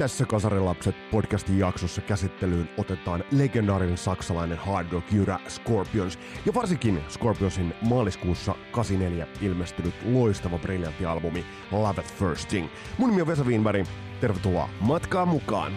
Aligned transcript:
Tässä 0.00 0.26
Kasarilapset 0.26 1.10
podcastin 1.10 1.58
jaksossa 1.58 2.00
käsittelyyn 2.00 2.68
otetaan 2.78 3.24
legendaarinen 3.30 3.98
saksalainen 3.98 4.58
hard 4.58 4.92
rock 4.92 5.12
jyrä 5.12 5.38
Scorpions 5.48 6.18
ja 6.46 6.54
varsinkin 6.54 7.00
Scorpionsin 7.08 7.74
maaliskuussa 7.82 8.54
84 8.70 9.26
ilmestynyt 9.40 9.94
loistava 10.04 10.58
briljantti 10.58 11.06
albumi 11.06 11.44
Love 11.72 11.88
at 12.00 12.14
First 12.18 12.48
Thing. 12.48 12.68
Mun 12.98 13.10
nimi 13.10 13.22
on 13.22 13.28
Vesa 13.28 13.44
Wienberg, 13.44 13.86
tervetuloa 14.20 14.68
matkaan 14.80 15.28
mukaan! 15.28 15.72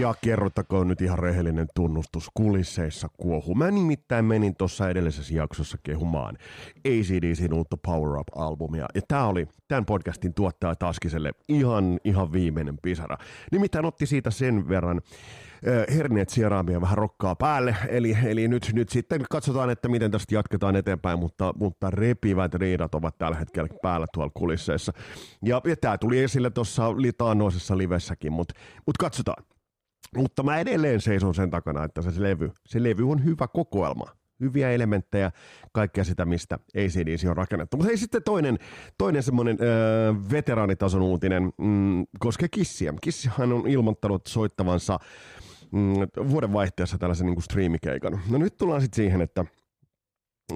Ja 0.00 0.14
kerrottakoon 0.24 0.88
nyt 0.88 1.00
ihan 1.00 1.18
rehellinen 1.18 1.66
tunnustus 1.74 2.30
kulisseissa 2.34 3.08
kuohu. 3.16 3.54
Mä 3.54 3.70
nimittäin 3.70 4.24
menin 4.24 4.56
tuossa 4.56 4.90
edellisessä 4.90 5.34
jaksossa 5.34 5.78
kehumaan 5.82 6.38
ACDCin 6.78 7.54
uutta 7.54 7.76
Power 7.76 8.20
Up-albumia. 8.20 8.86
Ja 8.94 9.00
tää 9.08 9.26
oli 9.26 9.48
tämän 9.68 9.84
podcastin 9.84 10.34
tuottaja 10.34 10.74
Taskiselle 10.74 11.32
ihan, 11.48 12.00
ihan 12.04 12.32
viimeinen 12.32 12.78
pisara. 12.82 13.16
Nimittäin 13.52 13.84
otti 13.84 14.06
siitä 14.06 14.30
sen 14.30 14.68
verran 14.68 15.00
herneet 15.94 16.28
sieraamia 16.28 16.80
vähän 16.80 16.98
rokkaa 16.98 17.36
päälle. 17.36 17.76
Eli, 17.88 18.16
eli 18.24 18.48
nyt, 18.48 18.70
nyt 18.72 18.88
sitten 18.88 19.24
katsotaan, 19.30 19.70
että 19.70 19.88
miten 19.88 20.10
tästä 20.10 20.34
jatketaan 20.34 20.76
eteenpäin, 20.76 21.18
mutta, 21.18 21.54
mutta 21.56 21.90
repivät 21.90 22.54
riidat 22.54 22.94
ovat 22.94 23.18
tällä 23.18 23.36
hetkellä 23.36 23.68
päällä 23.82 24.06
tuolla 24.12 24.32
kulisseissa. 24.34 24.92
Ja, 25.44 25.60
ja 25.64 25.76
tämä 25.76 25.98
tuli 25.98 26.22
esille 26.22 26.50
tuossa 26.50 26.82
taannoisessa 27.18 27.78
livessäkin, 27.78 28.32
mutta 28.32 28.54
mut 28.86 28.98
katsotaan. 28.98 29.49
Mutta 30.16 30.42
mä 30.42 30.58
edelleen 30.58 31.00
seison 31.00 31.34
sen 31.34 31.50
takana, 31.50 31.84
että 31.84 32.02
se 32.02 32.22
levy, 32.22 32.50
se 32.66 32.82
levy 32.82 33.10
on 33.10 33.24
hyvä 33.24 33.48
kokoelma. 33.48 34.04
Hyviä 34.40 34.70
elementtejä, 34.70 35.30
kaikkea 35.72 36.04
sitä, 36.04 36.24
mistä 36.24 36.58
ACDC 36.76 37.28
on 37.28 37.36
rakennettu. 37.36 37.76
Mutta 37.76 37.88
hei 37.88 37.96
sitten 37.96 38.22
toinen, 38.22 38.58
toinen 38.98 39.22
semmoinen 39.22 39.56
öö, 39.60 40.14
veteraanitason 40.30 41.02
uutinen 41.02 41.52
mm, 41.58 42.06
koskee 42.18 42.48
Kissiä. 42.48 42.94
Kissihan 43.00 43.52
on 43.52 43.68
ilmoittanut 43.68 44.26
soittavansa 44.26 44.98
mm, 45.72 45.94
vuodenvaihteessa 46.30 46.98
tällaisen 46.98 47.26
niin 47.26 47.42
striimikeikan. 47.42 48.20
No 48.30 48.38
nyt 48.38 48.56
tullaan 48.56 48.80
sitten 48.80 48.96
siihen, 48.96 49.20
että 49.20 49.44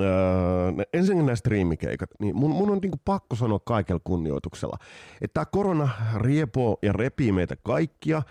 Öö, 0.00 0.72
ensinnäkin 0.92 1.27
nämä 1.27 1.36
striimikeikat, 1.36 2.11
niin 2.20 2.36
mun, 2.36 2.50
mun 2.50 2.70
on 2.70 2.78
niinku 2.83 3.00
pakko 3.05 3.36
sanoa 3.36 3.58
kaikella 3.58 4.00
kunnioituksella, 4.05 4.78
että 5.20 5.34
tämä 5.34 5.44
korona 5.44 5.89
riepoo 6.16 6.78
ja 6.83 6.92
repii 6.92 7.33
meitä 7.33 7.56
kaikkia, 7.62 8.22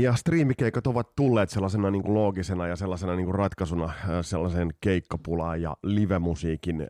ja 0.00 0.14
striimikeikat 0.14 0.86
ovat 0.86 1.14
tulleet 1.16 1.50
sellaisena 1.50 1.90
niin 1.90 2.02
kuin 2.02 2.14
loogisena 2.14 2.66
ja 2.66 2.76
sellaisena 2.76 3.16
niin 3.16 3.24
kuin 3.24 3.34
ratkaisuna 3.34 3.92
sellaiseen 4.22 4.70
keikkapulaan 4.80 5.62
ja 5.62 5.76
livemusiikin 5.82 6.86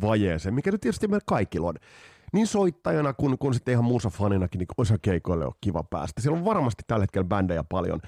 vajeeseen, 0.00 0.54
mikä 0.54 0.70
nyt 0.70 0.80
tietysti 0.80 1.08
meillä 1.08 1.24
kaikilla 1.26 1.68
on. 1.68 1.74
Niin 2.32 2.46
soittajana 2.46 3.12
kuin, 3.12 3.38
kuin 3.38 3.54
sitten 3.54 3.72
ihan 3.72 3.84
muussa 3.84 4.10
faninakin, 4.10 4.58
niin 4.58 4.68
osa 4.78 4.98
keikoille 5.02 5.46
on 5.46 5.52
kiva 5.60 5.82
päästä. 5.82 6.22
Siellä 6.22 6.38
on 6.38 6.44
varmasti 6.44 6.82
tällä 6.86 7.02
hetkellä 7.02 7.28
bändejä 7.28 7.64
paljon, 7.64 8.00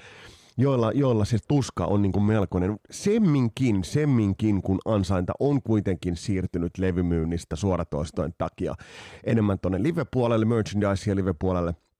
joilla, 0.57 0.91
joilla 0.91 1.25
se 1.25 1.37
tuska 1.47 1.85
on 1.85 2.01
niin 2.01 2.11
kuin 2.11 2.23
melkoinen. 2.23 2.79
Semminkin, 2.91 3.83
semminkin, 3.83 4.61
kun 4.61 4.79
ansainta 4.85 5.33
on 5.39 5.61
kuitenkin 5.61 6.15
siirtynyt 6.15 6.77
levymyynnistä 6.77 7.55
suoratoistojen 7.55 8.33
takia 8.37 8.75
enemmän 9.23 9.59
tuonne 9.59 9.83
live-puolelle, 9.83 10.45
merchandise 10.45 11.11
ja 11.11 11.15
live-puolelle– 11.15 11.75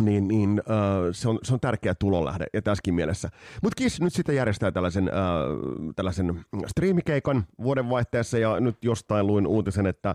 niin, 0.00 0.28
niin 0.28 0.62
äh, 0.70 0.76
se, 1.12 1.28
on, 1.28 1.38
se 1.42 1.54
on 1.54 1.60
tärkeä 1.60 1.94
tulonlähde 1.94 2.46
ja 2.52 2.62
tässäkin 2.62 2.94
mielessä. 2.94 3.28
Mutta 3.62 3.76
Kiss 3.76 4.00
nyt 4.00 4.12
sitten 4.12 4.36
järjestää 4.36 4.72
tällaisen, 4.72 5.08
äh, 5.08 5.14
tällaisen 5.96 6.44
striimikeikan 6.66 7.44
vuodenvaihteessa 7.62 8.38
ja 8.38 8.60
nyt 8.60 8.84
jostain 8.84 9.26
luin 9.26 9.46
uutisen, 9.46 9.86
että 9.86 10.14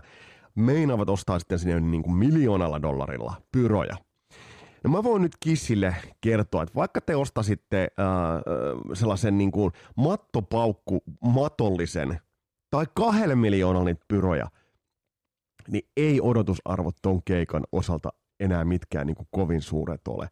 meinaavat 0.54 1.08
ostaa 1.08 1.38
sitten 1.38 1.58
sinne 1.58 1.80
niin 1.80 2.02
kuin 2.02 2.16
miljoonalla 2.16 2.82
dollarilla 2.82 3.34
pyroja. 3.52 3.96
No 4.84 4.90
mä 4.90 5.02
voin 5.02 5.22
nyt 5.22 5.32
Kissille 5.40 5.96
kertoa, 6.20 6.62
että 6.62 6.74
vaikka 6.74 7.00
te 7.00 7.16
ostasitte 7.16 7.82
äh, 7.82 8.06
sellaisen 8.94 9.38
niin 9.38 9.50
kuin 9.50 9.72
mattopaukku 9.96 11.02
matollisen 11.20 12.20
tai 12.70 12.86
kahdelle 12.94 13.34
miljoonalla 13.34 13.84
niitä 13.84 14.04
pyroja, 14.08 14.46
niin 15.68 15.88
ei 15.96 16.20
odotusarvot 16.20 16.96
ton 17.02 17.22
keikan 17.24 17.64
osalta 17.72 18.12
enää 18.40 18.64
mitkään 18.64 19.06
niin 19.06 19.14
kuin 19.14 19.28
kovin 19.30 19.62
suuret 19.62 20.08
ole. 20.08 20.28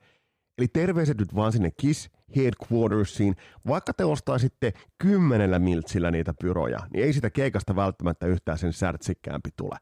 Eli 0.58 0.68
terveiset 0.68 1.18
nyt 1.18 1.34
vaan 1.34 1.52
sinne 1.52 1.70
KISS 1.70 2.10
headquartersiin. 2.36 3.34
Vaikka 3.66 3.92
te 3.92 4.04
ostaisitte 4.04 4.72
kymmenellä 4.98 5.58
miltsillä 5.58 6.10
niitä 6.10 6.34
pyroja, 6.40 6.78
niin 6.92 7.04
ei 7.04 7.12
sitä 7.12 7.30
keikasta 7.30 7.76
välttämättä 7.76 8.26
yhtään 8.26 8.58
sen 8.58 8.72
särtsikkäämpi 8.72 9.50
tule. 9.56 9.76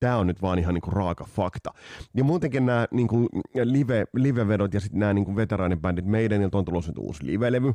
Tämä 0.00 0.16
on 0.16 0.26
nyt 0.26 0.42
vaan 0.42 0.58
ihan 0.58 0.74
niinku 0.74 0.90
raaka 0.90 1.24
fakta. 1.24 1.70
Ja 2.16 2.24
muutenkin 2.24 2.66
nämä 2.66 2.86
niinku 2.90 3.28
live, 3.64 4.04
live-vedot 4.14 4.74
ja 4.74 4.80
sitten 4.80 5.00
nämä 5.00 5.14
niinku 5.14 5.36
veteraanibändit, 5.36 6.04
meidän 6.04 6.50
on 6.52 6.64
tulossa 6.64 6.90
nyt 6.90 6.98
uusi 6.98 7.26
live-levy. 7.26 7.72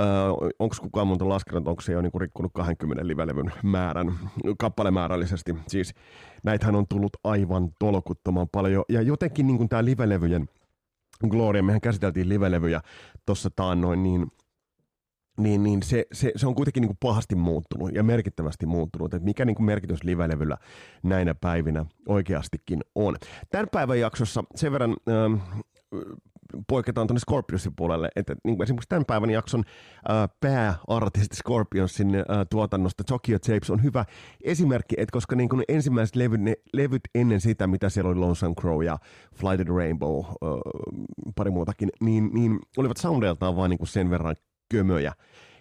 Öö, 0.00 0.48
onko 0.58 0.76
kukaan 0.80 1.06
muuta 1.06 1.28
laskenut, 1.28 1.68
onko 1.68 1.82
se 1.82 1.92
jo 1.92 2.02
niinku 2.02 2.18
rikkunut 2.18 2.52
20 2.54 3.06
livelevyn 3.06 3.52
määrän 3.62 4.18
kappalemäärällisesti? 4.58 5.56
Siis 5.68 5.94
näitähän 6.42 6.74
on 6.74 6.86
tullut 6.88 7.16
aivan 7.24 7.70
tolkuttoman 7.78 8.48
paljon. 8.52 8.84
Ja 8.88 9.02
jotenkin 9.02 9.46
niin 9.46 9.68
tämä 9.68 9.84
livelevyjen 9.84 10.48
Gloria, 11.28 11.62
mehän 11.62 11.80
käsiteltiin 11.80 12.28
livelevyjä 12.28 12.80
tuossa 13.26 13.50
taannoin, 13.56 14.02
niin 14.02 14.26
niin, 15.38 15.62
niin 15.62 15.82
se, 15.82 16.06
se, 16.12 16.32
se, 16.36 16.46
on 16.46 16.54
kuitenkin 16.54 16.80
niin 16.80 16.88
kuin 16.88 16.98
pahasti 17.00 17.34
muuttunut 17.34 17.94
ja 17.94 18.02
merkittävästi 18.02 18.66
muuttunut, 18.66 19.14
että 19.14 19.24
mikä 19.24 19.44
niin 19.44 19.54
kuin 19.54 19.66
merkitys 19.66 20.04
livelevyllä 20.04 20.56
näinä 21.02 21.34
päivinä 21.34 21.86
oikeastikin 22.08 22.80
on. 22.94 23.16
Tämän 23.50 23.68
päivän 23.72 24.00
jaksossa 24.00 24.44
sen 24.54 24.72
verran 24.72 24.96
ähm, 25.08 25.34
poiketaan 26.68 27.06
tuonne 27.06 27.20
Scorpionsin 27.20 27.72
puolelle, 27.76 28.08
että 28.16 28.36
niin 28.44 28.56
kuin 28.56 28.64
esimerkiksi 28.64 28.88
tämän 28.88 29.04
päivän 29.04 29.30
jakson 29.30 29.64
äh, 30.10 30.28
pääartisti 30.40 31.36
Scorpionsin 31.36 32.10
tuotannosta 32.50 33.04
Tokyo 33.04 33.38
Tapes 33.38 33.70
on 33.70 33.82
hyvä 33.82 34.04
esimerkki, 34.44 34.94
että 34.98 35.12
koska 35.12 35.36
niin 35.36 35.48
kuin 35.48 35.62
ensimmäiset 35.68 36.16
levyt, 36.16 36.40
ne, 36.40 36.54
levyt 36.72 37.02
ennen 37.14 37.40
sitä, 37.40 37.66
mitä 37.66 37.88
siellä 37.88 38.10
oli 38.10 38.18
Lonesome 38.18 38.54
Crow 38.54 38.84
ja 38.84 38.98
Flight 39.34 39.66
the 39.66 39.74
Rainbow, 39.76 40.18
äh, 40.18 40.34
pari 41.36 41.50
muutakin, 41.50 41.88
niin, 42.00 42.30
niin 42.32 42.58
olivat 42.76 42.96
soundeiltaan 42.96 43.56
vain 43.56 43.70
niin 43.70 43.78
kuin 43.78 43.88
sen 43.88 44.10
verran 44.10 44.36
kömöjä, 44.70 45.12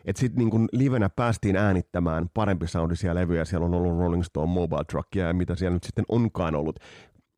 että 0.06 0.20
sitten 0.20 0.46
niin 0.46 0.68
livenä 0.72 1.10
päästiin 1.10 1.56
äänittämään 1.56 2.30
parempi 2.34 2.68
soundisia 2.68 3.16
levyjä. 3.16 3.46
Siellä 3.46 3.66
on 3.66 3.74
ollut 3.74 4.00
Rolling 4.00 4.24
Stone 4.24 4.54
Mobile 4.54 4.84
Truckia 4.84 5.28
ja 5.28 5.34
mitä 5.34 5.56
siellä 5.56 5.74
nyt 5.74 5.84
sitten 5.84 6.06
onkaan 6.10 6.56
ollut 6.56 6.80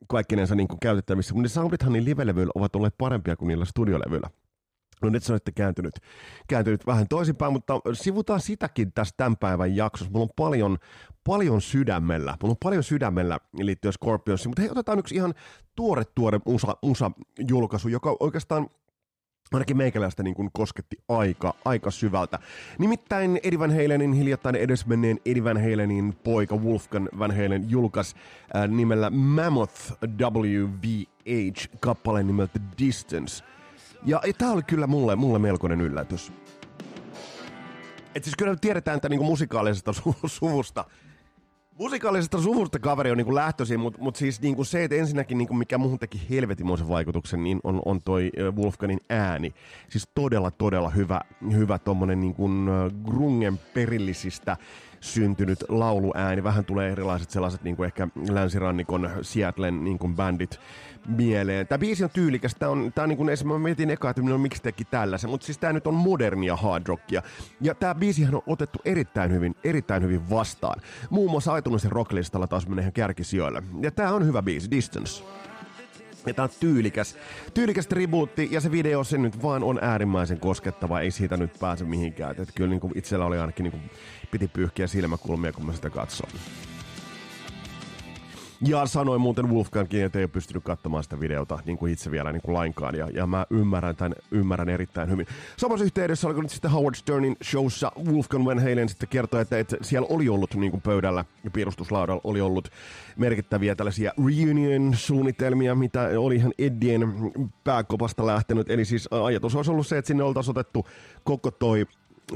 kaikkinensa 0.07 0.55
niin 0.55 0.67
kuin 0.67 0.79
käytettävissä, 0.79 1.33
mutta 1.33 1.43
ne 1.43 1.49
soundithan 1.49 1.93
niin 1.93 2.05
live-levyillä 2.05 2.51
ovat 2.55 2.75
olleet 2.75 2.95
parempia 2.97 3.35
kuin 3.35 3.47
niillä 3.47 3.65
studiolevyillä. 3.65 4.29
No 5.01 5.09
nyt 5.09 5.23
se 5.23 5.33
on 5.33 5.37
sitten 5.37 5.53
kääntynyt, 5.53 5.93
kääntynyt 6.47 6.87
vähän 6.87 7.07
toisinpäin, 7.07 7.53
mutta 7.53 7.73
sivutaan 7.93 8.39
sitäkin 8.39 8.93
tässä 8.93 9.13
tämän 9.17 9.37
päivän 9.37 9.75
jaksossa. 9.75 10.11
Mulla 10.11 10.23
on 10.23 10.29
paljon, 10.35 10.77
paljon 11.23 11.61
sydämellä, 11.61 12.37
mulla 12.41 12.51
on 12.51 12.57
paljon 12.63 12.83
sydämellä 12.83 13.39
liittyen 13.53 13.93
Scorpionsiin, 13.93 14.49
mutta 14.49 14.61
hei, 14.61 14.71
otetaan 14.71 14.99
yksi 14.99 15.15
ihan 15.15 15.33
tuore 15.75 16.03
tuore 16.15 16.39
musa, 16.45 16.77
musa-julkaisu, 16.81 17.87
joka 17.87 18.15
oikeastaan 18.19 18.69
ainakin 19.57 19.77
meikäläistä 19.77 20.23
niin 20.23 20.35
kuin 20.35 20.49
kosketti 20.53 20.97
aika, 21.09 21.53
aika 21.65 21.91
syvältä. 21.91 22.39
Nimittäin 22.79 23.39
Eddie 23.43 23.59
Van 23.59 23.71
Halenin 23.71 24.13
hiljattain 24.13 24.55
edesmenneen 24.55 25.19
Eddie 25.25 25.43
Van 25.43 25.61
Halenin 25.61 26.13
poika 26.23 26.55
Wolfgang 26.55 27.07
Van 27.19 27.31
Halen 27.31 27.69
julkaisi 27.69 28.15
äh, 28.55 28.67
nimellä 28.67 29.09
Mammoth 29.09 29.93
WVH 30.03 31.67
kappaleen 31.79 32.27
nimeltä 32.27 32.59
Distance. 32.79 33.43
Ja, 34.05 34.21
ja 34.27 34.33
tämä 34.33 34.51
oli 34.51 34.63
kyllä 34.63 34.87
mulle, 34.87 35.15
mulle 35.15 35.39
melkoinen 35.39 35.81
yllätys. 35.81 36.31
Et 38.15 38.23
siis 38.23 38.35
kyllä 38.35 38.55
tiedetään, 38.55 38.95
että 38.95 39.09
niin 39.09 39.25
musikaalisesta 39.25 39.91
su- 39.91 40.27
suvusta 40.27 40.85
Musikaalisesta 41.77 42.41
suvusta 42.41 42.79
kaveri 42.79 43.11
on 43.11 43.17
niin 43.17 43.35
lähtöisin, 43.35 43.79
mutta 43.79 44.01
mut 44.01 44.15
siis 44.15 44.41
niin 44.41 44.65
se, 44.65 44.83
että 44.83 44.95
ensinnäkin 44.95 45.37
niin 45.37 45.57
mikä 45.57 45.77
muuhun 45.77 45.99
teki 45.99 46.21
helvetimoisen 46.29 46.89
vaikutuksen, 46.89 47.43
niin 47.43 47.59
on, 47.63 47.81
on 47.85 48.01
toi 48.05 48.31
Wolfgangin 48.55 48.99
ääni. 49.09 49.53
Siis 49.89 50.09
todella, 50.15 50.51
todella 50.51 50.89
hyvä, 50.89 51.21
hyvä 51.51 51.79
tommonen 51.79 52.21
niin 52.21 52.33
kuin 52.33 52.65
grungen 53.05 53.59
perillisistä 53.73 54.57
syntynyt 55.01 55.63
lauluääni. 55.69 56.43
Vähän 56.43 56.65
tulee 56.65 56.91
erilaiset 56.91 57.29
sellaiset 57.29 57.63
niin 57.63 57.75
kuin 57.75 57.87
ehkä 57.87 58.07
länsirannikon 58.29 59.09
Seattlen 59.21 59.83
niin 59.83 59.99
kuin 59.99 60.15
bändit 60.15 60.59
mieleen. 61.07 61.67
Tämä 61.67 61.79
biisi 61.79 62.03
on 62.03 62.09
tyylikäs. 62.09 62.55
Tämä 62.59 62.71
on, 62.71 62.91
tämä 62.95 63.03
on 63.03 63.09
niin 63.09 63.17
kuin 63.17 63.29
mä 63.43 63.59
mietin 63.59 63.89
eka, 63.89 64.09
että 64.09 64.21
miksi 64.21 64.61
teki 64.61 64.85
tällaisen, 64.85 65.29
mutta 65.29 65.45
siis 65.45 65.57
tämä 65.57 65.73
nyt 65.73 65.87
on 65.87 65.93
modernia 65.93 66.55
hard 66.55 66.87
rockia. 66.87 67.21
Ja 67.61 67.75
tämä 67.75 67.95
biisihän 67.95 68.35
on 68.35 68.41
otettu 68.47 68.79
erittäin 68.85 69.31
hyvin, 69.31 69.55
erittäin 69.63 70.03
hyvin 70.03 70.29
vastaan. 70.29 70.81
Muun 71.09 71.31
muassa 71.31 71.57
iTunesin 71.57 71.91
rocklistalla 71.91 72.47
taas 72.47 72.67
menee 72.67 72.81
ihan 72.81 72.93
kärkisijoille. 72.93 73.63
Ja 73.81 73.91
tämä 73.91 74.13
on 74.13 74.25
hyvä 74.25 74.41
biisi, 74.41 74.71
Distance. 74.71 75.23
Ja 76.25 76.33
tää 76.33 76.43
on 76.43 76.49
tyylikäs, 76.59 77.17
tyylikäs 77.53 77.87
tribuutti 77.87 78.49
ja 78.51 78.61
se 78.61 78.71
video 78.71 79.03
se 79.03 79.17
nyt 79.17 79.43
vaan 79.43 79.63
on 79.63 79.79
äärimmäisen 79.81 80.39
koskettava, 80.39 80.99
ei 80.99 81.11
siitä 81.11 81.37
nyt 81.37 81.59
pääse 81.59 81.85
mihinkään. 81.85 82.35
Et 82.39 82.49
kyllä 82.55 82.69
niin 82.69 82.79
kuin 82.79 82.93
itsellä 82.95 83.25
oli 83.25 83.39
ainakin 83.39 83.63
niin 83.63 83.71
kuin, 83.71 83.83
piti 84.31 84.47
pyyhkiä 84.47 84.87
silmäkulmia, 84.87 85.53
kun 85.53 85.65
mä 85.65 85.73
sitä 85.73 85.89
katsoin. 85.89 86.31
Ja 88.67 88.85
sanoin 88.85 89.21
muuten 89.21 89.49
Wolfgangkin, 89.49 90.05
että 90.05 90.19
ei 90.19 90.23
ole 90.23 90.29
pystynyt 90.29 90.63
katsomaan 90.63 91.03
sitä 91.03 91.19
videota 91.19 91.59
niin 91.65 91.77
kuin 91.77 91.93
itse 91.93 92.11
vielä 92.11 92.31
niin 92.31 92.41
kuin 92.41 92.53
lainkaan. 92.53 92.95
Ja, 92.95 93.09
ja 93.13 93.27
mä 93.27 93.45
ymmärrän 93.49 93.95
tämän, 93.95 94.15
ymmärrän 94.31 94.69
erittäin 94.69 95.09
hyvin. 95.09 95.27
Samassa 95.57 95.85
yhteydessä 95.85 96.27
oliko 96.27 96.41
nyt 96.41 96.51
sitten 96.51 96.71
Howard 96.71 96.95
Sternin 96.95 97.37
showssa 97.43 97.91
Wolfgang 98.05 98.45
Van 98.45 98.59
Halen 98.59 98.89
sitten 98.89 99.09
kertoi, 99.09 99.41
että, 99.41 99.59
että 99.59 99.77
siellä 99.81 100.07
oli 100.09 100.29
ollut 100.29 100.55
niin 100.55 100.71
kuin 100.71 100.81
pöydällä 100.81 101.25
ja 101.43 101.51
piirustuslaudalla 101.51 102.21
oli 102.23 102.41
ollut 102.41 102.69
merkittäviä 103.17 103.75
tällaisia 103.75 104.11
reunion-suunnitelmia, 104.27 105.75
mitä 105.75 106.09
oli 106.17 106.35
ihan 106.35 106.53
Eddien 106.57 107.31
pääkopasta 107.63 108.25
lähtenyt. 108.25 108.69
Eli 108.69 108.85
siis 108.85 109.09
ajatus 109.11 109.55
olisi 109.55 109.71
ollut 109.71 109.87
se, 109.87 109.97
että 109.97 110.07
sinne 110.07 110.23
oltaisiin 110.23 110.51
otettu 110.51 110.87
koko 111.23 111.51
toi 111.51 111.85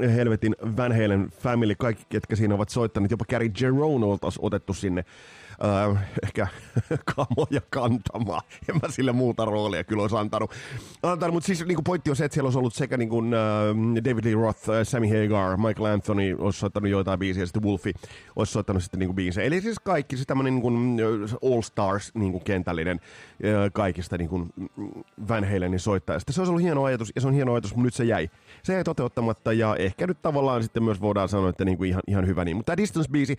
helvetin 0.00 0.56
Van 0.76 0.92
Halen 0.92 1.30
family, 1.38 1.74
kaikki 1.74 2.04
ketkä 2.08 2.36
siinä 2.36 2.54
ovat 2.54 2.68
soittaneet, 2.68 3.10
jopa 3.10 3.24
Gary 3.30 3.50
Jerome 3.60 4.06
oltaisiin 4.06 4.44
otettu 4.44 4.74
sinne 4.74 5.04
äh, 5.64 6.08
ehkä 6.22 6.46
kamoja 7.16 7.60
kantamaan. 7.70 8.42
En 8.68 8.76
mä 8.82 8.88
sille 8.88 9.12
muuta 9.12 9.44
roolia 9.44 9.84
kyllä 9.84 10.02
olisi 10.02 10.16
antanut. 10.16 10.50
antanut 11.02 11.34
mutta 11.34 11.46
siis 11.46 11.66
niin 11.66 11.84
pointti 11.84 12.10
on 12.10 12.16
se, 12.16 12.24
että 12.24 12.34
siellä 12.34 12.46
olisi 12.46 12.58
ollut 12.58 12.74
sekä 12.74 12.96
niin 12.96 13.08
kuin, 13.08 13.34
äh, 13.34 14.04
David 14.04 14.24
Lee 14.24 14.34
Roth, 14.34 14.70
äh, 14.70 14.76
Sammy 14.82 15.06
Hagar, 15.08 15.56
Michael 15.56 15.94
Anthony 15.94 16.36
olisi 16.38 16.58
soittanut 16.58 16.90
joitain 16.90 17.18
biisiä, 17.18 17.42
ja 17.42 17.46
sitten 17.46 17.62
Wolfie 17.62 17.92
olisi 18.36 18.52
soittanut 18.52 18.82
sitten 18.82 19.00
niin 19.00 19.08
kuin 19.08 19.16
biisejä. 19.16 19.46
Eli 19.46 19.60
siis 19.60 19.78
kaikki, 19.78 20.16
siis 20.16 20.26
tämmöinen 20.26 20.54
niin 20.54 20.62
kuin 20.62 20.98
All 21.52 21.62
Stars 21.62 22.14
niin 22.14 22.32
kuin 22.32 22.44
kentällinen 22.44 23.00
äh, 23.44 23.70
kaikista 23.72 24.18
niin 24.18 24.28
kuin 24.28 24.52
Van 25.28 25.44
Halenin 25.44 25.80
soittajista. 25.80 26.32
Se 26.32 26.40
olisi 26.40 26.50
ollut 26.50 26.62
hieno 26.62 26.84
ajatus, 26.84 27.12
ja 27.14 27.20
se 27.20 27.28
on 27.28 27.34
hieno 27.34 27.52
ajatus, 27.52 27.74
mutta 27.74 27.84
nyt 27.84 27.94
se 27.94 28.04
jäi. 28.04 28.30
Se 28.62 28.78
ei 28.78 28.84
toteuttamatta, 28.84 29.52
ja 29.52 29.76
ehkä 29.86 30.06
nyt 30.06 30.22
tavallaan 30.22 30.62
sitten 30.62 30.82
myös 30.82 31.00
voidaan 31.00 31.28
sanoa, 31.28 31.50
että 31.50 31.64
niin 31.64 31.78
kuin 31.78 31.90
ihan, 31.90 32.02
ihan 32.08 32.26
hyvä 32.26 32.44
niin. 32.44 32.56
Mutta 32.56 32.76
tämä 32.76 32.86
Distance-biisi, 32.86 33.36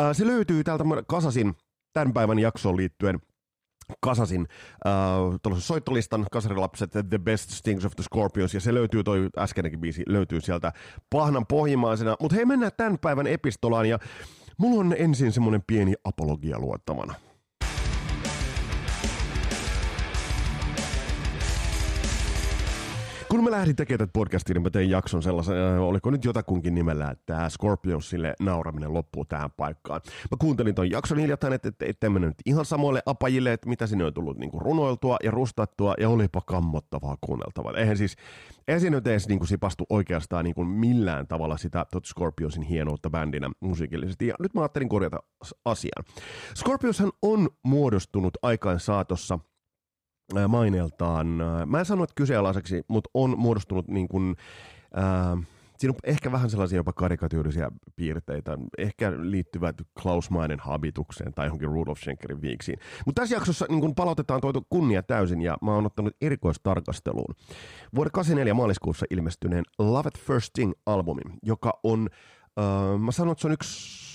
äh, 0.00 0.16
se 0.16 0.26
löytyy 0.26 0.64
täältä 0.64 0.84
kasasin 1.06 1.54
tämän 1.92 2.12
päivän 2.12 2.38
jaksoon 2.38 2.76
liittyen 2.76 3.20
kasasin 4.00 4.46
äh, 4.86 5.58
soittolistan 5.58 6.26
kasarilapset 6.32 6.90
The 6.90 7.18
Best 7.18 7.50
Stings 7.50 7.84
of 7.84 7.92
the 7.96 8.02
Scorpions 8.02 8.54
ja 8.54 8.60
se 8.60 8.74
löytyy, 8.74 9.04
toi 9.04 9.28
äskeinenkin 9.38 9.80
biisi 9.80 10.02
löytyy 10.06 10.40
sieltä 10.40 10.72
pahnan 11.10 11.46
pohjimaisena. 11.46 12.16
Mutta 12.20 12.36
hei 12.36 12.44
mennään 12.44 12.72
tämän 12.76 12.98
päivän 12.98 13.26
epistolaan 13.26 13.88
ja 13.88 13.98
mulla 14.58 14.80
on 14.80 14.94
ensin 14.98 15.32
semmonen 15.32 15.62
pieni 15.66 15.94
apologia 16.04 16.58
luottavana. 16.58 17.14
Kun 23.28 23.44
mä 23.44 23.50
lähdin 23.50 23.76
tekemään 23.76 23.98
tätä 23.98 24.10
podcastia, 24.12 24.54
niin 24.54 24.62
mä 24.62 24.70
tein 24.70 24.90
jakson 24.90 25.22
sellaisen, 25.22 25.56
äh, 25.56 25.80
oliko 25.80 26.10
nyt 26.10 26.24
jotakunkin 26.24 26.74
nimellä, 26.74 27.10
että 27.10 27.22
tämä 27.26 27.48
Scorpionsille 27.48 28.34
nauraminen 28.40 28.94
loppuu 28.94 29.24
tähän 29.24 29.50
paikkaan. 29.56 30.00
Mä 30.06 30.36
kuuntelin 30.38 30.74
ton 30.74 30.90
jakson 30.90 31.18
hiljattain, 31.18 31.52
että 31.52 31.68
et, 31.68 31.82
et, 31.82 32.10
nyt 32.18 32.34
ihan 32.46 32.64
samoille 32.64 33.02
apajille, 33.06 33.52
että 33.52 33.68
mitä 33.68 33.86
sinne 33.86 34.04
on 34.04 34.14
tullut 34.14 34.38
niin 34.38 34.50
runoiltua 34.54 35.16
ja 35.22 35.30
rustattua, 35.30 35.94
ja 36.00 36.08
olipa 36.08 36.40
kammottavaa 36.40 37.16
kuunneltavaa. 37.20 37.72
Eihän 37.76 37.96
siis, 37.96 38.16
eihän 38.68 38.80
siinä 38.80 38.96
nyt 38.96 39.06
edes 39.06 39.28
niin 39.28 39.46
sipastu 39.46 39.86
oikeastaan 39.90 40.44
niin 40.44 40.54
kuin 40.54 40.68
millään 40.68 41.26
tavalla 41.26 41.56
sitä 41.56 41.86
tot 41.92 42.04
Scorpionsin 42.04 42.62
hienoutta 42.62 43.10
bändinä 43.10 43.50
musiikillisesti. 43.60 44.26
Ja 44.26 44.34
nyt 44.38 44.54
mä 44.54 44.60
ajattelin 44.60 44.88
korjata 44.88 45.22
asian. 45.64 46.04
Scorpionshan 46.56 47.12
on 47.22 47.48
muodostunut 47.64 48.34
aikaan 48.42 48.80
saatossa– 48.80 49.38
maineeltaan, 50.48 51.26
mä 51.66 51.78
en 51.78 51.84
sano, 51.84 52.04
että 52.04 52.14
kyseenalaiseksi, 52.14 52.82
mutta 52.88 53.10
on 53.14 53.38
muodostunut 53.38 53.88
niin 53.88 54.08
kuin, 54.08 54.36
äh, 54.98 55.46
siinä 55.78 55.92
on 55.92 55.98
ehkä 56.04 56.32
vähän 56.32 56.50
sellaisia 56.50 56.76
jopa 56.76 56.92
karikatyyrisiä 56.92 57.70
piirteitä, 57.96 58.58
ehkä 58.78 59.12
liittyvät 59.18 59.76
Klausmainen 60.02 60.60
habitukseen 60.60 61.34
tai 61.34 61.46
johonkin 61.46 61.68
Rudolf 61.68 61.98
Schenkerin 61.98 62.42
viiksiin. 62.42 62.78
Mutta 63.06 63.22
tässä 63.22 63.36
jaksossa 63.36 63.66
niin 63.68 63.80
kun 63.80 63.94
palautetaan 63.94 64.40
tuo 64.40 64.52
kunnia 64.70 65.02
täysin 65.02 65.42
ja 65.42 65.56
mä 65.62 65.74
oon 65.74 65.86
ottanut 65.86 66.16
erikoistarkasteluun 66.20 67.34
vuoden 67.94 68.12
84 68.12 68.54
maaliskuussa 68.54 69.06
ilmestyneen 69.10 69.64
Love 69.78 70.08
at 70.08 70.18
First 70.18 70.58
Thing-albumin, 70.58 71.38
joka 71.42 71.80
on, 71.82 72.08
äh, 72.58 73.00
mä 73.00 73.12
sanon, 73.12 73.32
että 73.32 73.42
se 73.42 73.48
on 73.48 73.52
yksi 73.52 74.06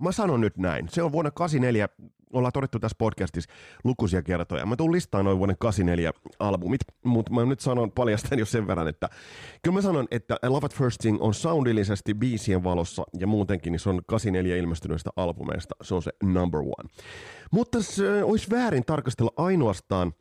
Mä 0.00 0.12
sanon 0.12 0.40
nyt 0.40 0.56
näin. 0.56 0.88
Se 0.88 1.02
on 1.02 1.12
vuonna 1.12 1.30
84 1.30 1.88
ollaan 2.32 2.52
todettu 2.52 2.78
tässä 2.78 2.96
podcastissa 2.98 3.50
lukuisia 3.84 4.22
kertoja. 4.22 4.66
Mä 4.66 4.76
tuun 4.76 4.92
listaan 4.92 5.24
noin 5.24 5.38
vuoden 5.38 5.56
84 5.58 6.12
albumit, 6.38 6.80
mutta 7.04 7.32
mä 7.32 7.44
nyt 7.44 7.60
sanon 7.60 7.92
paljastan 7.92 8.38
jo 8.38 8.46
sen 8.46 8.66
verran, 8.66 8.88
että 8.88 9.08
kyllä 9.62 9.74
mä 9.74 9.82
sanon, 9.82 10.08
että 10.10 10.36
Love 10.42 10.66
at 10.66 10.74
First 10.74 10.98
Thing 11.00 11.22
on 11.22 11.34
soundillisesti 11.34 12.14
biisien 12.14 12.64
valossa 12.64 13.04
ja 13.18 13.26
muutenkin 13.26 13.70
niin 13.72 13.80
se 13.80 13.88
on 13.88 14.00
84 14.06 14.56
ilmestyneistä 14.56 15.10
albumeista. 15.16 15.74
Se 15.82 15.94
on 15.94 16.02
se 16.02 16.10
number 16.22 16.60
one. 16.60 16.90
Mutta 17.50 17.82
se 17.82 18.24
olisi 18.24 18.50
väärin 18.50 18.84
tarkastella 18.84 19.32
ainoastaan 19.36 20.12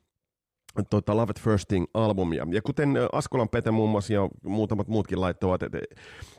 tota 0.89 1.17
Love 1.17 1.29
at 1.29 1.41
First 1.41 1.67
Thing-albumia. 1.67 2.47
Ja 2.51 2.61
kuten 2.61 2.97
Askolan 3.11 3.49
Pete 3.49 3.71
muun 3.71 3.89
muassa 3.89 4.13
ja 4.13 4.29
muutamat 4.43 4.87
muutkin 4.87 5.21
laittoivat 5.21 5.61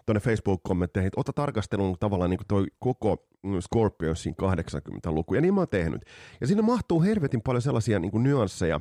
tuonne 0.07 0.21
Facebook-kommentteihin, 0.21 1.07
että 1.07 1.21
ota 1.21 1.33
tarkastelun 1.33 1.97
tavallaan 2.01 2.31
niin 2.31 2.41
toi 2.49 2.67
koko 2.79 3.27
mm, 3.43 3.61
Scorpionsin 3.61 4.35
80-luku. 4.43 5.35
Ja 5.35 5.41
niin 5.41 5.55
mä 5.55 5.61
oon 5.61 5.69
tehnyt. 5.69 6.03
Ja 6.41 6.47
siinä 6.47 6.63
mahtuu 6.63 7.03
hervetin 7.03 7.43
paljon 7.43 7.63
sellaisia 7.63 7.99
niin 7.99 8.23
nyansseja, 8.23 8.81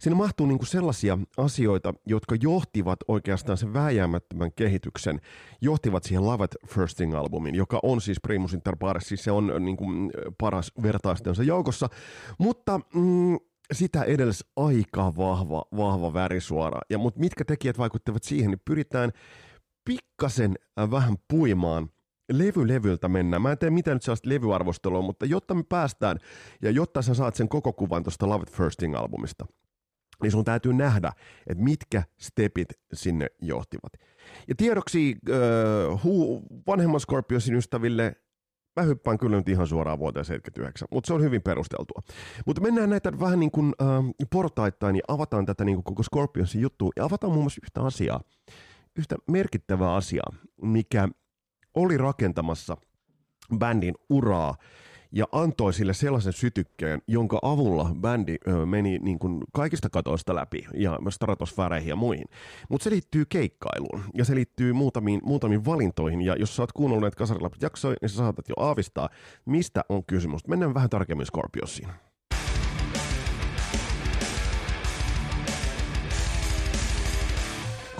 Siinä 0.00 0.16
mahtuu 0.16 0.46
niin 0.46 0.58
kuin 0.58 0.66
sellaisia 0.66 1.18
asioita, 1.36 1.94
jotka 2.06 2.36
johtivat 2.40 2.98
oikeastaan 3.08 3.58
sen 3.58 3.74
vääjäämättömän 3.74 4.52
kehityksen, 4.52 5.20
johtivat 5.60 6.04
siihen 6.04 6.24
Love 6.24 6.44
at 6.44 6.54
First 6.66 7.00
Thing-albumin, 7.00 7.54
joka 7.54 7.80
on 7.82 8.00
siis 8.00 8.20
Primus 8.20 8.54
Inter 8.54 8.76
Pares, 8.76 9.08
siis 9.08 9.24
se 9.24 9.32
on 9.32 9.52
niin 9.58 9.76
kuin 9.76 10.10
paras 10.38 10.72
vertaistensa 10.82 11.42
joukossa. 11.42 11.88
Mutta 12.38 12.80
mm, 12.94 13.38
sitä 13.72 14.02
edellis 14.02 14.44
aika 14.56 15.16
vahva, 15.16 15.64
vahva 15.76 16.14
värisuora. 16.14 16.80
Ja, 16.90 16.98
mutta 16.98 17.20
mitkä 17.20 17.44
tekijät 17.44 17.78
vaikuttavat 17.78 18.22
siihen, 18.22 18.50
niin 18.50 18.62
pyritään 18.64 19.10
pikkasen 19.84 20.54
äh, 20.78 20.90
vähän 20.90 21.16
puimaan 21.28 21.88
levy 22.32 22.68
levyltä 22.68 23.08
mennään. 23.08 23.42
Mä 23.42 23.52
en 23.52 23.58
tee 23.58 23.70
mitään 23.70 23.94
nyt 23.94 24.02
sellaista 24.02 24.28
levyarvostelua, 24.28 25.02
mutta 25.02 25.26
jotta 25.26 25.54
me 25.54 25.62
päästään 25.68 26.18
ja 26.62 26.70
jotta 26.70 27.02
sä 27.02 27.14
saat 27.14 27.34
sen 27.34 27.48
koko 27.48 27.72
kuvan 27.72 28.02
tuosta 28.02 28.28
Love 28.28 28.42
It 28.42 28.52
Firsting 28.52 28.96
albumista, 28.96 29.46
niin 30.22 30.30
sun 30.30 30.44
täytyy 30.44 30.72
nähdä, 30.72 31.12
että 31.46 31.64
mitkä 31.64 32.02
stepit 32.20 32.68
sinne 32.92 33.26
johtivat. 33.42 33.92
Ja 34.48 34.54
tiedoksi 34.54 35.16
äh, 35.30 36.04
hu, 36.04 36.42
vanhemman 36.66 37.00
Scorpiosin 37.00 37.54
ystäville, 37.54 38.16
Mä 38.76 38.82
hyppään 38.82 39.18
kyllä 39.18 39.36
nyt 39.36 39.48
ihan 39.48 39.66
suoraan 39.66 39.98
vuoteen 39.98 40.24
79, 40.24 40.88
mutta 40.90 41.06
se 41.06 41.14
on 41.14 41.22
hyvin 41.22 41.42
perusteltua. 41.42 42.02
Mutta 42.46 42.62
mennään 42.62 42.90
näitä 42.90 43.20
vähän 43.20 43.40
niin 43.40 43.50
kuin 43.50 43.72
äh, 43.82 43.88
portaittain 44.30 44.96
ja 44.96 45.02
avataan 45.08 45.46
tätä 45.46 45.64
niin 45.64 45.76
kuin 45.76 45.84
koko 45.84 46.02
Scorpionsin 46.02 46.60
juttua 46.60 46.90
ja 46.96 47.04
avataan 47.04 47.32
muun 47.32 47.44
muassa 47.44 47.60
yhtä 47.64 47.82
asiaa, 47.82 48.20
yhtä 48.96 49.16
merkittävää 49.30 49.94
asiaa, 49.94 50.32
mikä 50.62 51.08
oli 51.74 51.96
rakentamassa 51.96 52.76
bändin 53.58 53.94
uraa 54.10 54.54
ja 55.12 55.26
antoi 55.32 55.72
sille 55.72 55.94
sellaisen 55.94 56.32
sytykkeen, 56.32 57.02
jonka 57.06 57.38
avulla 57.42 57.90
bändi 58.00 58.36
meni 58.66 58.98
niin 58.98 59.18
kuin 59.18 59.44
kaikista 59.52 59.90
katoista 59.90 60.34
läpi 60.34 60.66
ja 60.74 60.98
stratosfääreihin 61.08 61.88
ja 61.88 61.96
muihin. 61.96 62.26
Mutta 62.68 62.84
se 62.84 62.90
liittyy 62.90 63.24
keikkailuun 63.24 64.02
ja 64.14 64.24
se 64.24 64.34
liittyy 64.34 64.72
muutamiin, 64.72 65.20
muutamiin 65.24 65.64
valintoihin 65.64 66.22
ja 66.22 66.36
jos 66.36 66.56
sä 66.56 66.62
oot 66.62 66.72
kuunnellut 66.72 67.02
näitä 67.02 67.16
kasarilapset 67.16 67.62
jaksoja, 67.62 67.96
niin 68.00 68.08
sä 68.08 68.16
saatat 68.16 68.48
jo 68.48 68.54
aavistaa, 68.58 69.08
mistä 69.44 69.84
on 69.88 70.04
kysymys. 70.04 70.48
Mennään 70.48 70.74
vähän 70.74 70.90
tarkemmin 70.90 71.26
Scorpiosiin. 71.26 71.88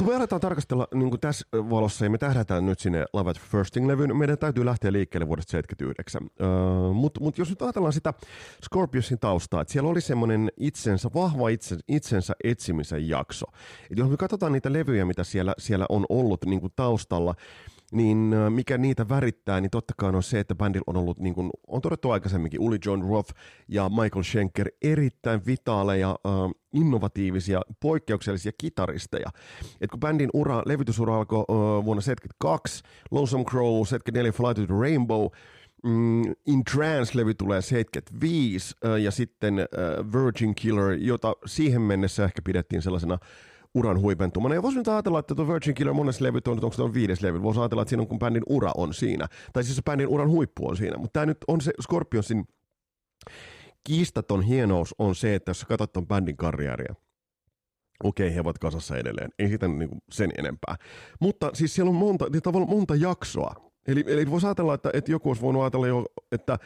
Kun 0.00 0.08
me 0.08 0.16
aletaan 0.16 0.40
tarkastella 0.40 0.88
niin 0.94 1.10
kuin 1.10 1.20
tässä 1.20 1.46
valossa 1.52 2.04
ja 2.04 2.10
me 2.10 2.18
tähdätään 2.18 2.66
nyt 2.66 2.78
sinne 2.78 3.04
Love 3.12 3.30
at 3.30 3.40
Firsting-levyyn, 3.40 4.16
meidän 4.16 4.38
täytyy 4.38 4.64
lähteä 4.64 4.92
liikkeelle 4.92 5.28
vuodesta 5.28 5.50
79. 5.50 6.22
Uh, 6.24 6.94
Mutta 6.94 7.20
mut 7.20 7.38
jos 7.38 7.50
nyt 7.50 7.62
ajatellaan 7.62 7.92
sitä 7.92 8.14
Scorpiosin 8.64 9.18
taustaa, 9.18 9.60
että 9.60 9.72
siellä 9.72 9.90
oli 9.90 10.00
semmoinen 10.00 10.50
itsensä, 10.56 11.10
vahva 11.14 11.48
itse, 11.48 11.78
itsensä 11.88 12.34
etsimisen 12.44 13.08
jakso. 13.08 13.46
Et 13.90 13.98
jos 13.98 14.10
me 14.10 14.16
katsotaan 14.16 14.52
niitä 14.52 14.72
levyjä, 14.72 15.04
mitä 15.04 15.24
siellä, 15.24 15.54
siellä 15.58 15.86
on 15.88 16.06
ollut 16.08 16.44
niin 16.44 16.60
kuin 16.60 16.72
taustalla, 16.76 17.34
niin 17.90 18.34
mikä 18.48 18.78
niitä 18.78 19.08
värittää, 19.08 19.60
niin 19.60 19.70
totta 19.70 19.94
kai 19.96 20.10
on 20.14 20.22
se, 20.22 20.40
että 20.40 20.54
bändillä 20.54 20.84
on 20.86 20.96
ollut, 20.96 21.18
niin 21.18 21.34
kuin 21.34 21.50
on 21.66 21.80
todettu 21.80 22.10
aikaisemminkin, 22.10 22.60
Uli 22.60 22.78
John 22.86 23.02
Roth 23.08 23.34
ja 23.68 23.88
Michael 23.88 24.22
Schenker, 24.22 24.70
erittäin 24.82 25.40
vitaaleja, 25.46 26.10
uh, 26.10 26.52
innovatiivisia, 26.72 27.60
poikkeuksellisia 27.80 28.52
kitaristeja. 28.58 29.30
Et 29.80 29.90
kun 29.90 30.00
bändin 30.00 30.30
ura, 30.34 30.62
levytysura 30.66 31.16
alkoi 31.16 31.44
uh, 31.48 31.84
vuonna 31.84 32.00
72, 32.00 32.82
Lonesome 33.10 33.44
Crow, 33.44 33.86
74 33.86 34.32
Fly 34.32 34.54
to 34.54 34.66
the 34.74 34.80
Rainbow, 34.80 35.26
Mm, 35.84 36.22
In 36.46 36.64
Trance-levy 36.70 37.34
tulee 37.34 37.62
75 37.62 38.74
ja 39.02 39.10
sitten 39.10 39.54
Virgin 40.12 40.54
Killer, 40.54 40.92
jota 40.92 41.34
siihen 41.46 41.82
mennessä 41.82 42.24
ehkä 42.24 42.42
pidettiin 42.44 42.82
sellaisena 42.82 43.18
uran 43.74 44.00
huipentumana. 44.00 44.54
Ja 44.54 44.62
voisi 44.62 44.78
nyt 44.78 44.88
ajatella, 44.88 45.18
että 45.18 45.34
tuo 45.34 45.48
Virgin 45.48 45.74
Killer 45.74 45.94
monessa 45.94 46.24
levyt 46.24 46.48
on, 46.48 46.64
onko 46.64 46.72
se 46.72 46.82
on 46.82 46.94
viides 46.94 47.22
levy. 47.22 47.42
Voisi 47.42 47.60
ajatella, 47.60 47.82
että 47.82 47.90
siinä 47.90 48.02
on 48.02 48.08
kun 48.08 48.18
bändin 48.18 48.42
ura 48.46 48.72
on 48.76 48.94
siinä. 48.94 49.26
Tai 49.52 49.64
siis 49.64 49.76
se 49.76 49.82
bändin 49.82 50.08
uran 50.08 50.28
huippu 50.28 50.68
on 50.68 50.76
siinä. 50.76 50.98
Mutta 50.98 51.12
tämä 51.12 51.26
nyt 51.26 51.38
on 51.48 51.60
se 51.60 51.72
Scorpionsin 51.82 52.44
kiistaton 53.84 54.42
hienous 54.42 54.94
on 54.98 55.14
se, 55.14 55.34
että 55.34 55.50
jos 55.50 55.64
katsot 55.64 55.92
ton 55.92 56.06
bändin 56.06 56.36
karjääriä, 56.36 56.94
okei, 58.04 58.34
he 58.34 58.40
ovat 58.40 58.58
kasassa 58.58 58.96
edelleen. 58.96 59.30
Ei 59.38 59.48
sitä 59.48 59.68
niin 59.68 59.90
sen 60.10 60.32
enempää. 60.38 60.76
Mutta 61.20 61.50
siis 61.54 61.74
siellä 61.74 61.90
on 61.90 61.94
monta, 61.94 62.26
niin 62.32 62.42
tavallaan 62.42 62.76
monta 62.76 62.94
jaksoa. 62.94 63.54
Eli, 63.86 64.04
eli 64.06 64.30
voisi 64.30 64.46
ajatella, 64.46 64.74
että, 64.74 64.90
että 64.94 65.10
joku 65.10 65.28
olisi 65.28 65.42
voinut 65.42 65.62
ajatella 65.62 65.86
jo, 65.86 66.06
että 66.32 66.58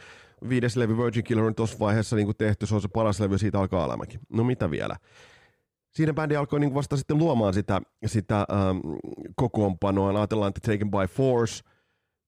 viides 0.49 0.77
levy 0.77 0.97
Virgin 0.97 1.23
Killer 1.23 1.45
on 1.45 1.55
tuossa 1.55 1.79
vaiheessa 1.79 2.15
niin 2.15 2.35
tehty, 2.37 2.65
se 2.65 2.75
on 2.75 2.81
se 2.81 2.87
paras 2.87 3.19
levy, 3.19 3.37
siitä 3.37 3.59
alkaa 3.59 3.83
alamäki. 3.83 4.19
No 4.29 4.43
mitä 4.43 4.71
vielä? 4.71 4.95
Siinä 5.95 6.13
bändi 6.13 6.35
alkoi 6.35 6.59
niin 6.59 6.73
vasta 6.73 6.97
sitten 6.97 7.17
luomaan 7.17 7.53
sitä, 7.53 7.81
sitä 8.05 8.37
ähm, 8.37 8.77
kokoonpanoa. 9.35 10.19
Ajatellaan, 10.19 10.49
että 10.49 10.71
Taken 10.71 10.91
by 10.91 11.07
Force, 11.07 11.63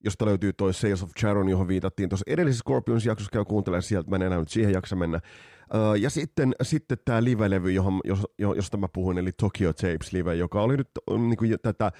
josta 0.03 0.25
löytyy 0.25 0.53
toi 0.53 0.73
Sales 0.73 1.03
of 1.03 1.11
Charon, 1.19 1.49
johon 1.49 1.67
viitattiin 1.67 2.09
tuossa 2.09 2.23
edellisessä 2.27 2.63
Scorpions-jaksossa, 2.63 3.31
käy 3.33 3.45
kuuntelemaan 3.45 3.83
sieltä, 3.83 4.09
mä 4.09 4.15
en 4.15 4.21
enää 4.21 4.39
nyt 4.39 4.49
siihen 4.49 4.73
jaksa 4.73 4.95
mennä. 4.95 5.17
Äh, 5.17 6.01
ja 6.01 6.09
sitten, 6.09 6.53
sitten 6.61 6.97
tämä 7.05 7.23
live-levy, 7.23 7.71
johon, 7.71 8.01
jos, 8.03 8.27
josta 8.37 8.77
mä 8.77 8.87
puhuin, 8.93 9.17
eli 9.17 9.31
Tokyo 9.31 9.73
Tapes 9.73 10.13
live, 10.13 10.35
joka 10.35 10.61
oli 10.61 10.77
nyt 10.77 10.89
niin 11.09 11.37
kuin, 11.37 11.55
tätä 11.61 11.91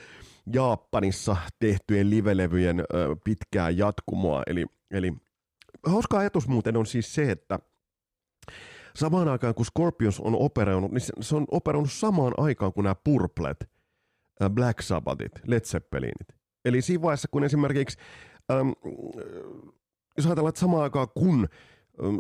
Japanissa 0.53 1.38
tehtyjen 1.59 2.09
live-levyjen 2.09 2.79
äh, 2.79 2.86
pitkää 3.24 3.69
jatkumoa. 3.69 4.43
Eli, 4.47 4.65
eli 4.91 5.13
hauska 5.86 6.17
ajatus 6.17 6.47
muuten 6.47 6.77
on 6.77 6.86
siis 6.86 7.15
se, 7.15 7.31
että 7.31 7.59
samaan 8.98 9.27
aikaan 9.27 9.56
kun 9.56 9.66
Scorpions 9.66 10.20
on 10.20 10.36
operoinut, 10.36 10.92
niin 10.92 11.01
se 11.22 11.36
on 11.36 11.46
operoinut 11.51 11.92
samaan 11.92 12.34
aikaan 12.38 12.74
kuin 12.74 12.84
nämä 12.84 12.96
Purplet, 13.04 13.70
Black 14.50 14.82
Sabbathit, 14.82 15.32
Led 15.48 15.60
Zeppelinit. 15.60 16.27
Eli 16.66 16.82
siinä 16.82 17.01
vaiheessa, 17.01 17.27
kun 17.32 17.44
esimerkiksi, 17.44 17.98
ähm, 18.51 18.70
jos 20.18 20.25
ajatellaan, 20.25 20.50
että 20.50 20.62
samaan 20.62 20.84
aikaan 20.84 21.08
kun 21.13 21.48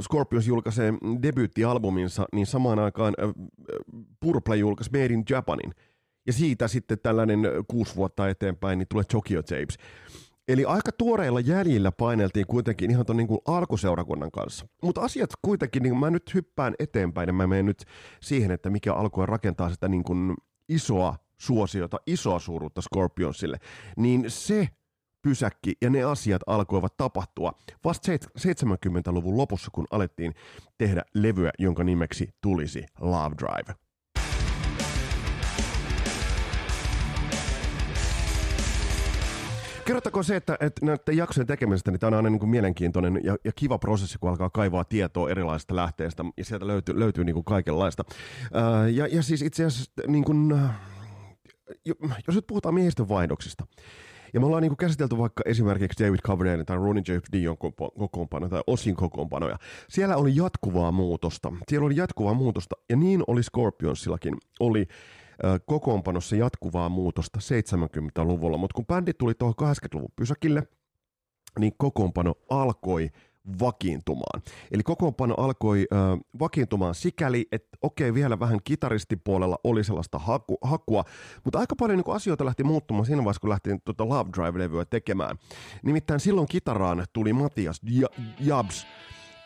Scorpions 0.01 0.47
julkaisee 0.47 0.93
debyyttialbuminsa, 1.21 2.25
niin 2.33 2.45
samaan 2.45 2.79
aikaan 2.79 3.13
äh, 3.23 3.29
Purple 4.19 4.57
julkaisi 4.57 4.91
Made 4.91 5.05
in 5.05 5.23
Japanin. 5.29 5.73
Ja 6.27 6.33
siitä 6.33 6.67
sitten 6.67 6.99
tällainen 6.99 7.39
kuusi 7.67 7.95
vuotta 7.95 8.29
eteenpäin, 8.29 8.79
niin 8.79 8.87
tulee 8.87 9.03
Tokyo 9.03 9.43
Tapes. 9.43 9.77
Eli 10.47 10.65
aika 10.65 10.91
tuoreilla 10.91 11.39
jäljillä 11.39 11.91
paineltiin 11.91 12.47
kuitenkin 12.47 12.91
ihan 12.91 13.05
tuon 13.05 13.17
niin 13.17 13.27
kuin 13.27 13.39
alkuseurakunnan 13.45 14.31
kanssa. 14.31 14.67
Mutta 14.83 15.01
asiat 15.01 15.29
kuitenkin, 15.41 15.83
niin 15.83 15.97
mä 15.97 16.09
nyt 16.09 16.33
hyppään 16.33 16.73
eteenpäin 16.79 17.27
ja 17.27 17.33
mä 17.33 17.47
menen 17.47 17.65
nyt 17.65 17.85
siihen, 18.21 18.51
että 18.51 18.69
mikä 18.69 18.93
alkoi 18.93 19.25
rakentaa 19.25 19.69
sitä 19.69 19.87
niin 19.87 20.03
kuin 20.03 20.33
isoa 20.69 21.15
suosiota, 21.41 21.97
isoa 22.07 22.39
suuruutta 22.39 22.81
Scorpionsille, 22.81 23.57
niin 23.97 24.25
se 24.27 24.69
pysäkki 25.21 25.73
ja 25.81 25.89
ne 25.89 26.03
asiat 26.03 26.41
alkoivat 26.47 26.97
tapahtua 26.97 27.53
vasta 27.83 28.11
70-luvun 28.39 29.37
lopussa, 29.37 29.71
kun 29.73 29.87
alettiin 29.91 30.33
tehdä 30.77 31.03
levyä, 31.13 31.51
jonka 31.59 31.83
nimeksi 31.83 32.29
tulisi 32.41 32.85
Love 32.99 33.35
Drive. 33.37 33.86
Kerrottakoon 39.87 40.23
se, 40.23 40.35
että, 40.35 40.57
että 40.59 40.85
näiden 40.85 41.17
jaksojen 41.17 41.47
tekemisestä 41.47 41.91
niin 41.91 41.99
tämä 41.99 42.07
on 42.07 42.13
aina 42.13 42.29
niin 42.29 42.39
kuin 42.39 42.49
mielenkiintoinen 42.49 43.19
ja, 43.23 43.37
ja 43.43 43.51
kiva 43.55 43.77
prosessi, 43.77 44.17
kun 44.19 44.29
alkaa 44.29 44.49
kaivaa 44.49 44.83
tietoa 44.83 45.29
erilaisista 45.29 45.75
lähteistä 45.75 46.25
ja 46.37 46.45
sieltä 46.45 46.67
löytyy, 46.67 46.99
löytyy 46.99 47.23
niin 47.23 47.33
kuin 47.33 47.43
kaikenlaista. 47.43 48.03
Ää, 48.53 48.89
ja, 48.89 49.07
ja 49.07 49.23
siis 49.23 49.41
itse 49.41 49.65
asiassa, 49.65 49.91
niin 50.07 50.23
kuin, 50.23 50.59
jos 52.27 52.35
nyt 52.35 52.47
puhutaan 52.47 52.75
miehistön 52.75 53.09
vaihdoksista, 53.09 53.65
ja 54.33 54.39
me 54.39 54.45
ollaan 54.45 54.61
niin 54.61 54.69
kuin 54.69 54.77
käsitelty 54.77 55.17
vaikka 55.17 55.43
esimerkiksi 55.45 56.05
David 56.05 56.19
Coverdale 56.19 56.63
tai 56.63 56.77
Ronnie 56.77 57.03
J. 57.07 57.11
Dion 57.31 57.57
kokoonpano 57.97 58.49
tai 58.49 58.61
osin 58.67 58.95
kokoonpanoja. 58.95 59.57
Siellä 59.89 60.17
oli 60.17 60.35
jatkuvaa 60.35 60.91
muutosta. 60.91 61.53
Siellä 61.67 61.85
oli 61.85 61.95
jatkuvaa 61.95 62.33
muutosta 62.33 62.75
ja 62.89 62.95
niin 62.95 63.23
oli 63.27 63.43
Scorpionsillakin. 63.43 64.33
Oli 64.59 64.87
kokoonpanossa 65.65 66.35
jatkuvaa 66.35 66.89
muutosta 66.89 67.39
70-luvulla, 67.39 68.57
mutta 68.57 68.75
kun 68.75 68.85
bändi 68.85 69.13
tuli 69.13 69.33
tuohon 69.33 69.55
80-luvun 69.61 70.11
pysäkille, 70.15 70.63
niin 71.59 71.73
kokoonpano 71.77 72.33
alkoi 72.49 73.09
vakiintumaan. 73.59 74.41
Eli 74.71 74.83
kokoonpano 74.83 75.35
alkoi 75.37 75.87
ö, 75.91 75.95
vakiintumaan 76.39 76.95
sikäli, 76.95 77.47
että 77.51 77.77
okei, 77.81 78.13
vielä 78.13 78.39
vähän 78.39 78.59
kitaristipuolella 78.63 79.59
oli 79.63 79.83
sellaista 79.83 80.19
haku, 80.19 80.57
hakua, 80.61 81.03
mutta 81.43 81.59
aika 81.59 81.75
paljon 81.75 81.97
niin 81.99 82.15
asioita 82.15 82.45
lähti 82.45 82.63
muuttumaan 82.63 83.05
siinä 83.05 83.23
vaiheessa, 83.23 83.41
kun 83.41 83.49
lähtiin 83.49 83.81
tuota 83.85 84.09
Love 84.09 84.29
Drive-levyä 84.37 84.85
tekemään. 84.85 85.37
Nimittäin 85.83 86.19
silloin 86.19 86.47
kitaraan 86.47 87.05
tuli 87.13 87.33
Matias 87.33 87.81
Jabs, 88.39 88.87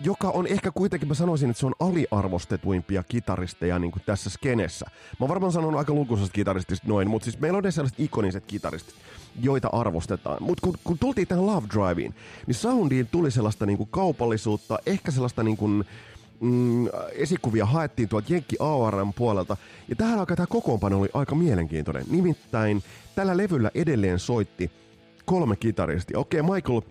joka 0.04 0.30
on 0.30 0.48
ehkä 0.48 0.72
kuitenkin, 0.72 1.08
mä 1.08 1.14
sanoisin, 1.14 1.50
että 1.50 1.60
se 1.60 1.66
on 1.66 1.76
aliarvostetuimpia 1.80 3.04
kitaristeja 3.04 3.80
niin 3.80 3.92
kuin 3.92 4.04
tässä 4.06 4.30
skenessä. 4.30 4.86
Mä 5.20 5.28
varmaan 5.28 5.52
sanon 5.52 5.76
aika 5.76 5.94
lukuisesta 5.94 6.34
kitaristista 6.34 6.88
noin, 6.88 7.10
mutta 7.10 7.24
siis 7.24 7.40
meillä 7.40 7.58
on 7.58 7.64
ne 7.64 7.72
sellaiset 7.72 8.00
ikoniset 8.00 8.46
kitaristit, 8.46 8.96
joita 9.42 9.70
arvostetaan. 9.72 10.38
Mutta 10.44 10.62
kun, 10.62 10.74
kun 10.84 11.00
tultiin 11.00 11.28
tähän 11.28 11.46
Love 11.46 11.68
Driveen, 11.74 12.16
niin 12.48 12.56
soundiin 12.56 13.08
tuli 13.08 13.32
sellaista 13.32 13.66
niin 13.66 13.78
kuin 13.78 13.90
kaupallisuutta, 13.92 14.80
ehkä 14.86 15.12
sellaista 15.12 15.44
niin 15.44 15.58
kuin, 15.58 15.86
mm, 16.40 16.88
esikuvia 17.12 17.66
haettiin 17.66 18.10
tuolta 18.10 18.34
Jenkki 18.34 18.56
ARM 18.60 19.14
puolelta. 19.14 19.58
Ja 19.88 19.96
tähän 19.96 20.20
aikaan 20.20 20.38
tämä 20.38 20.48
kokoonpano 20.48 21.00
oli 21.00 21.10
aika 21.14 21.36
mielenkiintoinen. 21.36 22.06
Nimittäin 22.10 22.84
tällä 23.16 23.38
levyllä 23.38 23.72
edelleen 23.76 24.20
soitti 24.20 24.72
kolme 25.26 25.56
kitaristia. 25.56 26.20
Okei, 26.20 26.40
okay, 26.40 26.56
Michael 26.56 26.82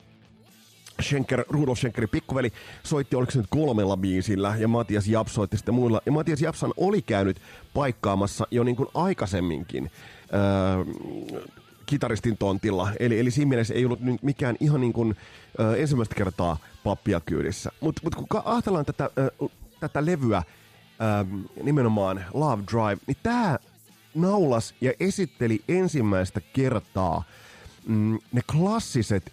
Schenker, 1.02 1.45
Rudolf 1.49 1.78
Schenkerin 1.78 2.09
pikkuveli 2.09 2.52
soitti, 2.83 3.16
oliko 3.16 3.33
se 3.33 3.38
nyt 3.38 3.47
kolmella 3.50 3.97
biisillä, 3.97 4.54
ja 4.59 4.69
Matias 4.69 5.07
Japs 5.07 5.35
soitti 5.35 5.57
sitten 5.57 5.75
muilla. 5.75 6.00
Ja 6.07 6.12
Matias 6.12 6.42
Japsan 6.42 6.73
oli 6.76 7.02
käynyt 7.02 7.37
paikkaamassa 7.75 8.47
jo 8.50 8.62
niin 8.62 8.76
kuin 8.76 8.88
aikaisemminkin 8.95 9.90
öö, 10.35 10.85
kitaristin 11.87 12.37
tontilla. 12.37 12.88
Eli, 13.00 13.21
eli 13.21 13.30
siinä 13.30 13.49
mielessä 13.49 13.75
ei 13.75 13.85
ollut 13.85 14.00
nyt 14.00 14.23
mikään 14.23 14.57
ihan 14.61 14.80
niin 14.80 14.92
kuin, 14.92 15.16
öö, 15.61 15.76
ensimmäistä 15.76 16.14
kertaa 16.14 16.57
pappia 16.85 17.21
kyydissä. 17.21 17.71
Mutta 17.80 18.00
mut 18.04 18.14
kun 18.14 18.26
ajatellaan 18.45 18.85
tätä, 18.85 19.11
öö, 19.19 19.49
tätä 19.80 20.07
levyä, 20.07 20.42
öö, 21.00 21.40
nimenomaan 21.62 22.25
Love 22.35 22.62
Drive, 22.73 22.99
niin 23.07 23.16
tämä 23.23 23.59
naulas 24.14 24.75
ja 24.80 24.92
esitteli 25.00 25.61
ensimmäistä 25.69 26.40
kertaa 26.52 27.23
mm, 27.87 28.19
ne 28.33 28.40
klassiset 28.52 29.33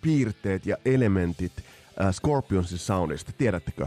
piirteet 0.00 0.66
ja 0.66 0.76
elementit 0.84 1.52
äh, 2.00 2.14
Scorpionsin 2.14 2.78
soundista, 2.78 3.32
tiedättekö? 3.38 3.86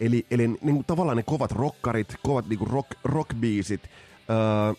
Eli, 0.00 0.26
eli 0.30 0.48
niin 0.48 0.58
kuin, 0.60 0.84
tavallaan 0.84 1.16
ne 1.16 1.22
kovat 1.22 1.52
rockarit, 1.52 2.16
kovat 2.22 2.48
niin 2.48 2.58
kuin 2.58 2.70
rock, 2.70 2.90
rockbiisit, 3.04 3.82
äh, 3.84 4.76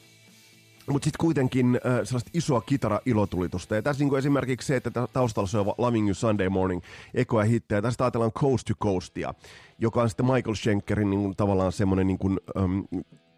mutta 0.89 1.05
sitten 1.05 1.19
kuitenkin 1.19 1.79
äh, 1.85 1.99
sellaista 2.03 2.31
isoa 2.33 2.61
kitara-ilotulitusta. 2.61 3.75
Ja 3.75 3.81
tässä 3.81 4.03
niin 4.03 4.17
esimerkiksi 4.17 4.67
se, 4.67 4.75
että 4.75 4.91
taustalla 5.13 5.47
se 5.47 5.57
on 5.57 5.73
Loving 5.77 6.07
You 6.07 6.13
Sunday 6.13 6.49
Morning, 6.49 6.81
ekoja 7.13 7.45
hittejä. 7.45 7.81
Tästä 7.81 8.03
ajatellaan 8.03 8.31
Coast 8.31 8.67
to 8.67 8.73
Coastia, 8.81 9.33
joka 9.79 10.01
on 10.01 10.09
sitten 10.09 10.25
Michael 10.25 10.55
Schenkerin 10.55 11.09
niin 11.09 11.21
kuin, 11.21 11.35
tavallaan 11.35 11.71
semmoinen 11.71 12.07
niin 12.07 12.17
kuin, 12.17 12.39
ähm, 12.57 12.79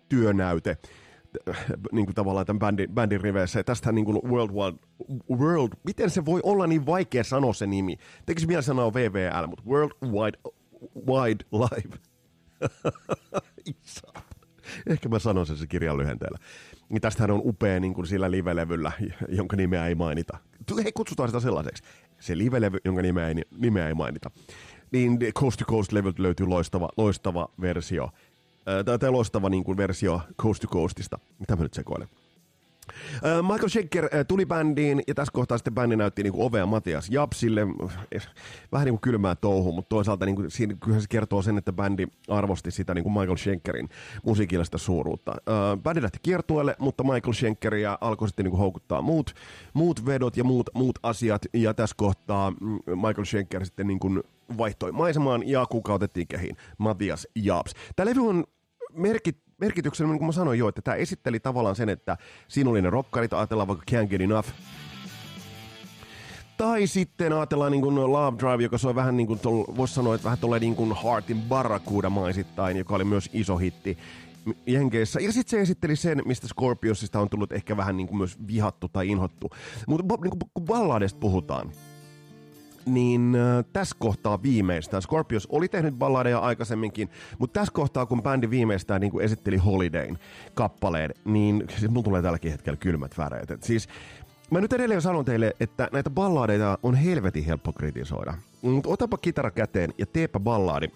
työnäyte 0.09 0.77
niin 1.91 2.05
kuin 2.05 2.15
tavallaan 2.15 2.45
tämän 2.45 2.59
bändin, 2.59 2.91
bändin 2.91 3.21
riveissä. 3.21 3.59
Ja 3.59 3.63
tästä 3.63 3.91
niin 3.91 4.05
kuin 4.05 4.19
World 4.31 4.51
Wide, 4.51 4.77
World, 5.31 5.69
miten 5.83 6.09
se 6.09 6.25
voi 6.25 6.39
olla 6.43 6.67
niin 6.67 6.85
vaikea 6.85 7.23
sanoa 7.23 7.53
se 7.53 7.67
nimi? 7.67 7.97
Tekisi 8.25 8.47
mieli 8.47 8.63
sanoa 8.63 8.93
VVL, 8.93 9.47
mutta 9.47 9.63
World 9.67 9.91
Wide, 10.03 10.37
Wide 11.07 11.45
Live. 11.51 11.97
Ehkä 14.89 15.09
mä 15.09 15.19
sanon 15.19 15.45
sen 15.45 15.57
se 15.57 15.67
kirjan 15.67 15.97
lyhenteellä. 15.97 16.37
Niin 16.89 17.01
tästähän 17.01 17.31
on 17.31 17.41
upea 17.43 17.79
niin 17.79 17.93
kuin 17.93 18.07
sillä 18.07 18.31
live-levyllä, 18.31 18.91
jonka 19.29 19.55
nimeä 19.55 19.87
ei 19.87 19.95
mainita. 19.95 20.37
Hei, 20.83 20.91
kutsutaan 20.91 21.29
sitä 21.29 21.39
sellaiseksi. 21.39 21.83
Se 22.19 22.37
live-levy, 22.37 22.77
jonka 22.85 23.01
nimeä 23.01 23.27
ei, 23.27 23.35
nimeä 23.57 23.87
ei 23.87 23.93
mainita. 23.93 24.31
Niin 24.91 25.19
Coast 25.19 25.59
to 25.59 25.65
Coast-levyltä 25.65 26.23
löytyy 26.23 26.47
loistava, 26.47 26.89
loistava 26.97 27.49
versio– 27.61 28.09
tämä 28.99 29.11
loistava 29.11 29.49
niin 29.49 29.63
kuin 29.63 29.77
versio 29.77 30.21
Coast 30.41 30.61
to 30.61 30.67
Coastista. 30.67 31.19
Mitä 31.39 31.55
mä 31.55 31.63
nyt 31.63 31.73
sekoilen? 31.73 32.07
Michael 33.41 33.69
Schenker 33.69 34.09
tuli 34.27 34.45
bändiin 34.45 35.03
ja 35.07 35.15
tässä 35.15 35.31
kohtaa 35.33 35.57
sitten 35.57 35.73
bändi 35.73 35.95
näytti 35.95 36.23
niin 36.23 36.33
kuin 36.33 36.47
ovea 36.47 36.65
Matias 36.65 37.09
Japsille. 37.09 37.61
Vähän 38.71 38.85
niin 38.85 38.93
kuin 38.93 39.01
kylmää 39.01 39.35
touhu, 39.35 39.71
mutta 39.71 39.89
toisaalta 39.89 40.25
niin 40.25 40.35
kuin, 40.35 40.51
siinä 40.51 40.75
kyllä 40.83 40.99
se 40.99 41.05
kertoo 41.09 41.41
sen, 41.41 41.57
että 41.57 41.73
bändi 41.73 42.07
arvosti 42.27 42.71
sitä 42.71 42.93
niin 42.93 43.03
kuin 43.03 43.13
Michael 43.13 43.37
Schenkerin 43.37 43.89
musiikillista 44.23 44.77
suuruutta. 44.77 45.35
Bändi 45.83 46.01
lähti 46.01 46.19
kiertueelle, 46.21 46.75
mutta 46.79 47.03
Michael 47.03 47.33
Schenkeria 47.33 47.97
alkoi 48.01 48.27
sitten 48.27 48.43
niin 48.43 48.51
kuin 48.51 48.59
houkuttaa 48.59 49.01
muut, 49.01 49.35
muut 49.73 50.05
vedot 50.05 50.37
ja 50.37 50.43
muut, 50.43 50.69
muut 50.73 50.99
asiat. 51.03 51.41
Ja 51.53 51.73
tässä 51.73 51.95
kohtaa 51.97 52.51
mm, 52.51 52.79
Michael 52.85 53.25
Schenker 53.25 53.65
sitten 53.65 53.87
niin 53.87 53.99
kuin 53.99 54.23
vaihtoi 54.57 54.91
maisemaan 54.91 55.47
ja 55.47 55.65
kukautettiin 55.65 56.27
kehiin 56.27 56.57
Matias 56.77 57.27
Japs. 57.35 57.73
Tämä 57.95 58.09
levy 58.09 58.27
on 58.27 58.43
merkit, 58.95 59.37
merkityksellä, 59.57 60.11
niin 60.11 60.19
kuin 60.19 60.27
mä 60.27 60.31
sanoin 60.31 60.59
jo, 60.59 60.67
että 60.67 60.81
tämä 60.81 60.95
esitteli 60.95 61.39
tavallaan 61.39 61.75
sen, 61.75 61.89
että 61.89 62.17
siinä 62.47 62.69
oli 62.69 62.81
ne 62.81 62.89
rokkarit, 62.89 63.33
ajatellaan 63.33 63.67
vaikka 63.67 63.85
Can't 63.91 64.07
Get 64.07 64.21
Enough, 64.21 64.49
tai 66.57 66.87
sitten 66.87 67.33
ajatellaan 67.33 67.71
niin 67.71 67.81
kuin 67.81 67.95
Love 67.95 68.37
Drive, 68.39 68.63
joka 68.63 68.77
soi 68.77 68.95
vähän 68.95 69.17
niin 69.17 69.27
kuin, 69.27 69.39
voisi 69.77 69.93
sanoa, 69.93 70.15
että 70.15 70.25
vähän 70.25 70.39
tolleen 70.39 70.61
niin 70.61 70.75
kuin 70.75 70.95
Heartin 71.03 71.41
Barracuda 71.41 72.09
maisittain, 72.09 72.77
joka 72.77 72.95
oli 72.95 73.03
myös 73.03 73.29
iso 73.33 73.57
hitti 73.57 73.97
Jenkeissä. 74.65 75.19
Ja 75.19 75.31
sitten 75.31 75.51
se 75.51 75.61
esitteli 75.61 75.95
sen, 75.95 76.21
mistä 76.25 76.47
Scorpiosista 76.47 77.19
on 77.19 77.29
tullut 77.29 77.51
ehkä 77.51 77.77
vähän 77.77 77.97
niin 77.97 78.07
kuin 78.07 78.17
myös 78.17 78.37
vihattu 78.47 78.89
tai 78.89 79.09
inhottu. 79.09 79.49
Mutta 79.87 80.17
niin 80.21 80.39
kun 80.53 80.65
balladesta 80.65 81.19
puhutaan, 81.19 81.71
niin 82.85 83.35
äh, 83.35 83.65
tässä 83.73 83.95
kohtaa 83.99 84.43
viimeistään, 84.43 85.01
Scorpios 85.01 85.47
oli 85.47 85.67
tehnyt 85.67 85.95
balladeja 85.95 86.39
aikaisemminkin, 86.39 87.09
mutta 87.39 87.59
tässä 87.59 87.73
kohtaa, 87.73 88.05
kun 88.05 88.23
bändi 88.23 88.49
viimeistään 88.49 89.01
niin 89.01 89.11
kuin 89.11 89.25
esitteli 89.25 89.57
Holidayn 89.57 90.19
kappaleen, 90.53 91.13
niin 91.25 91.63
siis 91.77 91.91
mulla 91.91 92.03
tulee 92.03 92.21
tälläkin 92.21 92.51
hetkellä 92.51 92.77
kylmät 92.77 93.17
väreet. 93.17 93.51
Et 93.51 93.63
siis 93.63 93.87
Mä 94.51 94.61
nyt 94.61 94.73
edelleen 94.73 95.01
sanon 95.01 95.25
teille, 95.25 95.55
että 95.59 95.89
näitä 95.91 96.09
balladeita 96.09 96.77
on 96.83 96.95
helvetin 96.95 97.45
helppo 97.45 97.73
kritisoida. 97.73 98.33
Mutta 98.61 98.89
otapa 98.89 99.17
kitara 99.17 99.51
käteen 99.51 99.93
ja 99.97 100.05
teepä 100.05 100.39
balladi, 100.39 100.87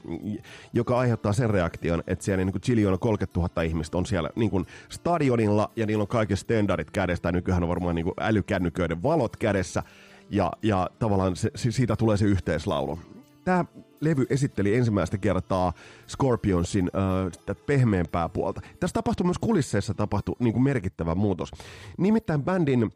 joka 0.74 1.00
aiheuttaa 1.00 1.34
sen 1.34 1.50
reaktion, 1.50 2.04
että 2.08 2.26
siellä 2.26 2.46
niin 2.46 2.62
Chiliona 2.62 2.98
30 2.98 3.40
000 3.40 3.62
ihmistä 3.62 3.98
on 3.98 4.06
siellä 4.06 4.30
niin 4.36 4.52
kuin 4.52 4.66
stadionilla 4.90 5.72
ja 5.76 5.86
niillä 5.86 6.02
on 6.02 6.08
kaikki 6.08 6.36
standardit 6.36 6.92
kädessä. 6.92 7.32
Nykyään 7.32 7.64
on 7.64 7.70
varmaan 7.70 7.96
niin 7.96 8.04
kuin 8.04 8.16
älykännyköiden 8.20 9.04
valot 9.04 9.38
kädessä 9.38 9.84
ja, 10.30 10.52
ja 10.64 10.90
tavallaan 11.00 11.36
se, 11.36 11.52
siitä 11.56 11.96
tulee 11.96 12.18
se 12.18 12.26
yhteislaulu. 12.26 13.00
Tämä 13.46 13.66
levy 14.02 14.26
esitteli 14.30 14.76
ensimmäistä 14.76 15.18
kertaa 15.18 15.74
Scorpionsin 16.08 16.92
äh, 16.96 17.56
pehmeämpää 17.66 18.30
puolta. 18.30 18.62
Tässä 18.80 18.94
tapahtui 18.94 19.26
myös 19.26 19.40
kulisseissa 19.40 19.94
tapahtui 19.94 20.36
niin 20.40 20.54
kuin 20.54 20.64
merkittävä 20.64 21.16
muutos. 21.16 21.52
Nimittäin 21.98 22.44
bändin 22.44 22.92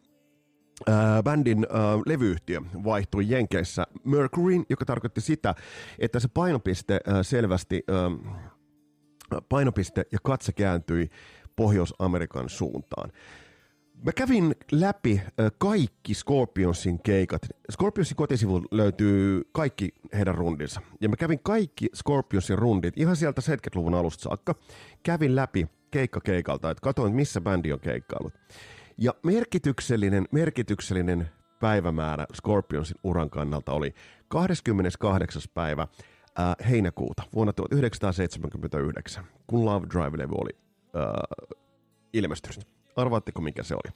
Äh, 0.90 1.24
bändin 1.24 1.68
äh, 1.70 2.02
levyyhtiö 2.06 2.62
vaihtui 2.84 3.30
Jenkeissä 3.30 3.88
Mercuryin, 4.04 4.66
joka 4.70 4.86
tarkoitti 4.86 5.22
sitä, 5.22 5.56
että 6.00 6.20
se 6.20 6.28
painopiste 6.28 7.00
äh, 7.08 7.18
selvästi, 7.22 7.84
äh, 7.90 9.40
painopiste 9.50 10.06
ja 10.12 10.18
katse 10.24 10.52
kääntyi 10.54 11.10
Pohjois-Amerikan 11.56 12.50
suuntaan. 12.50 13.12
Mä 14.06 14.12
kävin 14.12 14.56
läpi 14.72 15.22
kaikki 15.58 16.14
Scorpionsin 16.14 17.00
keikat. 17.04 17.42
Scorpionsin 17.72 18.16
kotisivuilta 18.16 18.68
löytyy 18.72 19.42
kaikki 19.52 19.90
heidän 20.14 20.36
rundinsa. 20.36 20.82
Ja 21.02 21.10
mä 21.10 21.16
kävin 21.16 21.40
kaikki 21.44 21.90
Scorpionsin 21.96 22.58
rundit 22.58 22.98
ihan 22.98 23.16
sieltä 23.16 23.42
70-luvun 23.42 23.94
alusta 23.94 24.24
saakka. 24.24 24.56
Kävin 25.04 25.36
läpi 25.36 25.68
keikka 25.92 26.22
keikalta, 26.22 26.70
että 26.70 26.82
katsoin, 26.82 27.16
missä 27.16 27.42
bändi 27.42 27.74
on 27.74 27.80
keikkailut. 27.80 28.34
Ja 28.98 29.14
merkityksellinen, 29.24 30.28
merkityksellinen 30.32 31.30
päivämäärä 31.60 32.26
Scorpionsin 32.36 32.98
uran 33.04 33.30
kannalta 33.30 33.72
oli 33.72 33.94
28. 34.28 35.42
päivä 35.54 35.88
ää, 36.36 36.56
heinäkuuta 36.70 37.24
vuonna 37.34 37.54
1979, 37.54 39.26
kun 39.48 39.66
Love 39.66 39.88
Drive-levy 39.88 40.36
oli 40.36 40.58
ää, 40.94 41.24
ilmestynyt. 42.14 42.83
Arvaatteko, 42.96 43.42
mikä 43.42 43.64
se 43.64 43.76
oli? 43.76 43.94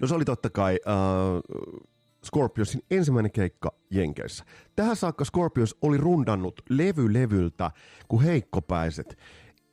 No 0.00 0.06
se 0.06 0.14
oli 0.14 0.24
totta 0.24 0.50
kai 0.50 0.78
uh, 0.86 1.76
Scorpionsin 2.26 2.82
ensimmäinen 2.90 3.32
keikka 3.32 3.72
Jenkeissä. 3.90 4.44
Tähän 4.76 4.96
saakka 4.96 5.24
Scorpions 5.24 5.76
oli 5.82 5.96
rundannut 5.96 6.62
levy 6.68 7.12
levyltä 7.12 7.70
kuin 8.08 8.24
heikkopäiset. 8.24 9.18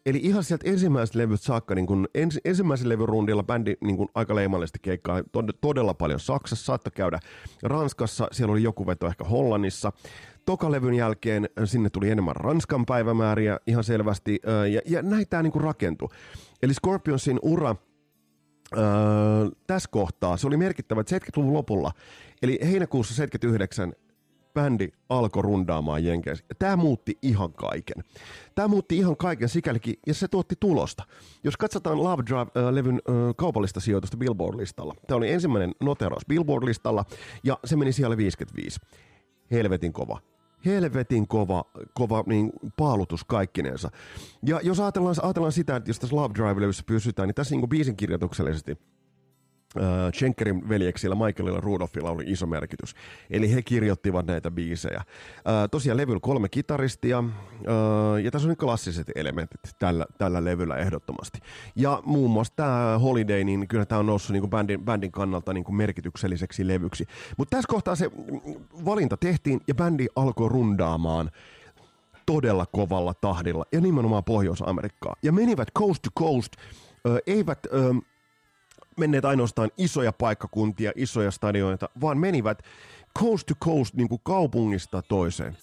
Eli 0.05 0.19
ihan 0.23 0.43
sieltä 0.43 0.69
ensimmäisestä 0.69 1.19
levyt 1.19 1.41
saakka, 1.41 1.75
niin 1.75 1.87
kun 1.87 2.07
ens, 2.15 2.39
ensimmäisen 2.45 2.89
levyn 2.89 3.07
rundilla 3.07 3.43
bändi 3.43 3.75
niin 3.81 3.97
kun 3.97 4.09
aika 4.15 4.35
leimallisesti 4.35 4.79
keikkaa 4.81 5.22
tod- 5.22 5.57
todella 5.61 5.93
paljon 5.93 6.19
Saksassa, 6.19 6.65
saattoi 6.65 6.91
käydä 6.96 7.19
Ranskassa, 7.63 8.27
siellä 8.31 8.51
oli 8.51 8.63
joku 8.63 8.87
veto 8.87 9.07
ehkä 9.07 9.24
Hollannissa. 9.24 9.91
Tokalevyn 10.46 10.94
jälkeen 10.94 11.50
sinne 11.66 11.90
tuli 11.90 12.10
enemmän 12.10 12.36
Ranskan 12.36 12.86
päivämääriä 12.86 13.60
ihan 13.68 13.84
selvästi, 13.84 14.40
ja, 14.72 14.82
ja 14.86 15.01
näin 15.01 15.27
tämä 15.29 15.44
niin 15.44 15.53
rakentui. 15.56 16.10
Eli 16.64 16.74
Scorpionsin 16.74 17.40
ura 17.42 17.75
Öö, 18.77 18.84
tässä 19.68 19.90
kohtaa 19.92 20.38
se 20.38 20.48
oli 20.48 20.58
merkittävä, 20.58 21.01
että 21.01 21.18
70-luvun 21.18 21.53
lopulla, 21.53 21.92
eli 22.42 22.60
heinäkuussa 22.64 23.16
79 23.16 23.94
bändi 24.53 24.88
alkoi 25.10 25.44
rundaamaan 25.44 26.06
Jenkeissä. 26.06 26.46
Tämä 26.60 26.75
muutti 26.75 27.18
ihan 27.22 27.53
kaiken. 27.53 28.03
Tämä 28.56 28.68
muutti 28.68 28.98
ihan 28.98 29.18
kaiken 29.18 29.50
sikälikin, 29.50 29.96
ja 30.08 30.14
se 30.14 30.27
tuotti 30.27 30.56
tulosta. 30.60 31.03
Jos 31.44 31.58
katsotaan 31.58 32.03
Love 32.03 32.24
Drive-levyn 32.24 33.01
äh, 33.10 33.16
kaupallista 33.36 33.79
sijoitusta 33.79 34.18
Billboard-listalla, 34.18 34.96
tämä 35.08 35.18
oli 35.18 35.32
ensimmäinen 35.32 35.72
noteraus 35.82 36.24
Billboard-listalla, 36.27 37.06
ja 37.44 37.60
se 37.66 37.75
meni 37.75 37.92
siellä 37.92 38.18
55. 38.18 38.79
Helvetin 39.51 39.94
kova 39.94 40.32
helvetin 40.65 41.27
kova, 41.27 41.65
kova 41.93 42.23
niin, 42.27 42.51
paalutus 42.77 43.23
kaikkinensa. 43.23 43.91
Ja 44.45 44.59
jos 44.63 44.79
ajatellaan, 44.79 45.15
ajatellaan 45.21 45.51
sitä, 45.51 45.75
että 45.75 45.89
jos 45.89 45.99
tässä 45.99 46.15
Love 46.15 46.33
Drive-levyssä 46.33 46.83
pysytään, 46.85 47.27
niin 47.27 47.35
tässä 47.35 47.55
niin 47.55 47.69
biisin 47.69 47.95
kirjoituksellisesti– 47.95 48.77
Schenkerin 50.16 50.70
veljeksillä 50.70 51.16
Michaelilla 51.16 51.59
Rudolphilla 51.59 52.12
oli 52.12 52.24
iso 52.27 52.46
merkitys. 52.46 52.96
Eli 53.29 53.53
he 53.53 53.62
kirjoittivat 53.62 54.25
näitä 54.25 54.51
biisejä. 54.51 54.98
Äh, 54.98 55.05
tosiaan 55.72 55.98
levyllä 55.98 56.20
kolme 56.20 56.50
kitaristia, 56.50 57.24
ja 58.24 58.31
tässä 58.31 58.50
on 58.50 58.57
klassiset 58.57 59.12
elementit 59.16 59.62
tällä, 59.79 60.05
tällä 60.18 60.44
levyllä 60.44 60.77
ehdottomasti. 60.77 61.40
Ja 61.75 62.01
muun 62.05 62.31
muassa 62.31 62.53
tämä 62.55 63.00
Holiday, 63.00 63.44
niin 63.44 63.68
kyllä 63.68 63.86
tämä 63.86 64.00
on 64.00 64.05
noussut 64.05 64.33
niin 64.33 64.42
kuin 64.42 64.50
bändin, 64.50 64.86
bändin 64.86 65.12
kannalta 65.12 65.53
niin 65.53 65.64
kuin 65.64 65.75
merkitykselliseksi 65.75 66.68
levyksi. 66.68 67.05
Mutta 67.38 67.57
tässä 67.57 67.68
kohtaa 67.68 67.96
se 67.96 68.12
valinta 68.86 69.18
tehtiin, 69.18 69.62
ja 69.68 69.75
bändi 69.75 70.07
alkoi 70.16 70.50
rundaamaan 70.50 71.31
todella 72.25 72.66
kovalla 72.66 73.14
tahdilla, 73.14 73.66
ja 73.72 73.81
nimenomaan 73.81 74.24
Pohjois-Amerikkaa. 74.24 75.16
Ja 75.24 75.31
menivät 75.31 75.68
coast 75.77 76.01
to 76.01 76.09
coast, 76.20 76.53
eivät... 77.27 77.59
Äh, 77.66 78.12
menneet 78.98 79.25
ainoastaan 79.25 79.72
isoja 79.77 80.14
paikkakuntia, 80.14 80.92
isoja 80.96 81.32
stadioita, 81.32 81.90
vaan 82.01 82.18
menivät 82.18 82.64
coast 83.20 83.46
to 83.48 83.53
coast 83.66 83.94
niin 83.94 84.10
kuin 84.10 84.22
kaupungista 84.24 85.01
toiseen. 85.01 85.58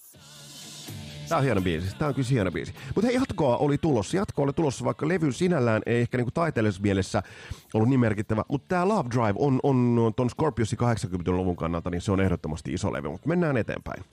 Tämä 1.28 1.38
on 1.38 1.44
hieno 1.44 1.60
biisi. 1.60 1.96
Tämä 1.98 2.08
on 2.08 2.14
kyllä 2.14 2.28
hieno 2.30 2.50
biisi. 2.50 2.74
Mutta 2.94 3.06
hei, 3.06 3.14
jatkoa 3.14 3.56
oli 3.56 3.78
tulossa. 3.78 4.16
Jatkoa 4.16 4.42
oli 4.42 4.52
tulossa, 4.52 4.84
vaikka 4.84 5.08
levy 5.08 5.32
sinällään 5.32 5.82
ei 5.86 6.00
ehkä 6.00 6.16
niinku 6.16 6.30
taiteellisessa 6.30 6.82
mielessä 6.82 7.22
ollut 7.74 7.88
niin 7.88 8.00
merkittävä. 8.00 8.44
Mutta 8.48 8.68
tämä 8.68 8.88
Love 8.88 9.08
Drive 9.10 9.34
on, 9.38 9.60
on 9.62 10.12
ton 10.16 10.30
Scorpiosin 10.30 10.78
80-luvun 10.78 11.56
kannalta, 11.56 11.90
niin 11.90 12.00
se 12.00 12.12
on 12.12 12.20
ehdottomasti 12.20 12.72
iso 12.72 12.92
levy. 12.92 13.08
Mutta 13.08 13.28
mennään 13.28 13.56
eteenpäin. 13.56 14.04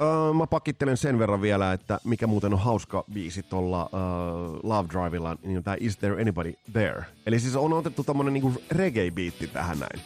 Uh, 0.00 0.34
mä 0.34 0.46
pakittelen 0.46 0.96
sen 0.96 1.18
verran 1.18 1.40
vielä, 1.40 1.72
että 1.72 2.00
mikä 2.04 2.26
muuten 2.26 2.52
on 2.52 2.58
hauska 2.58 3.04
biisi 3.12 3.42
tuolla 3.42 3.84
uh, 3.84 4.60
Love 4.62 4.88
Drivella, 4.88 5.36
niin 5.42 5.64
tää 5.64 5.76
Is 5.80 5.96
There 5.96 6.22
Anybody 6.22 6.52
There? 6.72 7.04
Eli 7.26 7.40
siis 7.40 7.56
on 7.56 7.72
otettu 7.72 8.04
tämmönen 8.04 8.32
niinku 8.32 8.52
reggae-biitti 8.70 9.46
tähän 9.52 9.78
näin. 9.78 10.00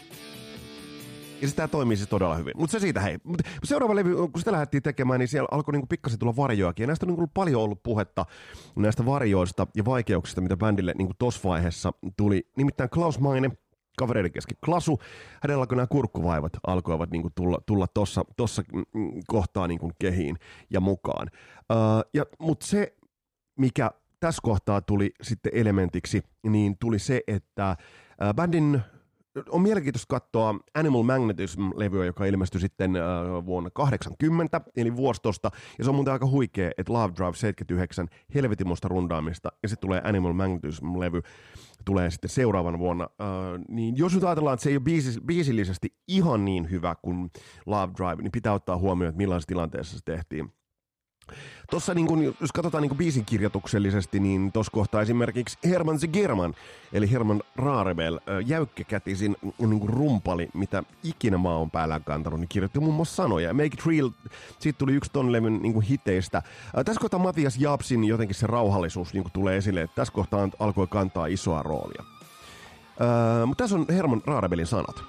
Ja 1.42 1.48
sitä 1.48 1.68
toimii 1.68 1.96
siis 1.96 2.09
todella 2.09 2.37
hyvin. 2.37 2.52
Mutta 2.57 2.72
se 2.72 2.81
siitä 2.81 3.00
hei. 3.00 3.18
Mut 3.24 3.42
seuraava 3.64 3.94
levy, 3.94 4.14
kun 4.14 4.31
sitä 4.38 4.52
lähdettiin 4.52 4.83
tekemään, 4.83 5.20
niin 5.20 5.28
siellä 5.28 5.48
alkoi 5.50 5.72
niinku 5.72 5.87
pikkasen 5.87 6.18
tulla 6.18 6.37
varjoakin. 6.37 6.83
Ja 6.83 6.87
näistä 6.87 7.07
on 7.07 7.09
niinku 7.09 7.31
paljon 7.35 7.62
ollut 7.62 7.83
puhetta 7.83 8.26
näistä 8.76 9.07
varjoista 9.07 9.66
ja 9.76 9.85
vaikeuksista, 9.85 10.40
mitä 10.40 10.57
bändille 10.57 10.94
niinku 10.98 11.14
tossa 11.18 11.48
vaiheessa 11.48 11.92
tuli. 12.16 12.46
Nimittäin 12.57 12.90
Klaus 12.90 13.18
Maine, 13.18 13.50
kavereiden 13.98 14.33
kesken 14.33 14.57
klasu. 14.64 15.00
Hänellä 15.42 15.66
kun 15.66 15.76
nämä 15.76 15.87
kurkkuvaivat 15.87 16.52
alkoivat 16.66 17.11
niin 17.11 17.22
kuin 17.22 17.33
tulla, 17.35 17.59
tulla 17.66 17.87
tossa, 17.94 18.24
tossa 18.37 18.62
mm, 18.72 18.85
kohtaa 19.26 19.68
niin 19.68 19.81
kuin 19.81 19.92
kehiin 19.98 20.37
ja 20.70 20.81
mukaan. 20.81 21.31
Uh, 21.72 22.11
ja, 22.14 22.24
Mutta 22.38 22.66
se, 22.66 22.96
mikä 23.59 23.90
tässä 24.20 24.40
kohtaa 24.42 24.81
tuli 24.81 25.11
sitten 25.22 25.52
elementiksi, 25.55 26.22
niin 26.42 26.78
tuli 26.78 26.98
se, 26.98 27.20
että 27.26 27.76
bändin 28.37 28.81
on 29.49 29.62
mielenkiintoista 29.62 30.07
katsoa 30.09 30.55
Animal 30.75 31.03
Magnetism-levyä, 31.03 32.05
joka 32.05 32.25
ilmestyi 32.25 32.61
sitten 32.61 32.97
äh, 32.97 33.03
vuonna 33.47 33.71
80, 33.71 34.61
eli 34.77 34.97
vuostosta. 34.97 35.51
Ja 35.79 35.85
se 35.85 35.90
on 35.90 35.97
muuten 35.97 36.12
aika 36.12 36.27
huikea, 36.27 36.71
että 36.79 36.92
Love 36.92 37.12
Drive 37.16 37.37
79, 37.37 38.09
helvetimosta 38.35 38.88
rundaamista, 38.88 39.49
ja 39.62 39.68
sitten 39.68 39.88
tulee 39.88 40.01
Animal 40.05 40.33
Magnetism-levy, 40.33 41.23
tulee 41.85 42.11
sitten 42.11 42.31
seuraavan 42.31 42.79
vuonna. 42.79 43.05
Äh, 43.05 43.29
niin 43.68 43.97
jos 43.97 44.14
nyt 44.14 44.25
ajatellaan, 44.25 44.55
että 44.55 44.64
se 44.64 44.71
ei 44.71 44.77
ole 44.77 44.83
biisis, 44.83 45.21
biisillisesti 45.21 45.97
ihan 46.09 46.45
niin 46.45 46.71
hyvä 46.71 46.95
kuin 47.03 47.31
Love 47.66 47.92
Drive, 47.97 48.23
niin 48.23 48.33
pitää 48.33 48.53
ottaa 48.53 48.79
huomioon, 48.79 49.09
että 49.09 49.18
millaisessa 49.18 49.49
tilanteessa 49.49 49.99
se 49.99 50.05
tehtiin. 50.05 50.53
Tuossa 51.71 51.95
niin 51.95 52.07
kun, 52.07 52.35
jos 52.40 52.53
katsotaan 52.53 52.83
niin 52.83 52.97
biisin 52.97 53.25
kirjoituksellisesti, 53.25 54.21
niin 54.21 54.53
tuossa 54.53 54.73
kohtaa 54.73 55.03
esimerkiksi 55.03 55.59
Herman 55.64 55.99
German, 56.12 56.55
eli 56.92 57.11
Herman 57.11 57.42
Raarebel, 57.57 58.21
jäykkäkätisin 58.47 59.37
niin 59.59 59.88
rumpali, 59.88 60.49
mitä 60.55 60.83
ikinä 61.05 61.38
maa 61.38 61.59
on 61.59 61.71
päällään 61.71 62.05
kantanut, 62.05 62.40
niin 62.40 62.49
kirjoitti 62.49 62.81
muun 62.81 62.95
muassa 62.95 63.23
sanoja. 63.23 63.55
Make 63.55 63.66
it 63.66 63.87
real, 63.87 64.11
siitä 64.59 64.79
tuli 64.79 64.92
yksi 64.92 65.11
ton 65.12 65.33
levyn 65.33 65.62
niin 65.62 65.83
hiteistä. 65.83 66.42
Tässä 66.85 67.01
kohtaa 67.01 67.21
Matias 67.21 67.57
Japsin 67.57 68.05
jotenkin 68.05 68.35
se 68.35 68.47
rauhallisuus 68.47 69.14
niin 69.14 69.25
tulee 69.33 69.57
esille, 69.57 69.83
että 69.83 69.95
tässä 69.95 70.14
kohtaa 70.14 70.49
alkoi 70.59 70.87
kantaa 70.87 71.27
isoa 71.27 71.62
roolia. 71.62 72.05
mutta 73.47 73.64
tässä 73.64 73.77
on 73.77 73.87
Herman 73.88 74.23
Raarebelin 74.27 74.66
sanat. 74.66 75.03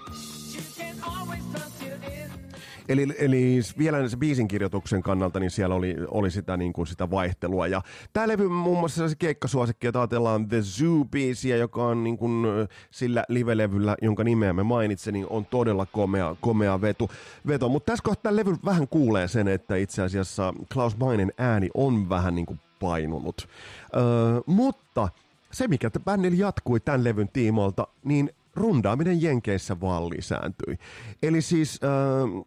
Eli, 2.90 3.08
eli 3.18 3.60
vielä 3.78 4.10
se 4.10 4.18
biisin 4.18 4.48
kirjoituksen 4.48 5.04
kannalta, 5.04 5.40
niin 5.40 5.52
siellä 5.52 5.76
oli, 5.76 5.96
oli 6.08 6.32
sitä, 6.32 6.58
niin 6.58 6.74
kuin 6.74 6.88
sitä 6.88 7.12
vaihtelua. 7.12 7.68
Ja 7.68 7.82
tämä 8.14 8.28
levy 8.28 8.48
muun 8.48 8.80
muassa 8.80 9.10
se 9.10 9.16
keikkasuosikki, 9.16 9.88
että 9.88 10.00
ajatellaan 10.00 10.48
The 10.48 10.62
Zoo-biisiä, 10.62 11.56
joka 11.58 11.84
on 11.84 12.04
niin 12.04 12.18
kuin 12.18 12.46
sillä 12.92 13.24
live-levyllä, 13.28 13.96
jonka 14.02 14.24
nimeä 14.24 14.54
me 14.54 14.64
mainitsin, 14.64 15.14
niin 15.14 15.28
on 15.30 15.46
todella 15.46 15.86
komea, 15.86 16.36
komea 16.42 16.82
vetu, 16.82 17.10
veto. 17.48 17.70
Mutta 17.70 17.92
tässä 17.92 18.04
kohtaa 18.04 18.36
levy 18.36 18.56
vähän 18.66 18.88
kuulee 18.88 19.28
sen, 19.28 19.48
että 19.48 19.76
itse 19.76 20.02
asiassa 20.02 20.54
Klaus 20.74 20.98
Mainen 20.98 21.34
ääni 21.38 21.70
on 21.74 22.10
vähän 22.10 22.36
niin 22.36 22.46
kuin 22.46 22.60
painunut. 22.80 23.48
Öö, 23.96 24.04
mutta 24.46 25.10
se, 25.52 25.68
mikä 25.68 25.92
bändillä 26.06 26.38
jatkui 26.38 26.80
tämän 26.80 27.04
levyn 27.04 27.30
tiimoilta, 27.34 27.88
niin 28.04 28.30
rundaaminen 28.56 29.22
Jenkeissä 29.22 29.82
vaan 29.82 30.10
lisääntyi. 30.10 30.78
Eli 31.24 31.42
siis 31.42 31.80
äh, 31.84 32.46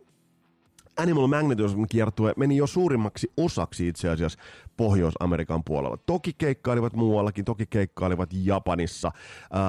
Animal 0.97 1.27
Magnetism 1.27 1.83
kiertue 1.91 2.33
meni 2.37 2.57
jo 2.57 2.67
suurimmaksi 2.67 3.33
osaksi 3.37 3.89
itse 3.89 4.09
asiassa 4.09 4.39
Pohjois-Amerikan 4.77 5.65
puolella. 5.65 5.97
Toki 5.97 6.33
keikkailivat 6.39 6.93
muuallakin, 6.93 7.45
toki 7.45 7.67
keikkailivat 7.67 8.31
Japanissa 8.33 9.13
ää, 9.53 9.63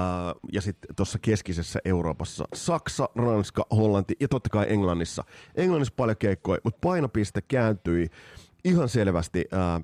ja 0.54 0.62
sitten 0.62 0.96
tuossa 0.96 1.20
keskisessä 1.20 1.80
Euroopassa. 1.86 2.46
Saksa, 2.54 3.10
Ranska, 3.16 3.66
Hollanti 3.72 4.16
ja 4.20 4.28
totta 4.28 4.50
kai 4.50 4.66
Englannissa. 4.70 5.24
Englannissa 5.56 5.94
paljon 5.98 6.18
keikkoja, 6.18 6.60
mutta 6.64 6.80
painopiste 6.82 7.42
kääntyi 7.42 8.10
ihan 8.64 8.90
selvästi 8.90 9.46
ää, 9.52 9.82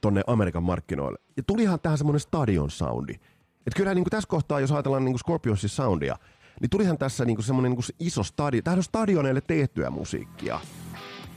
tonne 0.00 0.22
Amerikan 0.26 0.62
markkinoille. 0.62 1.18
Ja 1.36 1.42
tulihan 1.42 1.80
tähän 1.80 1.98
semmoinen 1.98 2.20
stadion 2.20 2.70
soundi. 2.70 3.14
Että 3.66 3.76
kyllähän 3.76 3.96
niin 3.96 4.04
tässä 4.10 4.28
kohtaa, 4.28 4.60
jos 4.60 4.72
ajatellaan 4.72 5.04
niin 5.04 5.18
Scorpionsin 5.18 5.70
soundia, 5.70 6.16
niin 6.60 6.70
tulihan 6.70 6.98
tässä 6.98 7.24
niinku 7.24 7.42
semmoinen 7.42 7.70
niinku 7.70 7.92
iso 8.00 8.22
stadion. 8.22 8.64
Tämähän 8.64 8.78
on 8.78 8.82
stadioneille 8.82 9.40
tehtyä 9.40 9.90
musiikkia. 9.90 10.60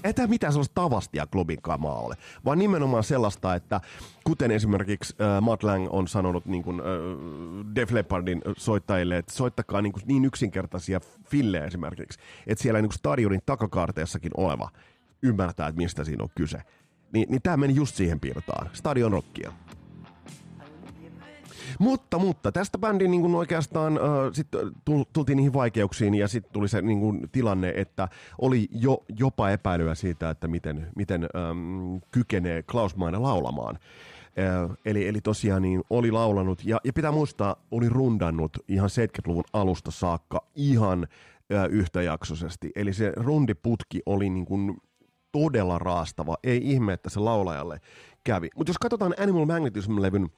Ei 0.03 0.13
tämä 0.13 0.27
mitään 0.27 0.53
sellaista 0.53 0.81
tavastia 0.81 1.27
klubin 1.27 1.61
kamaa 1.61 1.99
ole, 1.99 2.15
vaan 2.45 2.59
nimenomaan 2.59 3.03
sellaista, 3.03 3.55
että 3.55 3.81
kuten 4.23 4.51
esimerkiksi 4.51 5.15
äh, 5.21 5.41
Matt 5.41 5.63
Lang 5.63 5.87
on 5.89 6.07
sanonut 6.07 6.45
niin 6.45 6.63
kuin, 6.63 6.79
äh, 6.79 6.85
Def 7.75 7.91
Leppardin 7.91 8.41
soittajille, 8.57 9.17
että 9.17 9.33
soittakaa 9.33 9.81
niin, 9.81 9.93
kuin, 9.93 10.03
niin 10.05 10.25
yksinkertaisia 10.25 10.99
fillejä 11.25 11.65
esimerkiksi, 11.65 12.19
että 12.47 12.61
siellä 12.61 12.81
niin 12.81 12.89
kuin 12.89 12.97
stadionin 12.97 13.41
takakaarteessakin 13.45 14.31
oleva 14.37 14.69
ymmärtää, 15.23 15.67
että 15.67 15.81
mistä 15.81 16.03
siinä 16.03 16.23
on 16.23 16.29
kyse. 16.35 16.61
Ni, 17.13 17.25
niin 17.29 17.41
tämä 17.41 17.57
meni 17.57 17.75
just 17.75 17.95
siihen 17.95 18.19
piirtaan, 18.19 18.69
stadion 18.73 19.11
rockia. 19.11 19.53
Mutta, 21.79 22.19
mutta 22.19 22.51
tästä 22.51 22.77
bändin 22.77 23.11
niin 23.11 23.21
kuin 23.21 23.35
oikeastaan 23.35 23.97
äh, 23.97 24.03
sit 24.33 24.47
tultiin 25.13 25.35
niihin 25.35 25.53
vaikeuksiin 25.53 26.13
ja 26.13 26.27
sitten 26.27 26.53
tuli 26.53 26.67
se 26.67 26.81
niin 26.81 26.99
kuin, 26.99 27.29
tilanne, 27.31 27.73
että 27.75 28.07
oli 28.41 28.67
jo 28.71 29.03
jopa 29.19 29.49
epäilyä 29.49 29.95
siitä, 29.95 30.29
että 30.29 30.47
miten, 30.47 30.87
miten 30.95 31.23
ähm, 31.23 31.95
kykenee 32.11 32.63
Klaus 32.63 32.95
Maine 32.95 33.17
laulamaan. 33.17 33.79
Äh, 34.39 34.77
eli, 34.85 35.07
eli 35.07 35.21
tosiaan 35.21 35.61
niin 35.61 35.83
oli 35.89 36.11
laulanut 36.11 36.65
ja, 36.65 36.79
ja 36.83 36.93
pitää 36.93 37.11
muistaa, 37.11 37.55
oli 37.71 37.89
rundannut 37.89 38.57
ihan 38.67 38.89
70-luvun 38.89 39.43
alusta 39.53 39.91
saakka 39.91 40.43
ihan 40.55 41.07
äh, 41.53 41.65
yhtäjaksoisesti. 41.69 42.71
Eli 42.75 42.93
se 42.93 43.13
rundiputki 43.15 44.01
oli 44.05 44.29
niin 44.29 44.45
kuin 44.45 44.77
todella 45.31 45.79
raastava. 45.79 46.37
Ei 46.43 46.61
ihme, 46.63 46.93
että 46.93 47.09
se 47.09 47.19
laulajalle 47.19 47.81
kävi. 48.23 48.49
Mutta 48.55 48.69
jos 48.69 48.77
katsotaan 48.77 49.13
Animal 49.19 49.45
Magnetism-levyn 49.45 50.29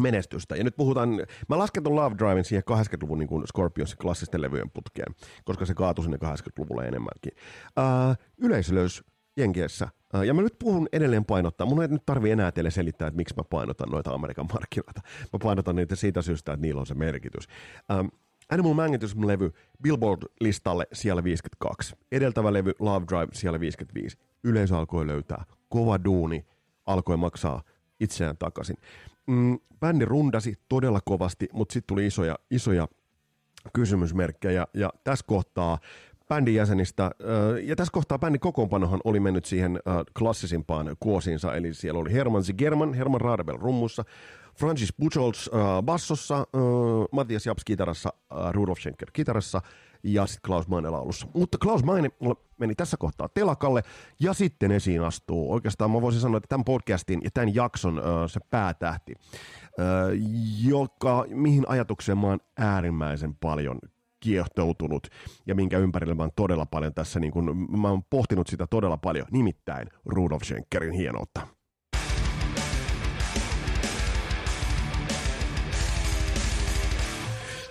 menestystä. 0.00 0.56
Ja 0.56 0.64
nyt 0.64 0.76
puhutaan, 0.76 1.08
mä 1.48 1.58
lasken 1.58 1.82
ton 1.82 1.96
Love 1.96 2.16
Driven 2.18 2.44
siihen 2.44 2.62
80-luvun 2.70 3.18
niin 3.18 3.28
kuin 3.28 3.46
Scorpionsin 3.46 3.98
klassisten 3.98 4.42
levyjen 4.42 4.70
putkeen, 4.70 5.14
koska 5.44 5.66
se 5.66 5.74
kaatui 5.74 6.04
sinne 6.04 6.18
80-luvulle 6.24 6.84
enemmänkin. 6.84 7.32
Uh, 7.78 8.16
yleisölöys 8.38 9.04
Jenkiessä. 9.36 9.88
Uh, 10.14 10.22
ja 10.22 10.34
mä 10.34 10.42
nyt 10.42 10.58
puhun 10.58 10.88
edelleen 10.92 11.24
painottaa. 11.24 11.66
Mun 11.66 11.82
ei 11.82 11.88
nyt 11.88 12.06
tarvi 12.06 12.30
enää 12.30 12.52
teille 12.52 12.70
selittää, 12.70 13.08
että 13.08 13.16
miksi 13.16 13.34
mä 13.36 13.44
painotan 13.50 13.88
noita 13.88 14.14
Amerikan 14.14 14.48
markkinoita. 14.52 15.00
Mä 15.32 15.38
painotan 15.42 15.76
niitä 15.76 15.96
siitä 15.96 16.22
syystä, 16.22 16.52
että 16.52 16.62
niillä 16.66 16.80
on 16.80 16.86
se 16.86 16.94
merkitys. 16.94 17.48
Uh, 18.00 18.22
Animal 18.50 18.74
Magnetism-levy 18.74 19.52
Billboard-listalle 19.82 20.86
siellä 20.92 21.24
52. 21.24 21.96
Edeltävä 22.12 22.52
levy 22.52 22.72
Love 22.78 23.06
Drive 23.08 23.28
siellä 23.32 23.60
55. 23.60 24.18
Yleisö 24.44 24.76
alkoi 24.76 25.06
löytää. 25.06 25.44
Kova 25.68 25.98
duuni 26.04 26.46
alkoi 26.86 27.16
maksaa 27.16 27.62
itseään 28.00 28.36
takaisin 28.36 28.76
mm, 29.26 29.58
bändi 29.80 30.04
rundasi 30.04 30.54
todella 30.68 31.00
kovasti, 31.04 31.48
mutta 31.52 31.72
sitten 31.72 31.86
tuli 31.86 32.06
isoja, 32.06 32.38
isoja 32.50 32.88
kysymysmerkkejä. 33.72 34.66
Ja 34.74 34.90
tässä 35.04 35.24
kohtaa 35.28 35.78
bändin 36.28 36.54
jäsenistä, 36.54 37.10
ja 37.62 37.76
tässä 37.76 37.92
kohtaa 37.92 38.18
bändin 38.18 38.40
kokoonpanohan 38.40 39.00
oli 39.04 39.20
mennyt 39.20 39.44
siihen 39.44 39.80
klassisimpaan 40.18 40.96
kuosiinsa, 41.00 41.54
eli 41.54 41.74
siellä 41.74 42.00
oli 42.00 42.12
Herman 42.12 42.44
Zigerman, 42.44 42.94
Herman 42.94 43.20
Radebel 43.20 43.56
rummussa, 43.58 44.04
Francis 44.58 44.94
Buchholz 45.00 45.48
bassossa, 45.82 46.46
Matthias 47.12 47.46
Japs 47.46 47.64
kitarassa, 47.64 48.12
Rudolf 48.50 48.78
Schenker 48.78 49.10
kitarassa, 49.12 49.60
ja 50.04 50.26
sitten 50.26 50.46
Klaus 50.46 50.68
Maine 50.68 50.90
laulussa. 50.90 51.26
Mutta 51.34 51.58
Klaus 51.58 51.84
Maine 51.84 52.10
meni 52.58 52.74
tässä 52.74 52.96
kohtaa 52.96 53.28
telakalle 53.28 53.82
ja 54.20 54.32
sitten 54.32 54.72
esiin 54.72 55.02
astuu. 55.02 55.52
Oikeastaan 55.52 55.90
mä 55.90 56.00
voisin 56.00 56.20
sanoa, 56.20 56.36
että 56.36 56.48
tämän 56.48 56.64
podcastin 56.64 57.20
ja 57.24 57.30
tämän 57.34 57.54
jakson 57.54 57.98
uh, 57.98 58.04
se 58.26 58.40
päätähti, 58.50 59.12
uh, 59.12 59.18
joka, 60.64 61.24
mihin 61.28 61.64
ajatukseen 61.68 62.18
mä 62.18 62.26
oon 62.26 62.40
äärimmäisen 62.58 63.34
paljon 63.34 63.78
kiehtoutunut 64.20 65.08
ja 65.46 65.54
minkä 65.54 65.78
ympärillä 65.78 66.14
mä 66.14 66.22
oon 66.22 66.30
todella 66.36 66.66
paljon 66.66 66.94
tässä, 66.94 67.20
niin 67.20 67.32
kun, 67.32 67.66
mä 67.80 67.88
oon 67.88 68.02
pohtinut 68.10 68.46
sitä 68.46 68.66
todella 68.66 68.96
paljon, 68.96 69.26
nimittäin 69.30 69.88
Rudolf 70.04 70.42
Schenkerin 70.42 70.92
hienoutta. 70.92 71.46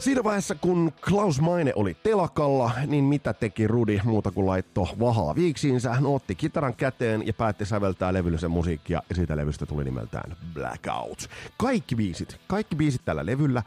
Siinä 0.02 0.24
vaiheessa, 0.24 0.56
kun 0.56 0.92
Klaus 1.10 1.42
Maine 1.42 1.74
oli 1.76 1.98
telakalla, 2.04 2.72
niin 2.88 3.04
mitä 3.04 3.34
teki 3.34 3.68
Rudi 3.68 4.02
muuta 4.04 4.32
kuin 4.32 4.48
laitto 4.48 4.88
vahaa 5.00 5.36
viiksiinsä? 5.36 5.94
Hän 5.94 6.06
otti 6.06 6.36
kitaran 6.36 6.76
käteen 6.76 7.28
ja 7.28 7.34
päätti 7.34 7.66
säveltää 7.66 8.14
levyllisen 8.14 8.52
musiikkia 8.52 9.02
ja 9.10 9.16
siitä 9.16 9.38
levystä 9.38 9.66
tuli 9.66 9.84
nimeltään 9.84 10.36
Blackout. 10.54 11.30
Kaikki 11.58 11.96
biisit, 11.96 12.40
kaikki 12.48 12.76
biisit 12.76 13.02
tällä 13.06 13.26
levyllä 13.26 13.64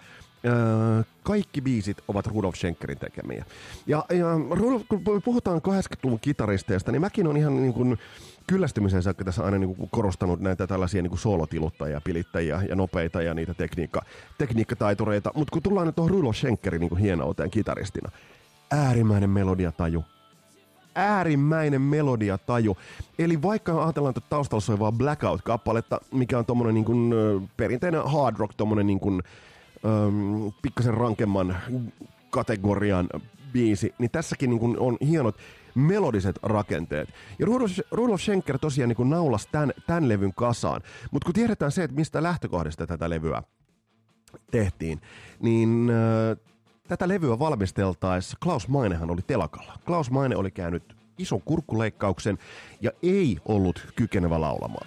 Öö, 0.46 1.02
kaikki 1.22 1.60
biisit 1.60 1.96
ovat 2.08 2.26
Rudolf 2.26 2.54
Schenkerin 2.54 2.98
tekemiä. 2.98 3.44
Ja, 3.86 4.04
ja 4.10 4.26
Rudolf, 4.50 4.82
kun 4.88 5.02
puhutaan 5.24 5.58
80-luvun 5.58 6.20
kitaristeista, 6.20 6.92
niin 6.92 7.00
mäkin 7.00 7.26
on 7.26 7.36
ihan 7.36 7.62
niin 7.62 7.72
kuin, 7.72 7.98
kyllästymisen 8.46 9.02
saakka 9.02 9.24
tässä 9.24 9.44
aina 9.44 9.58
niin 9.58 9.76
korostanut 9.90 10.40
näitä 10.40 10.66
tällaisia 10.66 11.02
niin 11.02 11.18
soolotiluttajia, 11.18 12.00
pilittäjiä 12.00 12.62
ja 12.68 12.76
nopeita 12.76 13.22
ja 13.22 13.34
niitä 13.34 13.54
tekniikka, 13.54 14.02
tekniikkataitureita. 14.38 15.30
Mutta 15.34 15.52
kun 15.52 15.62
tullaan 15.62 15.86
nyt 15.86 15.96
tuohon 15.96 16.10
Rulo 16.10 16.32
Schenkerin 16.32 16.80
niin 16.80 16.96
hienouteen 16.96 17.50
kitaristina, 17.50 18.10
äärimmäinen 18.70 19.30
melodiataju, 19.30 20.04
äärimmäinen 20.94 21.80
melodiataju. 21.80 22.76
Eli 23.18 23.42
vaikka 23.42 23.84
ajatellaan, 23.84 24.14
että 24.16 24.28
taustalla 24.30 24.60
soivaa 24.60 24.92
Blackout-kappaletta, 24.92 26.00
mikä 26.12 26.38
on 26.38 26.46
tommonen 26.46 26.74
niin 26.74 26.86
perinteinen 27.56 28.04
hard 28.04 28.36
rock, 28.38 28.54
tommonen 28.56 28.86
niin 28.86 29.00
pikkasen 30.62 30.94
rankemman 30.94 31.56
kategorian 32.30 33.08
biisi, 33.54 33.94
niin 33.98 34.10
tässäkin 34.10 34.50
niin 34.50 34.60
kuin 34.60 34.78
on 34.78 34.96
hienot 35.06 35.36
melodiset 35.74 36.38
rakenteet. 36.42 37.08
Ja 37.38 37.46
Rudolf, 37.46 37.78
Rudolf 37.90 38.20
Schenker 38.20 38.58
tosiaan 38.58 38.88
niin 38.98 39.10
naulasi 39.10 39.48
tämän, 39.52 39.72
tämän 39.86 40.08
levyn 40.08 40.34
kasaan. 40.34 40.80
Mutta 41.10 41.26
kun 41.26 41.34
tiedetään 41.34 41.72
se, 41.72 41.84
että 41.84 41.96
mistä 41.96 42.22
lähtökohdasta 42.22 42.86
tätä 42.86 43.10
levyä 43.10 43.42
tehtiin, 44.50 45.00
niin 45.40 45.90
äh, 45.90 46.36
tätä 46.88 47.08
levyä 47.08 47.38
valmisteltaessa 47.38 48.36
Klaus 48.42 48.68
Mainehan 48.68 49.10
oli 49.10 49.22
telakalla. 49.26 49.78
Klaus 49.86 50.10
Maine 50.10 50.36
oli 50.36 50.50
käynyt 50.50 50.96
ison 51.18 51.42
kurkkuleikkauksen 51.44 52.38
ja 52.80 52.90
ei 53.02 53.38
ollut 53.44 53.92
kykenevä 53.96 54.40
laulamaan. 54.40 54.86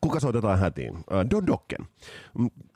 Kuka 0.00 0.20
soitetaan 0.20 0.58
hätiin? 0.58 0.96
Äh, 0.96 1.26
Don 1.30 1.46
Dokken. 1.46 1.86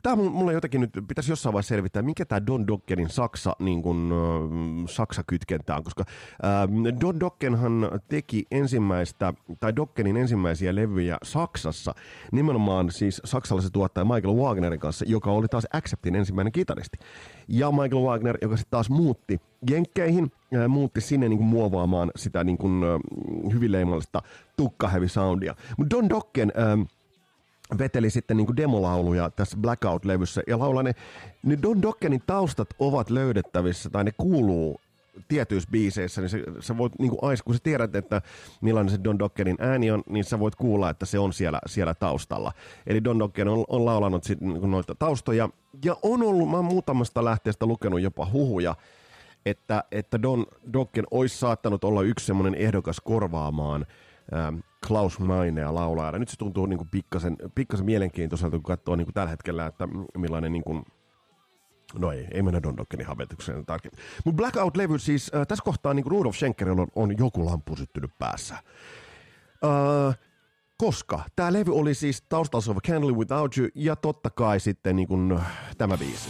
Tämä 0.03 0.15
mulle 0.15 0.53
jotenkin 0.53 0.81
nyt 0.81 0.91
pitäisi 1.07 1.31
jossain 1.31 1.53
vaiheessa 1.53 1.75
selvittää, 1.75 2.01
mikä 2.01 2.25
tämä 2.25 2.45
Don 2.47 2.67
Dokkenin 2.67 3.09
Saksa, 3.09 3.55
niin 3.59 3.81
kuin, 3.81 4.11
äh, 4.11 4.89
Saksa-kytkentä 4.89 5.75
on, 5.75 5.83
koska 5.83 6.03
äh, 6.43 6.99
Don 7.01 7.19
Dokkenhan 7.19 7.89
teki 8.07 8.45
ensimmäistä, 8.51 9.33
tai 9.59 9.75
Dokkenin 9.75 10.17
ensimmäisiä 10.17 10.75
levyjä 10.75 11.17
Saksassa, 11.23 11.95
nimenomaan 12.31 12.91
siis 12.91 13.21
saksalaisen 13.25 13.71
tuottaja 13.71 14.05
Michael 14.05 14.35
Wagnerin 14.35 14.79
kanssa, 14.79 15.05
joka 15.07 15.31
oli 15.31 15.47
taas 15.47 15.67
Acceptin 15.73 16.15
ensimmäinen 16.15 16.51
kitaristi. 16.51 16.97
Ja 17.47 17.71
Michael 17.71 18.03
Wagner, 18.03 18.37
joka 18.41 18.57
sitten 18.57 18.71
taas 18.71 18.89
muutti 18.89 19.41
Jenkkeihin, 19.69 20.31
muutti 20.69 21.01
sinne 21.01 21.29
niin 21.29 21.37
kuin 21.37 21.47
muovaamaan 21.47 22.11
sitä 22.15 22.43
niin 22.43 22.57
kuin, 22.57 22.81
hyvin 23.53 23.71
leimallista 23.71 24.21
tukkaheavy 24.57 25.07
soundia. 25.07 25.55
Mutta 25.77 25.95
Don 25.95 26.09
Dokken... 26.09 26.51
Äh, 26.57 26.87
veteli 27.77 28.09
sitten 28.09 28.37
niin 28.37 28.57
demolauluja 28.57 29.29
tässä 29.29 29.57
Blackout-levyssä 29.57 30.43
ja 30.47 30.59
laulaa 30.59 30.83
ne, 30.83 30.95
ne 31.43 31.57
Don 31.61 31.81
Dokkenin 31.81 32.23
taustat 32.27 32.69
ovat 32.79 33.09
löydettävissä 33.09 33.89
tai 33.89 34.03
ne 34.03 34.11
kuuluu 34.17 34.81
tietyissä 35.27 35.69
biiseissä, 35.71 36.21
niin 36.21 36.29
sä, 36.29 36.37
sä 36.59 36.77
voit, 36.77 36.93
niin 36.99 37.09
kuin 37.09 37.37
kun 37.45 37.55
sä 37.55 37.59
tiedät, 37.63 37.95
että 37.95 38.21
millainen 38.61 38.91
se 38.91 38.99
Don 39.03 39.19
Dokkenin 39.19 39.57
ääni 39.59 39.91
on, 39.91 40.03
niin 40.09 40.23
sä 40.23 40.39
voit 40.39 40.55
kuulla, 40.55 40.89
että 40.89 41.05
se 41.05 41.19
on 41.19 41.33
siellä, 41.33 41.59
siellä 41.65 41.93
taustalla. 41.93 42.51
Eli 42.87 43.03
Don 43.03 43.19
Dokken 43.19 43.47
on, 43.47 43.63
on 43.67 43.85
laulanut 43.85 44.23
sit, 44.23 44.41
niin 44.41 44.71
noita 44.71 44.95
taustoja, 44.95 45.49
ja 45.85 45.95
on 46.01 46.23
ollut, 46.23 46.49
mä 46.49 46.55
oon 46.55 46.65
muutamasta 46.65 47.25
lähteestä 47.25 47.65
lukenut 47.65 48.01
jopa 48.01 48.27
huhuja, 48.31 48.75
että, 49.45 49.83
että 49.91 50.21
Don 50.21 50.45
Dokken 50.73 51.05
olisi 51.11 51.37
saattanut 51.37 51.83
olla 51.83 52.01
yksi 52.01 52.25
semmoinen 52.25 52.55
ehdokas 52.55 53.01
korvaamaan 53.03 53.85
ähm, 54.33 54.55
Klaus 54.87 55.19
Mainea 55.19 55.73
laulaa. 55.73 56.11
Nyt 56.11 56.29
se 56.29 56.37
tuntuu 56.37 56.65
niin 56.65 56.77
kuin 56.77 56.89
pikkasen, 56.89 57.37
pikkasen 57.55 57.85
mielenkiintoiselta, 57.85 58.57
kun 58.57 58.63
katsoo 58.63 58.95
niin 58.95 59.05
kuin 59.05 59.13
tällä 59.13 59.29
hetkellä, 59.29 59.65
että 59.65 59.87
millainen 60.17 60.51
niin 60.51 60.63
kuin, 60.63 60.83
No 61.93 62.11
ei, 62.11 62.27
ei 62.31 62.41
mennä 62.41 62.63
Don 62.63 62.77
Dokkenin 62.77 63.07
havetukseen 63.07 63.65
tarkemmin. 63.65 63.99
Mutta 64.25 64.43
Blackout-levy 64.43 64.99
siis, 64.99 65.31
äh, 65.35 65.47
tässä 65.47 65.63
kohtaa 65.63 65.93
niin 65.93 66.05
Rudolf 66.05 66.35
Schenkerillä 66.35 66.81
on, 66.81 66.87
on 66.95 67.17
joku 67.17 67.45
lampu 67.45 67.75
syttynyt 67.75 68.11
päässä. 68.19 68.55
Äh, 68.55 70.17
koska 70.77 71.23
tämä 71.35 71.53
levy 71.53 71.75
oli 71.75 71.93
siis 71.93 72.21
taustalla 72.29 72.81
Candle 72.87 73.11
Without 73.11 73.57
You 73.57 73.67
ja 73.75 73.95
totta 73.95 74.29
kai 74.29 74.59
sitten 74.59 74.95
niin 74.95 75.07
kuin, 75.07 75.39
tämä 75.77 75.97
biisi. 75.97 76.29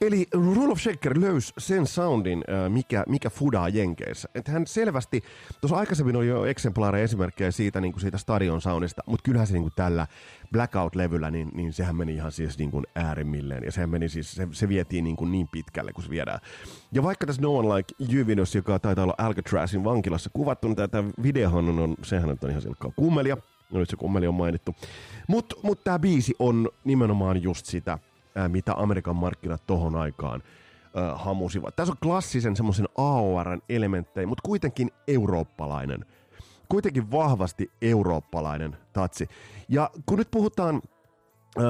Eli 0.00 0.26
Rudolf 0.32 0.78
Schecker 0.78 1.20
löysi 1.20 1.52
sen 1.58 1.86
soundin, 1.86 2.44
mikä, 2.68 3.04
mikä 3.08 3.30
fudaa 3.30 3.68
Jenkeissä. 3.68 4.28
Että 4.34 4.52
hän 4.52 4.66
selvästi, 4.66 5.22
tuossa 5.60 5.76
aikaisemmin 5.76 6.16
oli 6.16 6.26
jo 6.26 6.44
eksemplaareja 6.44 7.04
esimerkkejä 7.04 7.50
siitä, 7.50 7.80
niin 7.80 7.92
kuin 7.92 8.00
siitä 8.00 8.18
stadion 8.18 8.60
soundista, 8.60 9.02
mutta 9.06 9.22
kyllähän 9.22 9.46
se 9.46 9.52
niin 9.52 9.62
kuin 9.62 9.72
tällä 9.76 10.06
Blackout-levyllä, 10.52 11.30
niin, 11.30 11.48
niin 11.54 11.72
sehän 11.72 11.96
meni 11.96 12.14
ihan 12.14 12.32
siis 12.32 12.58
niin 12.58 12.70
kuin 12.70 12.86
äärimmilleen. 12.94 13.64
Ja 13.64 13.72
sehän 13.72 13.90
meni 13.90 14.08
siis, 14.08 14.32
se, 14.32 14.48
se 14.52 14.68
vietiin 14.68 15.04
niin, 15.04 15.16
kuin 15.16 15.32
niin 15.32 15.48
pitkälle, 15.48 15.92
kun 15.92 16.04
se 16.04 16.10
viedään. 16.10 16.40
Ja 16.92 17.02
vaikka 17.02 17.26
tässä 17.26 17.42
No 17.42 17.56
One 17.56 17.74
Like 17.74 17.94
You-videossa, 18.14 18.58
joka 18.58 18.78
taitaa 18.78 19.04
olla 19.04 19.14
Alcatrazin 19.18 19.84
vankilassa 19.84 20.30
kuvattu, 20.32 20.68
niin 20.68 20.90
tämä 20.90 21.10
videohan 21.22 21.78
on, 21.78 21.94
sehän 22.02 22.30
on 22.30 22.50
ihan 22.50 22.62
silkkaa 22.62 22.92
kummelia. 22.96 23.36
No 23.72 23.78
nyt 23.78 23.90
se 23.90 23.96
kummeli 23.96 24.26
on 24.26 24.34
mainittu. 24.34 24.74
Mutta 25.28 25.56
mut 25.62 25.84
tämä 25.84 25.98
biisi 25.98 26.34
on 26.38 26.68
nimenomaan 26.84 27.42
just 27.42 27.66
sitä– 27.66 27.98
mitä 28.48 28.74
Amerikan 28.76 29.16
markkinat 29.16 29.62
tohon 29.66 29.96
aikaan 29.96 30.42
ää, 30.94 31.14
hamusivat. 31.16 31.76
Tässä 31.76 31.92
on 31.92 31.98
klassisen 32.02 32.56
semmoisen 32.56 32.88
AORn 32.96 33.62
elementtejä, 33.68 34.26
mutta 34.26 34.42
kuitenkin 34.48 34.90
eurooppalainen. 35.08 36.04
Kuitenkin 36.68 37.10
vahvasti 37.10 37.70
eurooppalainen 37.82 38.76
tatsi. 38.92 39.28
Ja 39.68 39.90
kun 40.06 40.18
nyt 40.18 40.30
puhutaan 40.30 40.74
ää, 41.56 41.64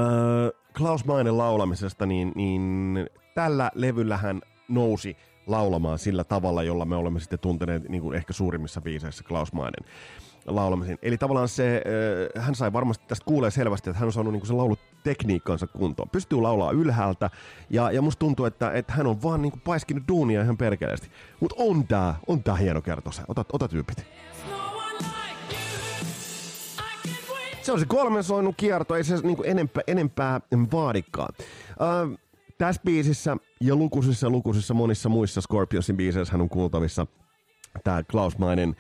Klaus 0.77 1.05
Mainen 1.05 1.39
laulamisesta, 1.39 2.07
niin, 2.07 2.33
niin 2.35 3.07
tällä 3.35 3.71
levyllähän 3.75 4.41
nousi 4.69 5.17
laulamaan 5.47 5.99
sillä 5.99 6.25
tavalla, 6.25 6.63
jolla 6.63 6.85
me 6.85 6.97
olemme 6.97 7.21
sitten 7.21 7.39
tunteneet 7.39 7.89
niin 7.89 8.03
kuin 8.03 8.17
ehkä 8.17 8.33
suurimmissa 8.33 8.81
biiseissä 8.81 9.25
Klaus 9.25 9.53
Mainen 9.53 9.85
laulamisen. 10.47 10.99
Eli 11.03 11.19
tavallaan 11.19 11.49
se, 11.49 11.83
äh, 12.37 12.45
hän 12.45 12.55
sai 12.55 12.73
varmasti 12.73 13.05
tästä 13.09 13.25
kuulee 13.25 13.51
selvästi, 13.51 13.91
että 13.91 14.01
hän 14.01 14.07
on 14.07 14.13
saanut 14.13 14.33
niin 14.33 14.47
sen 14.47 14.57
laulutekniikkansa 15.01 15.67
kuntoon. 15.67 16.09
Pystyy 16.09 16.41
laulaa 16.41 16.73
ylhäältä 16.73 17.31
ja, 17.71 17.91
ja 17.91 18.03
musta 18.03 18.19
tuntuu, 18.19 18.47
että, 18.47 18.73
että 18.73 18.93
hän 18.93 19.07
on 19.07 19.23
vaan 19.23 19.43
niin 19.43 19.61
paiskinut 19.65 20.03
duunia 20.09 20.43
ihan 20.43 20.57
perkeleesti. 20.57 21.11
Mutta 21.41 21.57
on 21.59 21.87
tää, 21.87 22.15
on 22.27 22.43
tää 22.43 22.57
hieno 22.57 22.83
kertoa 22.83 23.13
se. 23.13 23.23
Ota, 23.29 23.45
ota 23.53 23.69
tyypit. 23.69 24.05
Se 27.63 27.73
on 27.73 27.81
se 27.81 27.87
kolmen 27.87 28.25
soinnun 28.25 28.55
kierto, 28.57 28.95
ei 28.95 29.05
se 29.05 29.17
niin 29.23 29.37
enempää, 29.45 29.83
enempää 29.87 30.41
vaadikaan. 30.73 31.35
Äh, 31.71 32.19
tässä 32.59 32.83
biisissä 32.85 33.37
ja 33.61 33.77
lukuisissa 33.77 34.31
lukuisissa 34.31 34.75
monissa 34.75 35.09
muissa 35.09 35.41
Scorpionsin 35.41 35.97
biiseissä 35.97 36.33
hän 36.33 36.41
on 36.41 36.49
kuultavissa 36.49 37.07
tämä 37.85 38.03
Klaus 38.03 38.39
Mainen 38.39 38.77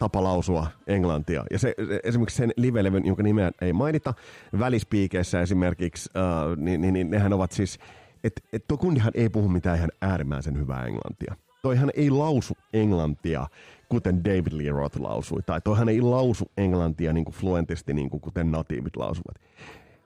tapa 0.00 0.22
lausua 0.22 0.66
englantia. 0.86 1.44
Ja 1.50 1.58
se, 1.58 1.74
se 1.88 2.00
esimerkiksi 2.04 2.36
sen 2.36 2.52
live-levyn, 2.56 3.06
jonka 3.06 3.22
nimeä 3.22 3.50
ei 3.60 3.72
mainita, 3.72 4.14
välispiikeissä 4.58 5.40
esimerkiksi, 5.40 6.10
uh, 6.16 6.56
niin, 6.56 6.80
niin, 6.80 6.94
niin 6.94 7.10
nehän 7.10 7.32
ovat 7.32 7.52
siis, 7.52 7.78
että 8.24 8.40
et 8.52 8.64
tuo 8.68 8.76
kundihan 8.76 9.12
ei 9.14 9.28
puhu 9.28 9.48
mitään 9.48 9.78
ihan 9.78 9.90
äärimmäisen 10.00 10.58
hyvää 10.58 10.86
englantia. 10.86 11.34
Toihan 11.62 11.90
ei 11.94 12.10
lausu 12.10 12.56
englantia, 12.72 13.46
kuten 13.88 14.24
David 14.24 14.52
Lee 14.52 14.70
Roth 14.70 15.00
lausui, 15.00 15.42
tai 15.42 15.60
toihan 15.60 15.88
ei 15.88 16.00
lausu 16.00 16.50
englantia 16.56 17.12
niin 17.12 17.24
kuin 17.24 17.34
fluentisti, 17.34 17.94
niin 17.94 18.10
kuin 18.10 18.20
kuten 18.20 18.50
natiivit 18.50 18.96
lausuvat. 18.96 19.36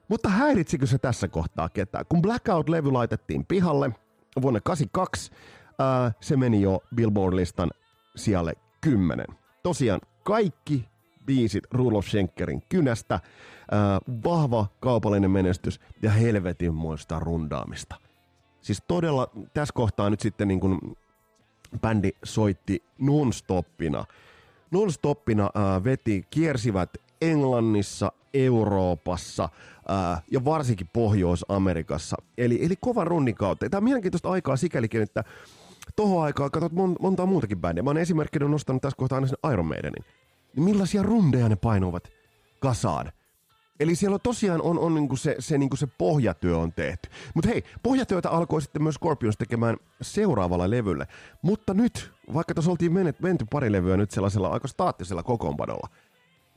Mutta 0.09 0.28
häiritsikö 0.28 0.87
se 0.87 0.98
tässä 0.98 1.28
kohtaa 1.28 1.68
ketään? 1.68 2.04
Kun 2.09 2.22
Blackout-levy 2.22 2.92
laitettiin 2.92 3.46
pihalle 3.46 3.90
vuonna 4.42 4.61
1982, 4.61 5.33
uh, 5.33 6.14
se 6.20 6.37
meni 6.37 6.62
jo 6.62 6.83
Billboard-listan 6.94 7.70
sijalle 8.16 8.52
10 8.80 9.26
tosiaan 9.64 10.00
kaikki 10.22 10.85
biisit 11.27 11.64
Rudolf 11.70 12.07
Schenkerin 12.07 12.62
kynästä, 12.68 13.20
ää, 13.70 13.98
vahva 14.24 14.66
kaupallinen 14.81 15.31
menestys 15.31 15.81
ja 16.03 16.11
helvetinmoista 16.11 17.18
rundaamista. 17.18 17.96
Siis 18.61 18.83
todella 18.88 19.31
tässä 19.55 19.72
kohtaa 19.74 20.11
nyt 20.11 20.20
sitten 20.20 20.48
niin 20.48 20.61
kuin 20.61 20.79
bändi 21.81 22.11
soitti 22.24 22.83
non-stoppina. 22.98 24.05
Non-stoppina 24.70 25.50
ää, 25.55 25.85
veti, 25.85 26.27
kiersivät 26.31 26.90
Englannissa, 27.20 28.12
Euroopassa 28.35 29.48
ää, 29.88 30.22
ja 30.31 30.44
varsinkin 30.44 30.90
Pohjois-Amerikassa. 30.92 32.16
Eli, 32.38 32.64
eli 32.64 32.74
kovan 32.81 33.07
runnin 33.07 33.35
kautta. 33.35 33.70
Tämä 33.70 33.79
on 33.79 33.85
mielenkiintoista 33.85 34.31
aikaa 34.31 34.57
sikälikin, 34.57 35.03
että 35.03 35.24
tohon 35.97 36.25
aikaan 36.25 36.51
katsot 36.51 36.73
mon, 36.73 36.97
montaa 37.01 37.27
muutakin 37.27 37.61
bändiä. 37.61 37.83
Mä 37.83 37.90
oon 37.90 37.99
esimerkkinä 37.99 38.49
nostanut 38.49 38.83
tässä 38.83 38.97
kohtaa 38.97 39.16
aina 39.16 39.27
sen 39.27 39.53
Iron 39.53 39.66
Maidenin. 39.66 40.05
Niin 40.57 40.64
millaisia 40.64 41.03
rundeja 41.03 41.49
ne 41.49 41.57
painuvat 41.57 42.09
kasaan? 42.61 43.12
Eli 43.81 43.94
siellä 43.94 44.14
on 44.14 44.20
tosiaan 44.20 44.62
on, 44.62 44.79
on 44.79 44.94
niinku 44.94 45.16
se, 45.16 45.37
se, 45.38 45.59
niinku 45.59 45.77
se 45.77 45.87
pohjatyö 45.87 46.59
on 46.59 46.73
tehty. 46.73 47.09
Mutta 47.35 47.51
hei, 47.51 47.64
pohjatyötä 47.83 48.31
alkoi 48.31 48.62
sitten 48.62 48.83
myös 48.83 48.94
Scorpions 48.94 49.37
tekemään 49.37 49.77
seuraavalla 50.03 50.70
levyllä. 50.70 51.07
Mutta 51.42 51.75
nyt, 51.75 52.12
vaikka 52.35 52.55
tuossa 52.55 52.70
oltiin 52.70 52.92
menet, 52.92 53.20
menty 53.20 53.47
pari 53.51 53.73
levyä 53.73 53.97
nyt 53.97 54.11
sellaisella 54.11 54.49
aika 54.49 54.68
staattisella 54.68 55.23
kokoonpanolla, 55.23 55.88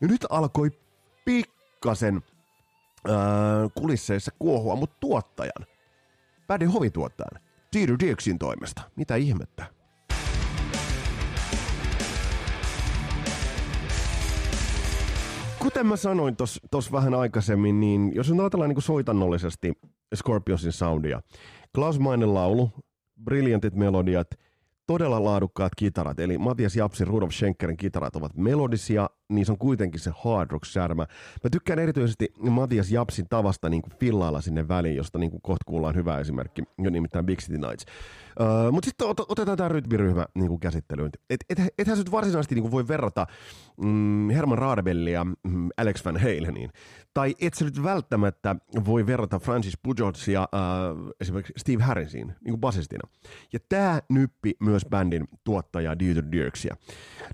niin 0.01 0.11
nyt 0.11 0.25
alkoi 0.29 0.71
pikkasen 1.25 2.15
äh, 3.09 3.13
kulisseissa 3.75 4.31
kuohua, 4.39 4.75
mutta 4.75 4.95
tuottajan, 4.99 5.65
bändin 6.47 6.69
hovituottajan, 6.69 7.46
Peter 7.77 7.95
Dixin 7.99 8.39
toimesta. 8.39 8.81
Mitä 8.95 9.15
ihmettä? 9.15 9.65
Kuten 15.59 15.87
mä 15.87 15.95
sanoin 15.95 16.35
tuossa 16.71 16.91
vähän 16.91 17.13
aikaisemmin, 17.13 17.79
niin 17.79 18.15
jos 18.15 18.31
nyt 18.31 18.39
ajatellaan 18.39 18.69
niin 18.69 18.81
soitannollisesti 18.81 19.73
Scorpionsin 20.15 20.71
soundia, 20.71 21.21
Klaus 21.75 21.99
Mainen 21.99 22.33
laulu, 22.33 22.69
briljantit 23.23 23.75
melodiat, 23.75 24.27
todella 24.87 25.23
laadukkaat 25.23 25.71
kitarat, 25.75 26.19
eli 26.19 26.37
Matias 26.37 26.75
Japsin, 26.75 27.07
Rudolf 27.07 27.33
Schenkerin 27.33 27.77
kitarat 27.77 28.15
ovat 28.15 28.37
melodisia, 28.37 29.09
niin 29.29 29.45
se 29.45 29.51
on 29.51 29.57
kuitenkin 29.57 29.99
se 29.99 30.11
hard 30.23 30.51
rock 30.51 30.65
särmä. 30.65 31.05
Mä 31.43 31.49
tykkään 31.51 31.79
erityisesti 31.79 32.33
Matias 32.39 32.91
Japsin 32.91 33.25
tavasta 33.29 33.69
niin 33.69 33.81
kuin 33.81 33.93
fillailla 33.99 34.41
sinne 34.41 34.67
väliin, 34.67 34.95
josta 34.95 35.19
niin 35.19 35.31
kuin 35.31 35.41
kohta 35.41 35.63
kuullaan 35.65 35.95
hyvä 35.95 36.19
esimerkki, 36.19 36.63
jo 36.77 36.89
nimittäin 36.89 37.25
Big 37.25 37.39
City 37.39 37.57
Nights. 37.57 37.85
Uh, 38.39 38.71
Mutta 38.71 38.85
sitten 38.85 39.07
ot- 39.07 39.25
otetaan 39.29 39.57
tämä 39.57 39.69
rytmiryhmä 39.69 40.25
niin 40.35 40.47
kuin 40.47 40.59
käsittelyyn. 40.59 41.09
Et, 41.29 41.45
et, 41.49 41.59
ethän 41.77 41.97
nyt 41.97 42.11
varsinaisesti 42.11 42.55
niin 42.55 42.63
kuin 42.63 42.71
voi 42.71 42.87
verrata 42.87 43.27
mm, 43.81 44.29
Herman 44.29 44.57
Radebellia 44.57 45.23
mm, 45.23 45.69
Alex 45.77 46.05
Van 46.05 46.17
Haleniin. 46.17 46.69
Tai 47.13 47.35
et 47.41 47.53
se 47.53 47.65
nyt 47.65 47.83
välttämättä 47.83 48.55
voi 48.85 49.05
verrata 49.05 49.39
Francis 49.39 49.77
Pujotsia 49.83 50.41
uh, 50.41 51.11
esimerkiksi 51.21 51.53
Steve 51.57 51.83
Harrisiin 51.83 52.27
niin 52.27 52.51
kuin 52.51 52.59
basistina. 52.59 53.09
Ja 53.53 53.59
tämä 53.69 54.01
nyppi 54.09 54.53
myös 54.59 54.85
bändin 54.89 55.27
tuottaja 55.43 55.99
Dieter 55.99 56.23
Dirksia. 56.31 56.75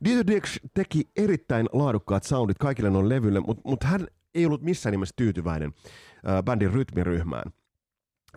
Dieter 0.05 0.27
Dirks 0.27 0.59
teki 0.73 1.09
erittäin 1.15 1.69
laadukkaat 1.83 2.23
soundit 2.23 2.57
kaikille 2.57 2.89
noille 2.89 3.15
levyille, 3.15 3.39
mutta 3.39 3.61
mut 3.65 3.83
hän 3.83 4.07
ei 4.35 4.45
ollut 4.45 4.61
missään 4.61 4.91
nimessä 4.91 5.13
tyytyväinen 5.15 5.69
uh, 5.69 6.43
bändin 6.45 6.73
rytmiryhmään. 6.73 7.51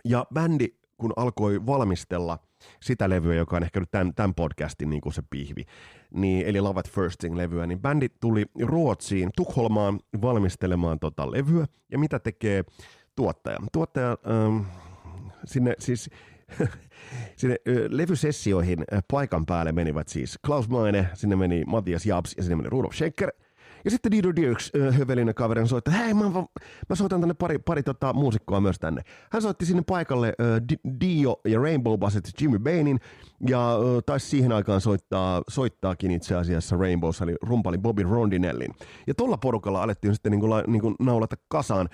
Ja 0.05 0.25
bändi, 0.33 0.67
kun 0.97 1.13
alkoi 1.15 1.65
valmistella 1.65 2.39
sitä 2.81 3.09
levyä, 3.09 3.35
joka 3.35 3.55
on 3.55 3.63
ehkä 3.63 3.79
nyt 3.79 3.91
tämän, 3.91 4.13
tämän 4.15 4.35
podcastin 4.35 4.89
niin 4.89 5.01
kuin 5.01 5.13
se 5.13 5.21
pihvi, 5.29 5.65
niin, 6.13 6.45
eli 6.45 6.61
Love 6.61 6.79
at 6.79 6.89
First 6.89 7.19
Thing-levyä, 7.19 7.67
niin 7.67 7.81
bändi 7.81 8.09
tuli 8.09 8.45
Ruotsiin, 8.61 9.29
Tukholmaan 9.35 9.99
valmistelemaan 10.21 10.99
tota 10.99 11.31
levyä. 11.31 11.65
Ja 11.91 11.99
mitä 11.99 12.19
tekee 12.19 12.63
tuottaja? 13.15 13.57
Tuottaja 13.71 14.17
ähm, 14.27 14.65
sinne 15.45 15.75
siis 15.79 16.09
sinne 17.37 17.55
levysessioihin 17.89 18.83
paikan 19.11 19.45
päälle 19.45 19.71
menivät 19.71 20.07
siis 20.07 20.39
Klaus 20.45 20.69
Maine, 20.69 21.09
sinne 21.13 21.35
meni 21.35 21.63
Matias 21.67 22.05
Jabs 22.05 22.33
ja 22.37 22.43
sinne 22.43 22.55
meni 22.55 22.69
Rudolf 22.69 22.93
Schenker– 22.93 23.31
ja 23.87 23.91
sitten 23.91 24.11
Dido 24.11 24.35
Dirks, 24.35 24.71
hövelinen 24.91 25.35
kaveri, 25.35 25.67
soittaa, 25.67 25.93
hei 25.93 26.13
mä, 26.13 26.29
mä 26.89 26.95
soitan 26.95 27.19
tänne 27.19 27.33
pari, 27.33 27.59
pari 27.59 27.83
tota, 27.83 28.13
muusikkoa 28.13 28.61
myös 28.61 28.79
tänne. 28.79 29.01
Hän 29.31 29.41
soitti 29.41 29.65
sinne 29.65 29.83
paikalle 29.87 30.33
uh, 30.39 30.77
Dio 31.01 31.39
ja 31.45 31.59
Rainbow 31.59 31.99
Basset 31.99 32.31
Jimmy 32.41 32.59
Bainin, 32.59 32.99
ja 33.49 33.77
uh, 33.77 34.03
taisi 34.05 34.27
siihen 34.27 34.51
aikaan 34.51 34.81
soittaa, 34.81 35.41
soittaakin 35.49 36.11
itse 36.11 36.35
asiassa 36.35 36.77
Rainbows, 36.77 37.21
eli 37.21 37.35
rumpali 37.41 37.77
Bobby 37.77 38.03
Rondinellin. 38.03 38.71
Ja 39.07 39.13
tuolla 39.13 39.37
porukalla 39.37 39.83
alettiin 39.83 40.13
sitten 40.13 40.31
niin 40.31 40.41
kuin, 40.41 40.63
niin 40.67 40.81
kuin 40.81 40.95
naulata 40.99 41.35
kasaan 41.47 41.89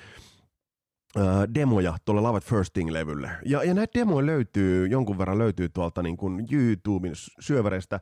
demoja 1.56 1.98
tuolle 2.06 2.22
Love 2.22 2.38
at 2.38 2.44
First 2.44 2.74
Thing-levylle. 2.74 3.30
Ja, 3.46 3.64
ja 3.64 3.74
näitä 3.74 4.00
demoja 4.00 4.26
löytyy, 4.26 4.88
jonkun 4.88 5.18
verran 5.18 5.38
löytyy 5.38 5.70
tuolta 5.70 6.04
niin 6.04 6.18
kuin 6.18 6.48
YouTuben 6.52 7.14
syövereistä, 7.40 8.00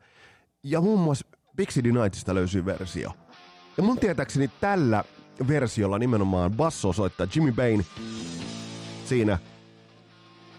ja 0.64 0.82
muun 0.82 1.00
muassa 1.00 1.28
Big 1.56 1.70
City 1.70 1.92
löytyy 2.34 2.66
versio. 2.66 3.12
Ja 3.78 3.84
mun 3.84 4.00
tietääkseni 4.00 4.52
tällä 4.62 5.04
versiolla 5.48 6.00
nimenomaan 6.00 6.52
basso 6.52 6.94
soittaa 6.94 7.28
Jimmy 7.36 7.52
Bain 7.52 7.86
siinä. 9.06 9.40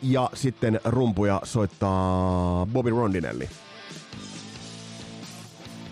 Ja 0.03 0.31
sitten 0.35 0.81
rumpuja 0.85 1.41
soittaa 1.45 2.67
Bobby 2.67 2.91
Rondinelli. 2.91 3.49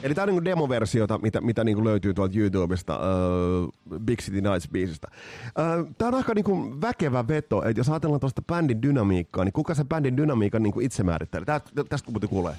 Eli 0.03 0.15
tää 0.15 0.23
on 0.23 0.29
niinku 0.29 0.45
demoversiota, 0.45 1.19
mitä, 1.19 1.41
mitä 1.41 1.65
niinku 1.65 1.85
löytyy 1.85 2.15
tuolta 2.15 2.39
YouTubesta, 2.39 2.99
uh, 2.99 4.01
Big 4.01 4.19
City 4.19 4.41
Nights-biisistä. 4.41 5.11
Uh, 5.11 5.95
tää 5.99 6.09
on 6.09 6.15
aika 6.15 6.35
niinku 6.35 6.81
väkevä 6.81 7.29
veto, 7.29 7.63
että 7.65 7.81
jos 7.81 7.89
ajatellaan 7.89 8.21
tuosta 8.21 8.43
bändin 8.43 8.83
dynamiikkaa, 8.83 9.45
niin 9.45 9.53
kuka 9.53 9.75
se 9.75 9.85
bändin 9.85 10.17
dynamiikan 10.17 10.63
niinku 10.63 10.81
itse 10.81 11.03
määrittelee? 11.03 11.45
Tää, 11.45 11.61
tästä 11.89 12.13
kun 12.13 12.29
kuulee. 12.29 12.55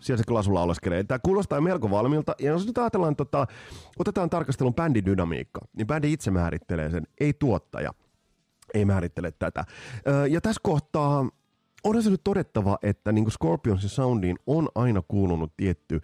siellä 0.00 0.18
se 0.18 0.24
klasulla 0.28 0.62
oleskelee. 0.62 1.04
Tämä 1.04 1.18
kuulostaa 1.18 1.60
melko 1.60 1.90
valmiilta, 1.90 2.34
ja 2.38 2.46
jos 2.50 2.66
nyt 2.66 2.78
ajatellaan, 2.78 3.16
tota, 3.16 3.46
otetaan 3.98 4.30
tarkastelun 4.30 4.74
bändin 4.74 5.04
dynamiikka, 5.04 5.60
niin 5.76 5.86
bändi 5.86 6.12
itse 6.12 6.30
määrittelee 6.30 6.90
sen, 6.90 7.06
ei 7.20 7.32
tuottaja. 7.32 7.90
Ei 8.74 8.84
määrittele 8.84 9.32
tätä. 9.38 9.64
Ja 10.30 10.40
tässä 10.40 10.60
kohtaa 10.62 11.28
onhan 11.84 12.02
se 12.02 12.10
nyt 12.10 12.24
todettava, 12.24 12.78
että 12.82 13.12
niin 13.12 13.30
Scorpionsin 13.30 13.90
soundiin 13.90 14.36
on 14.46 14.68
aina 14.74 15.02
kuulunut 15.08 15.52
tietty 15.56 16.00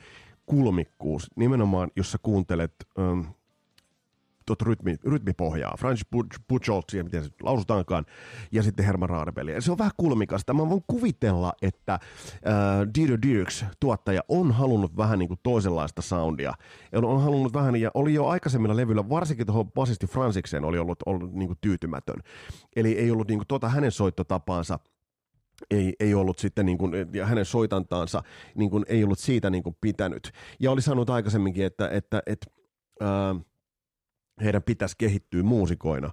kulmikkuus, 0.47 1.31
nimenomaan 1.37 1.91
jos 1.97 2.13
sä 2.13 2.19
kuuntelet 2.23 2.73
ähm, 2.99 3.21
tuota 4.47 4.65
rytmi, 4.65 4.97
rytmipohjaa. 5.05 5.77
Francis 5.79 6.07
Buchholz, 6.49 6.85
miten 7.03 7.25
se 7.25 7.31
lausutaankaan, 7.43 8.07
ja 8.53 8.63
sitten 8.63 8.87
Herman 8.87 9.09
Raadebeli. 9.09 9.63
Se 9.63 9.73
on 9.73 9.79
vähän 9.79 9.93
kulmikasta. 9.97 10.55
Mä 10.55 10.69
voin 10.69 10.83
kuvitella, 10.87 11.53
että 11.63 11.93
äh, 11.95 12.01
Dieter 12.95 13.19
Dirks, 13.23 13.65
tuottaja, 13.81 14.21
on 14.29 14.53
halunnut 14.53 14.97
vähän 14.97 15.19
niin 15.19 15.29
kuin 15.29 15.41
toisenlaista 15.43 16.03
soundia. 16.03 16.53
Ja 16.93 17.01
on 17.01 17.23
halunnut 17.23 17.53
vähän, 17.53 17.77
ja 17.77 17.91
oli 17.95 18.15
jo 18.15 18.27
aikaisemmilla 18.27 18.77
levyillä, 18.77 19.09
varsinkin 19.09 19.47
tuohon 19.47 19.73
basisti 19.73 20.07
Fransiksen 20.07 20.65
oli 20.65 20.79
ollut, 20.79 20.99
ollut 21.07 21.33
niin 21.33 21.49
kuin 21.49 21.59
tyytymätön. 21.61 22.21
Eli 22.77 22.93
ei 22.93 23.11
ollut 23.11 23.29
niin 23.29 23.39
kuin 23.39 23.49
tuota 23.49 23.69
hänen 23.69 23.93
soittotapaansa 23.93 24.79
ei, 25.71 25.95
ei 26.01 26.15
ollut 26.15 26.39
sitten 26.39 26.67
niin 26.67 26.79
kuin, 26.79 26.93
ja 27.13 27.27
hänen 27.27 27.45
soitantaansa 27.45 28.23
niin 28.55 28.71
kuin, 28.71 28.85
ei 28.89 29.05
ollut 29.05 29.19
siitä 29.19 29.51
niin 29.51 29.63
kuin 29.63 29.77
pitänyt. 29.81 30.33
Ja 30.61 30.71
oli 30.71 30.83
sanonut 30.83 31.11
aikaisemminkin, 31.11 31.67
että, 31.67 31.89
että, 31.89 32.23
että 32.27 32.47
äh, 33.03 33.45
heidän 34.45 34.63
pitäisi 34.63 34.95
kehittyä 34.99 35.43
muusikoina 35.43 36.11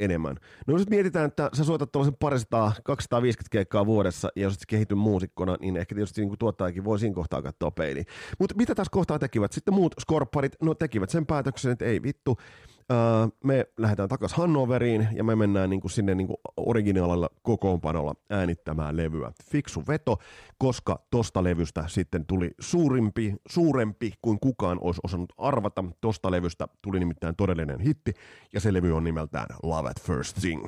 enemmän. 0.00 0.36
No 0.66 0.78
jos 0.78 0.88
mietitään, 0.88 1.26
että 1.26 1.50
sä 1.52 1.64
soitat 1.64 1.92
tuollaisen 1.92 2.16
paristaa 2.20 2.72
250 2.84 3.52
keikkaa 3.52 3.86
vuodessa 3.86 4.28
ja 4.36 4.42
jos 4.42 4.54
et 4.54 4.62
kehity 4.68 4.94
muusikkona, 4.94 5.56
niin 5.60 5.76
ehkä 5.76 5.94
tietysti 5.94 6.24
niin 6.24 6.38
tuottajakin 6.38 6.84
voi 6.84 6.98
siinä 6.98 7.14
kohtaa 7.14 7.42
katsoa 7.42 7.70
peiliin. 7.70 8.06
Mutta 8.38 8.54
mitä 8.54 8.74
tässä 8.74 8.90
kohtaa 8.90 9.18
tekivät? 9.18 9.52
Sitten 9.52 9.74
muut 9.74 9.94
skorpparit, 10.00 10.56
no 10.62 10.74
tekivät 10.74 11.10
sen 11.10 11.26
päätöksen, 11.26 11.72
että 11.72 11.84
ei 11.84 12.02
vittu, 12.02 12.36
me 13.44 13.66
lähdetään 13.78 14.08
takaisin 14.08 14.38
Hannoveriin 14.38 15.08
ja 15.12 15.24
me 15.24 15.36
mennään 15.36 15.70
niin 15.70 15.80
kuin 15.80 15.90
sinne 15.90 16.14
niin 16.14 16.26
kuin 16.26 16.36
originaalilla 16.56 17.28
kokoonpanolla 17.42 18.14
äänittämään 18.30 18.96
levyä. 18.96 19.32
Fiksu 19.50 19.82
veto, 19.88 20.18
koska 20.58 21.06
tosta 21.10 21.44
levystä 21.44 21.84
sitten 21.86 22.26
tuli 22.26 22.50
suurimpi, 22.60 23.34
suurempi 23.48 24.12
kuin 24.22 24.40
kukaan 24.40 24.78
olisi 24.80 25.00
osannut 25.04 25.32
arvata. 25.38 25.84
Tosta 26.00 26.30
levystä 26.30 26.68
tuli 26.82 26.98
nimittäin 26.98 27.36
todellinen 27.36 27.80
hitti 27.80 28.12
ja 28.52 28.60
se 28.60 28.72
levy 28.72 28.96
on 28.96 29.04
nimeltään 29.04 29.46
Love 29.62 29.88
at 29.88 30.00
First 30.00 30.36
Thing. 30.40 30.66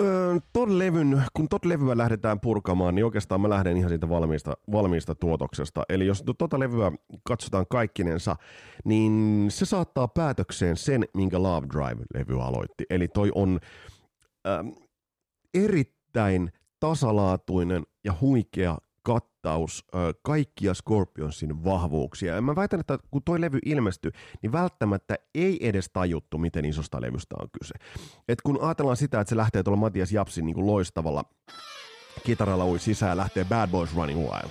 Öö, 0.00 0.36
ton 0.52 0.78
levyn, 0.78 1.22
kun 1.34 1.48
tot 1.48 1.64
levyä 1.64 1.96
lähdetään 1.96 2.40
purkamaan, 2.40 2.94
niin 2.94 3.04
oikeastaan 3.04 3.40
mä 3.40 3.48
lähden 3.48 3.76
ihan 3.76 3.88
siitä 3.88 4.08
valmiista, 4.08 4.56
valmiista 4.72 5.14
tuotoksesta. 5.14 5.82
Eli 5.88 6.06
jos 6.06 6.24
tota 6.38 6.58
levyä 6.58 6.92
katsotaan 7.22 7.66
kaikkinensa, 7.70 8.36
niin 8.84 9.46
se 9.48 9.64
saattaa 9.64 10.08
päätökseen 10.08 10.76
sen, 10.76 11.04
minkä 11.14 11.42
Love 11.42 11.66
Drive-levy 11.66 12.42
aloitti. 12.42 12.84
Eli 12.90 13.08
toi 13.08 13.30
on 13.34 13.60
ähm, 14.48 14.68
erittäin 15.54 16.52
tasalaatuinen 16.80 17.82
ja 18.04 18.14
huikea 18.20 18.78
kattaus 19.04 19.84
ö, 19.94 20.14
kaikkia 20.22 20.74
Scorpionsin 20.74 21.64
vahvuuksia. 21.64 22.34
Ja 22.34 22.42
mä 22.42 22.56
väitän, 22.56 22.80
että 22.80 22.98
kun 23.10 23.22
toi 23.24 23.40
levy 23.40 23.58
ilmestyi, 23.64 24.10
niin 24.42 24.52
välttämättä 24.52 25.14
ei 25.34 25.68
edes 25.68 25.90
tajuttu, 25.92 26.38
miten 26.38 26.64
isosta 26.64 27.00
levystä 27.00 27.36
on 27.40 27.48
kyse. 27.60 27.74
Et 28.28 28.40
kun 28.40 28.58
ajatellaan 28.62 28.96
sitä, 28.96 29.20
että 29.20 29.28
se 29.28 29.36
lähtee 29.36 29.62
tuolla 29.62 29.80
Matias 29.80 30.12
Japsin 30.12 30.46
niin 30.46 30.54
kuin 30.54 30.66
loistavalla 30.66 31.24
kitaralla 32.24 32.66
ui 32.66 32.78
sisään 32.78 33.10
ja 33.10 33.16
lähtee 33.16 33.44
Bad 33.44 33.70
Boys 33.70 33.94
Running 33.94 34.20
Wild. 34.20 34.50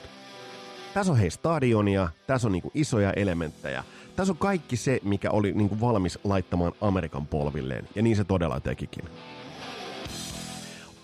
Tässä 0.93 1.11
on 1.11 1.17
hei 1.17 1.29
stadionia, 1.29 2.09
tässä 2.27 2.47
on 2.47 2.51
niin 2.51 2.61
kuin 2.61 2.71
isoja 2.75 3.13
elementtejä. 3.13 3.83
Tässä 4.15 4.33
on 4.33 4.37
kaikki 4.37 4.77
se, 4.77 4.99
mikä 5.03 5.31
oli 5.31 5.51
niin 5.51 5.69
kuin 5.69 5.81
valmis 5.81 6.19
laittamaan 6.23 6.71
Amerikan 6.81 7.27
polvilleen, 7.27 7.89
ja 7.95 8.01
niin 8.01 8.15
se 8.15 8.23
todella 8.23 8.59
tekikin 8.59 9.03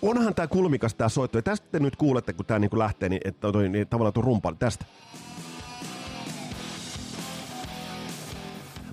onhan 0.02 0.34
tämä 0.34 0.46
kulmikas 0.46 0.94
tämä 0.94 1.08
soitto. 1.08 1.38
Ja 1.38 1.42
tästä 1.42 1.66
te 1.72 1.78
nyt 1.78 1.96
kuulette, 1.96 2.32
kun 2.32 2.46
tämä 2.46 2.58
niinku 2.58 2.78
lähtee, 2.78 3.08
niin, 3.08 3.22
että 3.24 3.52
toi, 3.52 3.68
niin 3.68 3.88
tavallaan 3.88 4.12
tuo 4.12 4.22
rumpa 4.22 4.54
tästä. 4.58 4.84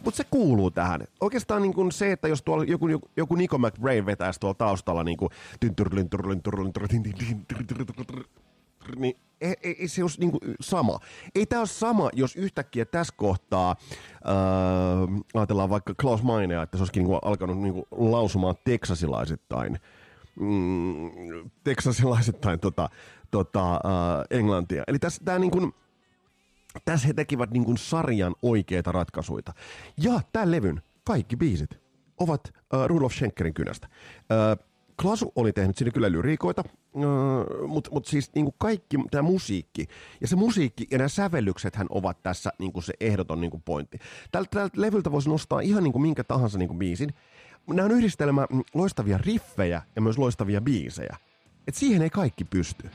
Mutta 0.03 0.17
se 0.17 0.23
kuuluu 0.31 0.71
tähän. 0.71 1.01
Oikeastaan 1.21 1.61
niin 1.61 1.73
kuin 1.73 1.91
se, 1.91 2.11
että 2.11 2.27
jos 2.27 2.41
tuolla 2.41 2.63
joku, 2.63 2.87
joku, 2.87 3.09
joku 3.17 3.35
Nico 3.35 3.57
McBrain 3.57 4.05
vetäisi 4.05 4.39
tuolla 4.39 4.53
taustalla 4.53 5.03
niin 5.03 5.17
kuin 5.17 5.29
niin 8.95 9.15
ei, 9.41 9.55
ei, 9.63 9.75
ei 9.79 9.87
se 9.87 10.01
olisi 10.01 10.19
niin 10.19 10.31
kuin 10.31 10.41
sama. 10.61 10.99
Ei 11.35 11.45
tämä 11.45 11.59
ole 11.59 11.67
sama, 11.67 12.09
jos 12.13 12.35
yhtäkkiä 12.35 12.85
tässä 12.85 13.13
kohtaa 13.17 13.71
äh, 13.71 15.23
ajatellaan 15.33 15.69
vaikka 15.69 15.93
Klaus 16.01 16.23
Mainea, 16.23 16.63
että 16.63 16.77
se 16.77 16.81
olisikin 16.81 16.99
niin 16.99 17.07
kuin 17.07 17.19
alkanut 17.21 17.57
niin 17.57 17.73
kuin 17.73 17.85
lausumaan 17.91 18.55
teksasilaisittain 18.63 19.79
mm, 20.39 21.49
teksasilaisittain 21.63 22.59
tota, 22.59 22.89
tota, 23.31 23.73
uh, 23.73 24.25
englantia. 24.29 24.83
Eli 24.87 24.99
tässä, 24.99 25.21
tää 25.25 25.39
niin 25.39 25.51
kuin, 25.51 25.73
tässä 26.85 27.07
he 27.07 27.13
tekivät 27.13 27.51
niin 27.51 27.65
kuin 27.65 27.77
sarjan 27.77 28.35
oikeita 28.41 28.91
ratkaisuja. 28.91 29.53
Ja 29.97 30.21
tämän 30.33 30.51
levyn 30.51 30.81
kaikki 31.03 31.37
biisit 31.37 31.69
ovat 32.17 32.53
uh, 32.73 32.85
Rudolf 32.85 33.13
Schenkerin 33.13 33.53
kynästä. 33.53 33.87
Uh, 33.87 34.67
Klasu 35.01 35.31
oli 35.35 35.53
tehnyt 35.53 35.77
sinne 35.77 35.91
kyllä 35.91 36.11
lyriikoita, 36.11 36.63
mutta 37.67 37.91
mut 37.91 38.05
siis 38.05 38.31
niin 38.35 38.45
kuin 38.45 38.55
kaikki 38.57 38.97
tämä 39.11 39.21
musiikki, 39.21 39.87
ja 40.21 40.27
se 40.27 40.35
musiikki 40.35 40.87
ja 40.91 40.97
nämä 40.97 41.07
sävellyksethän 41.07 41.87
ovat 41.89 42.23
tässä 42.23 42.51
niin 42.59 42.73
kuin 42.73 42.83
se 42.83 42.93
ehdoton 42.99 43.41
niin 43.41 43.51
kuin 43.51 43.63
pointti. 43.65 43.99
Tältä, 44.31 44.49
tältä 44.49 44.81
levyltä 44.81 45.11
voisi 45.11 45.29
nostaa 45.29 45.59
ihan 45.59 45.83
niin 45.83 45.91
kuin 45.91 46.01
minkä 46.01 46.23
tahansa 46.23 46.57
niin 46.57 46.67
kuin 46.67 46.79
biisin. 46.79 47.13
Nämä 47.67 47.85
on 47.85 47.91
yhdistelmä 47.91 48.47
mm, 48.49 48.63
loistavia 48.73 49.17
riffejä 49.17 49.81
ja 49.95 50.01
myös 50.01 50.17
loistavia 50.17 50.61
biisejä. 50.61 51.17
Et 51.67 51.75
siihen 51.75 52.01
ei 52.01 52.09
kaikki 52.09 52.43
pysty. 52.43 52.89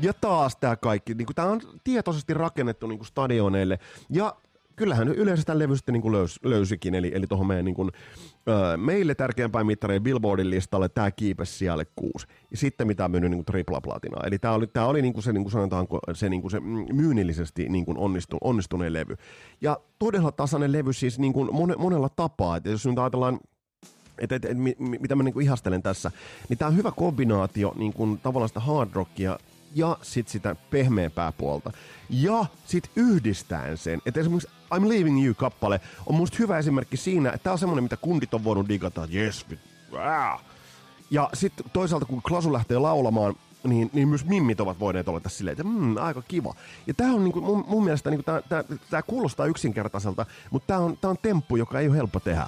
Ja 0.00 0.12
taas 0.12 0.56
tämä 0.56 0.76
kaikki, 0.76 1.14
niin 1.14 1.26
tämä 1.34 1.48
on 1.48 1.60
tietoisesti 1.84 2.34
rakennettu 2.34 2.86
niin 2.86 3.04
stadioneille. 3.04 3.78
Ja 4.10 4.36
kyllähän 4.76 5.08
yleensä 5.08 5.42
tämän 5.44 5.58
levystä 5.58 5.92
niin 5.92 6.02
kuin 6.02 6.12
löys, 6.12 6.40
löysikin, 6.44 6.94
eli, 6.94 7.12
eli 7.14 7.26
tuohon 7.26 7.46
meidän 7.46 7.64
niin 7.64 7.74
kuin, 7.74 7.90
ö, 8.48 8.76
meille 8.76 9.14
tärkeämpään 9.14 9.66
mittareen 9.66 10.02
Billboardin 10.02 10.50
listalle 10.50 10.88
tämä 10.88 11.10
kiipesi 11.10 11.52
siellä 11.52 11.84
kuusi. 11.96 12.26
Ja 12.50 12.56
sitten 12.56 12.86
mitä 12.86 13.04
on 13.04 13.10
myynyt 13.10 13.30
niin 13.30 13.44
tripla 13.44 13.80
platinaa. 13.80 14.22
Eli 14.26 14.38
tämä 14.38 14.54
oli, 14.54 14.66
tämä 14.66 14.86
oli 14.86 15.02
niin 15.02 15.14
kuin 15.14 15.22
se, 15.24 15.32
niin 15.32 15.44
kuin 15.44 15.52
sanotaanko, 15.52 15.98
se, 16.12 16.28
niin 16.28 16.40
kuin 16.40 16.50
se 16.50 16.60
myynnillisesti 16.92 17.68
niin 17.68 17.84
kuin 17.84 17.98
onnistu, 17.98 18.38
onnistuneen 18.40 18.92
levy. 18.92 19.16
Ja 19.60 19.80
todella 19.98 20.32
tasainen 20.32 20.72
levy 20.72 20.92
siis 20.92 21.18
niin 21.18 21.32
kuin 21.32 21.54
mone, 21.54 21.74
monella 21.78 22.08
tapaa. 22.08 22.56
Että 22.56 22.70
jos 22.70 22.86
nyt 22.86 22.98
ajatellaan 22.98 23.40
et, 24.18 24.32
et, 24.32 24.44
et, 24.44 24.58
mitä 24.78 25.14
mä 25.14 25.22
niinku 25.22 25.40
ihastelen 25.40 25.82
tässä, 25.82 26.10
niin 26.48 26.58
tämä 26.58 26.68
on 26.68 26.76
hyvä 26.76 26.90
kombinaatio 26.90 27.72
niin 27.76 27.92
kuin, 27.92 28.18
tavallaan 28.18 28.48
sitä 28.48 28.60
hard 28.60 28.90
rockia 28.92 29.38
ja 29.74 29.98
sit 30.02 30.28
sitä 30.28 30.56
pehmeämpää 30.70 31.32
puolta. 31.32 31.72
Ja 32.10 32.44
sit 32.64 32.90
yhdistäen 32.96 33.78
sen, 33.78 34.02
että 34.06 34.20
esimerkiksi 34.20 34.48
I'm 34.74 34.88
Leaving 34.88 35.24
You-kappale 35.24 35.80
on 36.06 36.14
musta 36.14 36.36
hyvä 36.38 36.58
esimerkki 36.58 36.96
siinä, 36.96 37.30
että 37.30 37.44
tää 37.44 37.52
on 37.52 37.58
semmonen, 37.58 37.84
mitä 37.84 37.96
kundit 37.96 38.34
on 38.34 38.44
voinut 38.44 38.68
digata, 38.68 39.08
yes, 39.14 39.46
ja 41.10 41.30
sitten 41.34 41.66
toisaalta 41.72 42.06
kun 42.06 42.22
Klasu 42.22 42.52
lähtee 42.52 42.78
laulamaan, 42.78 43.34
niin, 43.64 43.90
niin 43.92 44.08
myös 44.08 44.24
mimmit 44.24 44.60
ovat 44.60 44.80
voineet 44.80 45.08
olla 45.08 45.20
tässä 45.20 45.38
silleen, 45.38 45.52
että 45.52 45.64
mm, 45.64 45.96
aika 45.96 46.22
kiva. 46.22 46.54
Ja 46.86 46.94
tämä 46.94 47.14
on 47.14 47.24
niinku, 47.24 47.40
mun, 47.40 47.64
mun 47.68 47.84
mielestä, 47.84 48.10
niinku, 48.10 48.24
tämä 48.90 49.02
kuulostaa 49.02 49.46
yksinkertaiselta, 49.46 50.26
mutta 50.50 50.66
tämä 50.66 50.80
on, 50.80 50.98
tää 51.00 51.10
on 51.10 51.16
temppu, 51.22 51.56
joka 51.56 51.80
ei 51.80 51.88
ole 51.88 51.96
helppo 51.96 52.20
tehdä. 52.20 52.46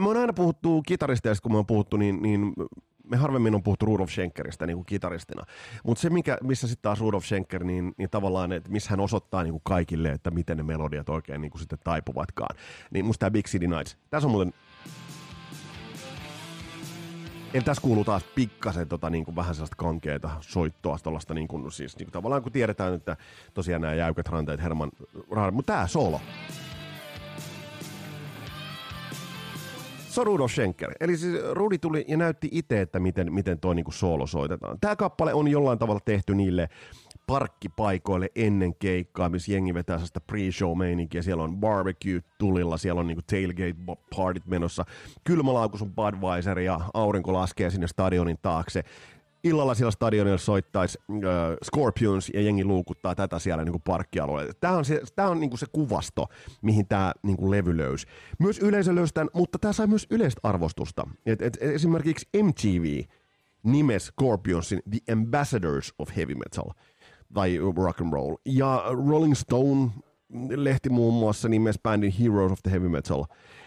Mä 0.00 0.06
oon 0.06 0.16
aina 0.16 0.32
puhuttu 0.32 0.82
kitaristeista, 0.86 1.42
kun 1.42 1.52
mä 1.52 1.58
oon 1.58 1.66
puhuttu, 1.66 1.96
niin, 1.96 2.22
niin 2.22 2.52
me 3.10 3.16
harvemmin 3.16 3.54
on 3.54 3.62
puhuttu 3.62 3.86
Rudolf 3.86 4.10
Schenkeristä 4.10 4.66
niin 4.66 4.76
kuin 4.76 4.86
kitaristina. 4.86 5.42
Mutta 5.84 6.00
se, 6.00 6.10
mikä, 6.10 6.38
missä 6.42 6.68
sitten 6.68 6.82
taas 6.82 7.00
Rudolf 7.00 7.24
Schenker, 7.24 7.64
niin, 7.64 7.94
niin 7.96 8.10
tavallaan, 8.10 8.52
että 8.52 8.70
missä 8.70 8.90
hän 8.90 9.00
osoittaa 9.00 9.42
niin 9.42 9.52
kuin 9.52 9.62
kaikille, 9.64 10.08
että 10.08 10.30
miten 10.30 10.56
ne 10.56 10.62
melodiat 10.62 11.08
oikein 11.08 11.40
niin 11.40 11.50
kuin 11.50 11.60
sitten 11.60 11.78
taipuvatkaan. 11.84 12.56
Niin 12.90 13.04
musta 13.04 13.20
tämä 13.20 13.30
Big 13.30 13.46
City 13.46 13.66
Nights. 13.66 13.96
Tässä 14.10 14.26
on 14.26 14.30
muuten 14.30 14.52
Eli 17.54 17.62
tässä 17.62 17.82
kuuluu 17.82 18.04
taas 18.04 18.24
pikkasen 18.34 18.88
tota, 18.88 19.10
niin 19.10 19.24
kuin 19.24 19.36
vähän 19.36 19.54
sellaista 19.54 19.76
kankeita 19.76 20.30
soittoa, 20.40 20.98
tuollaista 21.02 21.34
niin 21.34 21.48
kuin, 21.48 21.72
siis 21.72 21.96
niin 21.96 22.06
kuin, 22.06 22.12
tavallaan 22.12 22.42
kun 22.42 22.52
tiedetään, 22.52 22.94
että 22.94 23.16
tosiaan 23.54 23.82
nämä 23.82 23.94
jäykät 23.94 24.28
ranteet 24.28 24.62
Herman, 24.62 24.90
mutta 25.52 25.72
tämä 25.72 25.86
solo. 25.86 26.20
Se 30.16 30.20
on 30.20 30.26
Rudolf 30.26 30.52
Schenker. 30.52 30.92
Eli 31.00 31.16
siis 31.16 31.42
Rudi 31.52 31.78
tuli 31.78 32.04
ja 32.08 32.16
näytti 32.16 32.48
itse, 32.52 32.80
että 32.80 33.00
miten, 33.00 33.32
miten 33.32 33.60
toi 33.60 33.74
niinku 33.74 33.90
soolo 33.90 34.26
soitetaan. 34.26 34.78
Tämä 34.80 34.96
kappale 34.96 35.34
on 35.34 35.48
jollain 35.48 35.78
tavalla 35.78 36.00
tehty 36.04 36.34
niille 36.34 36.68
parkkipaikoille 37.26 38.30
ennen 38.34 38.74
keikkaa, 38.74 39.28
missä 39.28 39.52
jengi 39.52 39.74
vetää 39.74 39.98
sitä 39.98 40.20
pre-show-meininkiä. 40.20 41.22
Siellä 41.22 41.42
on 41.42 41.56
barbecue 41.56 42.20
tulilla, 42.38 42.76
siellä 42.76 43.00
on 43.00 43.06
niinku 43.06 43.22
tailgate-partit 43.32 44.46
menossa. 44.46 44.84
Kylmälaukus 45.24 45.82
on 45.82 45.94
Budweiser 45.94 46.58
ja 46.58 46.80
aurinko 46.94 47.32
laskee 47.32 47.70
sinne 47.70 47.86
stadionin 47.86 48.38
taakse 48.42 48.82
illalla 49.44 49.74
siellä 49.74 49.90
stadionilla 49.90 50.38
soittaisi 50.38 50.98
äh, 51.10 51.18
Scorpions 51.64 52.30
ja 52.34 52.40
jengi 52.40 52.64
luukuttaa 52.64 53.14
tätä 53.14 53.38
siellä 53.38 53.64
niin 53.64 53.82
parkkialueella. 53.82 54.52
Tämä 54.60 54.76
on, 54.76 54.84
se, 54.84 55.02
tämä 55.16 55.28
on 55.28 55.40
niin 55.40 55.58
se 55.58 55.66
kuvasto, 55.72 56.26
mihin 56.62 56.86
tämä 56.86 57.12
niin 57.22 57.50
levy 57.50 57.76
löysi. 57.76 58.06
Myös 58.38 58.58
yleisö 58.58 58.94
löysi 58.94 59.14
tämän, 59.14 59.28
mutta 59.34 59.58
tämä 59.58 59.72
sai 59.72 59.86
myös 59.86 60.06
yleistä 60.10 60.40
arvostusta. 60.42 61.06
Et, 61.26 61.42
et, 61.42 61.58
esimerkiksi 61.60 62.28
MTV 62.42 63.02
nimes 63.62 64.06
Scorpionsin 64.06 64.82
The 64.90 65.12
Ambassadors 65.12 65.94
of 65.98 66.08
Heavy 66.16 66.34
Metal 66.34 66.70
tai 67.34 67.58
rock 67.76 68.00
and 68.00 68.12
roll. 68.12 68.36
Ja 68.44 68.84
Rolling 69.08 69.34
Stone 69.34 69.90
lehti 70.56 70.88
muun 70.90 71.14
muassa 71.14 71.48
nimes 71.48 71.78
bändin 71.82 72.12
Heroes 72.12 72.52
of 72.52 72.62
the 72.62 72.70
Heavy 72.70 72.88
Metal. 72.88 73.24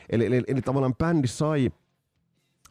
Eli, 0.09 0.25
eli, 0.25 0.43
eli 0.47 0.61
tavallaan 0.61 0.95
bändi 0.95 1.27
sai 1.27 1.71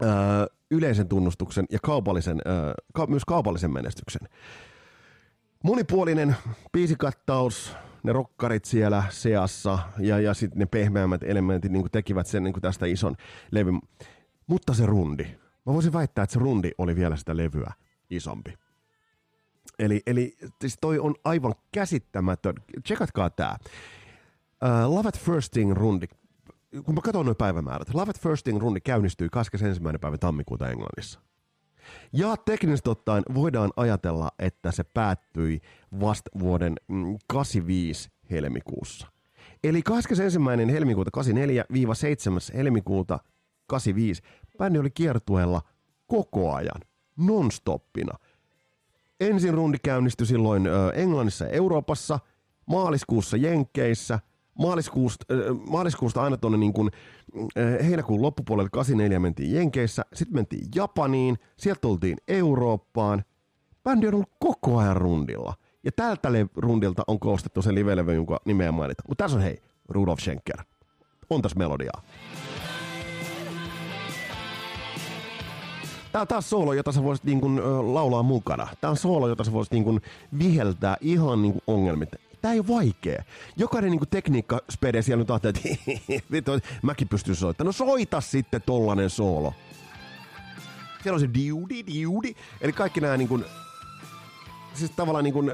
äh, 0.02 0.57
yleisen 0.70 1.08
tunnustuksen 1.08 1.64
ja 1.70 1.78
kaupallisen, 1.82 2.40
äh, 2.46 2.74
ka- 2.94 3.06
myös 3.06 3.24
kaupallisen 3.24 3.72
menestyksen. 3.72 4.28
Monipuolinen 5.64 6.36
biisikattaus, 6.72 7.76
ne 8.02 8.12
rokkarit 8.12 8.64
siellä 8.64 9.04
seassa 9.10 9.78
ja, 9.98 10.20
ja 10.20 10.34
sitten 10.34 10.58
ne 10.58 10.66
pehmeämmät 10.66 11.22
elementit 11.22 11.72
niin 11.72 11.90
tekivät 11.92 12.26
sen 12.26 12.44
niin 12.44 12.60
tästä 12.60 12.86
ison 12.86 13.16
levyn. 13.50 13.80
Mutta 14.46 14.74
se 14.74 14.86
rundi. 14.86 15.24
Mä 15.66 15.72
voisin 15.74 15.92
väittää, 15.92 16.22
että 16.22 16.32
se 16.32 16.38
rundi 16.38 16.70
oli 16.78 16.96
vielä 16.96 17.16
sitä 17.16 17.36
levyä 17.36 17.72
isompi. 18.10 18.54
Eli, 19.78 20.02
eli 20.06 20.36
siis 20.60 20.76
toi 20.80 20.98
on 20.98 21.14
aivan 21.24 21.54
käsittämätön. 21.72 22.54
Tsekatkaa 22.82 23.30
tää. 23.30 23.58
Uh, 24.64 24.94
Love 24.94 25.08
at 25.08 25.18
First 25.18 25.52
Thing 25.52 25.72
rundi 25.72 26.06
kun 26.84 26.94
mä 26.94 27.00
katson 27.00 27.26
noin 27.26 27.36
päivämäärät, 27.36 27.94
Love 27.94 28.10
at 28.10 28.20
First 28.20 28.44
Thing 28.44 28.60
rundi 28.60 28.80
käynnistyi 28.80 29.28
21. 29.28 29.80
päivä 30.00 30.18
tammikuuta 30.18 30.68
Englannissa. 30.68 31.20
Ja 32.12 32.36
teknisesti 32.36 32.90
ottaen 32.90 33.22
voidaan 33.34 33.70
ajatella, 33.76 34.30
että 34.38 34.72
se 34.72 34.84
päättyi 34.84 35.60
vasta 36.00 36.30
vuoden 36.38 36.74
85 37.26 38.08
mm, 38.08 38.28
helmikuussa. 38.30 39.06
Eli 39.64 39.82
21. 39.82 40.72
helmikuuta 40.72 41.10
84-7. 41.20 42.56
helmikuuta 42.56 43.18
85 43.66 44.22
bändi 44.58 44.78
oli 44.78 44.90
kiertueella 44.90 45.62
koko 46.06 46.54
ajan, 46.54 46.80
nonstoppina. 47.16 48.18
Ensin 49.20 49.54
rundi 49.54 49.78
käynnistyi 49.78 50.26
silloin 50.26 50.68
Englannissa 50.94 51.44
ja 51.44 51.50
Euroopassa, 51.50 52.18
maaliskuussa 52.66 53.36
Jenkeissä, 53.36 54.18
maaliskuusta, 54.58 55.34
äh, 55.34 55.38
maaliskuusta 55.70 56.22
aina 56.22 56.36
tuonne 56.36 56.58
niin 56.58 56.72
kuin, 56.72 56.90
äh, 57.36 57.86
heinäkuun 57.88 58.22
loppupuolelle 58.22 58.70
84 58.72 59.20
mentiin 59.20 59.54
Jenkeissä, 59.54 60.04
sitten 60.14 60.34
mentiin 60.34 60.68
Japaniin, 60.74 61.38
sieltä 61.56 61.80
tultiin 61.80 62.16
Eurooppaan. 62.28 63.24
Bändi 63.84 64.06
on 64.06 64.14
ollut 64.14 64.32
koko 64.38 64.78
ajan 64.78 64.96
rundilla. 64.96 65.54
Ja 65.84 65.92
tältä 65.92 66.28
rundilta 66.56 67.02
on 67.06 67.20
koostettu 67.20 67.62
se 67.62 67.74
live-levy, 67.74 68.14
jonka 68.14 68.40
nimeä 68.44 68.72
mainita. 68.72 69.02
Mutta 69.08 69.24
tässä 69.24 69.36
on 69.36 69.42
hei, 69.42 69.62
Rudolf 69.88 70.20
Schenker. 70.20 70.64
On 71.30 71.42
tässä 71.42 71.58
melodiaa. 71.58 72.02
Tämä 76.12 76.20
on 76.20 76.28
taas 76.28 76.50
soolo, 76.50 76.72
jota 76.72 76.92
sä 76.92 77.02
voisit 77.02 77.24
niin 77.24 77.40
laulaa 77.94 78.22
mukana. 78.22 78.68
Tämä 78.80 78.90
on 78.90 78.96
soolo, 78.96 79.28
jota 79.28 79.44
sä 79.44 79.52
voisit 79.52 79.72
niin 79.72 80.00
viheltää 80.38 80.96
ihan 81.00 81.42
niin 81.42 81.52
kuin 81.52 81.62
ongelmit 81.66 82.08
Tämä 82.42 82.54
ei 82.54 82.60
ole 82.60 82.68
vaikea. 82.68 83.22
Jokainen 83.56 83.90
niin 83.90 84.08
tekniikkaspede 84.10 85.02
siellä 85.02 85.22
nyt 85.22 85.30
ajattelee, 85.30 85.78
että 86.32 86.60
mäkin 86.82 87.08
pystyn 87.08 87.36
soittamaan. 87.36 87.66
No 87.66 87.72
soita 87.72 88.20
sitten 88.20 88.62
tollanen 88.66 89.10
soolo. 89.10 89.54
Siellä 91.02 91.14
on 91.14 91.20
se 91.20 91.28
diudi, 91.34 91.84
diudi. 91.86 92.34
Eli 92.60 92.72
kaikki 92.72 93.00
nämä 93.00 93.16
niin 93.16 93.28
kuin, 93.28 93.44
siis 94.74 94.90
tavallaan 94.90 95.24
niin 95.24 95.34
kuin, 95.34 95.52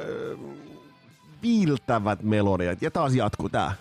viiltävät 1.42 2.22
melodiat. 2.22 2.82
Ja 2.82 2.90
taas 2.90 3.14
jatkuu 3.14 3.48
tää. 3.48 3.74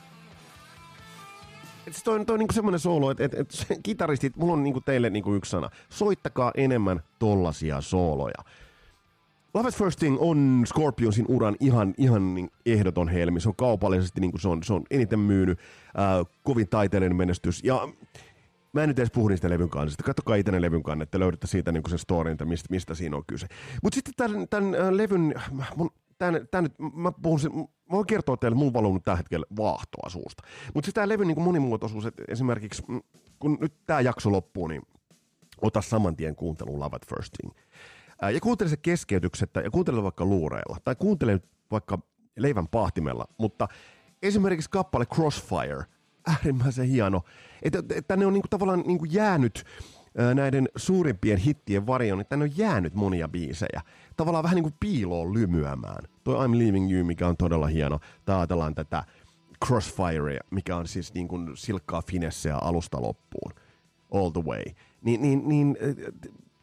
Et 1.88 2.02
toi, 2.04 2.26
toi 2.26 2.34
on 2.34 2.40
niinku 2.40 2.54
semmoinen 2.54 2.80
soolo, 2.80 3.12
että 3.12 3.24
et, 3.24 3.34
et, 3.34 3.50
kitaristit, 3.84 4.36
mulla 4.36 4.54
on 4.54 4.64
niinku 4.64 4.82
teille 4.82 5.10
niinku 5.10 5.34
yksi 5.34 5.52
sana. 5.52 5.70
Soittakaa 5.90 6.52
enemmän 6.56 7.04
tollasia 7.20 7.82
sooloja. 7.82 8.44
Love 9.54 9.68
at 9.68 9.76
First 9.76 10.00
Thing 10.00 10.18
on 10.20 10.64
Scorpionsin 10.68 11.26
uran 11.28 11.56
ihan, 11.60 11.94
ihan 11.98 12.34
niin 12.34 12.50
ehdoton 12.66 13.10
helmi. 13.10 13.40
Se 13.40 13.50
on 13.50 13.56
kaupallisesti 13.56 14.22
niin 14.22 14.32
kuin 14.32 14.42
se, 14.42 14.48
on, 14.48 14.64
se 14.64 14.74
on 14.74 14.84
eniten 14.92 15.20
myynyt, 15.20 15.60
äh, 15.60 16.34
kovin 16.44 16.70
taiteellinen 16.70 17.16
menestys. 17.16 17.64
Ja 17.64 17.88
mä 18.74 18.84
en 18.84 18.90
nyt 18.90 19.00
edes 19.00 19.12
puhu 19.12 19.28
niistä 19.28 19.50
levyn 19.50 19.70
kannesta. 19.70 20.04
Katsokaa 20.04 20.36
itse 20.36 20.62
levyn 20.62 20.84
kannetta, 20.84 21.20
löydätte 21.20 21.48
siitä 21.48 21.72
niin 21.72 21.84
kuin 21.84 21.90
sen 21.90 22.00
storin, 22.00 22.32
että 22.32 22.46
mistä, 22.46 22.68
mistä 22.70 22.96
siinä 22.96 23.18
on 23.18 23.24
kyse. 23.28 23.48
Mutta 23.84 23.96
sitten 23.96 24.14
tämän, 24.18 24.48
tämän 24.48 24.76
äh, 24.76 24.90
levyn, 24.90 25.34
mun, 25.76 25.90
tämän, 26.18 26.48
tämän, 26.52 26.72
mä 26.94 27.12
puhun 27.12 27.40
sen, 27.40 27.56
mä 27.56 27.66
voin 27.92 28.08
kertoa 28.08 28.38
teille, 28.38 28.58
mulla 28.58 28.74
valuu 28.74 28.94
nyt 28.94 29.04
tällä 29.04 29.18
hetkellä 29.18 29.46
vaahtoa 29.58 30.10
suusta. 30.10 30.44
Mutta 30.74 30.86
siis 30.86 30.94
tämä 30.94 31.10
levyn 31.10 31.28
niin 31.28 31.42
monimuotoisuus, 31.42 32.06
että 32.06 32.24
esimerkiksi 32.28 32.84
mm, 32.88 33.02
kun 33.40 33.58
nyt 33.62 33.74
tämä 33.86 34.02
jakso 34.02 34.32
loppuu, 34.32 34.68
niin 34.68 34.82
ota 35.62 35.82
saman 35.82 36.16
tien 36.16 36.36
kuunteluun 36.36 36.80
Love 36.80 36.96
at 36.96 37.08
First 37.08 37.34
Thing. 37.34 37.54
Ja 38.32 38.40
kuuntele 38.42 38.70
se 38.70 38.78
keskeytyksettä 38.78 39.62
ja 39.62 39.72
kuuntele 39.72 40.04
vaikka 40.04 40.26
luureilla 40.26 40.78
tai 40.84 40.96
kuuntele 40.96 41.42
vaikka 41.72 42.00
leivän 42.38 42.68
pahtimella, 42.68 43.26
mutta 43.38 43.68
esimerkiksi 44.22 44.70
kappale 44.70 45.06
Crossfire 45.06 45.84
äärimmäisen 46.28 46.88
hieno. 46.88 47.22
Että, 47.62 47.80
että 47.80 48.02
tänne 48.02 48.26
on 48.26 48.34
niin 48.34 48.42
kuin, 48.42 48.50
tavallaan 48.50 48.84
niin 48.88 49.00
kuin 49.00 49.14
jäänyt 49.14 49.64
näiden 50.36 50.70
suurimpien 50.76 51.38
hittien 51.38 51.88
varjoon, 51.88 52.18
niin 52.18 52.28
tänne 52.28 52.44
on 52.44 52.58
jäänyt 52.58 52.94
monia 52.94 53.28
biisejä. 53.28 53.82
Tavallaan 54.18 54.44
vähän 54.44 54.56
niin 54.56 54.64
kuin 54.64 54.76
piiloon 54.80 55.34
lymyämään. 55.34 56.04
Toi 56.24 56.48
I'm 56.48 56.58
Leaving 56.58 56.92
You, 56.92 57.06
mikä 57.06 57.28
on 57.28 57.38
todella 57.38 57.68
hieno. 57.68 58.00
Tai 58.26 58.38
ajatellaan 58.38 58.76
tätä 58.76 59.04
Crossfire, 59.66 60.40
mikä 60.52 60.76
on 60.76 60.88
siis 60.88 61.14
niin 61.14 61.28
kuin 61.28 61.58
silkkaa 61.58 62.02
finesseä 62.02 62.58
alusta 62.58 63.02
loppuun. 63.02 63.54
All 64.14 64.30
the 64.30 64.42
way. 64.42 64.64
Niin, 65.02 65.22
niin, 65.22 65.50
niin 65.50 65.78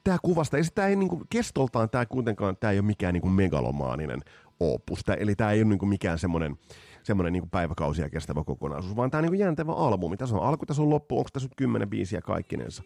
tämä 0.04 0.18
kuvasta, 0.22 0.58
ja 0.58 0.64
tämä 0.74 0.88
ei 0.88 0.96
niin 0.96 1.08
kuin, 1.08 1.22
kestoltaan 1.30 1.90
tämä 1.90 2.06
kuitenkaan, 2.06 2.56
tämä 2.56 2.70
ei 2.70 2.78
ole 2.78 2.86
mikään 2.86 3.14
niin 3.14 3.22
kuin 3.22 3.32
megalomaaninen 3.32 4.20
opus. 4.60 5.00
Tää, 5.04 5.16
eli 5.16 5.34
tämä 5.34 5.50
ei 5.50 5.62
ole 5.62 5.68
niin 5.68 5.78
kuin 5.78 5.88
mikään 5.88 6.18
semmoinen 6.18 6.56
semmoinen 7.02 7.32
niin 7.32 7.50
päiväkausia 7.50 8.10
kestävä 8.10 8.44
kokonaisuus, 8.44 8.96
vaan 8.96 9.10
tämä 9.10 9.18
on 9.26 9.32
niin 9.32 9.56
kuin 9.56 9.76
albumi. 9.76 10.16
Tässä 10.16 10.36
on 10.36 10.42
alku, 10.42 10.66
tässä 10.66 10.82
on 10.82 10.90
loppu, 10.90 11.18
onko 11.18 11.30
tässä 11.32 11.46
nyt 11.46 11.54
kymmenen 11.56 11.90
biisiä 11.90 12.20
kaikkinensa. 12.20 12.82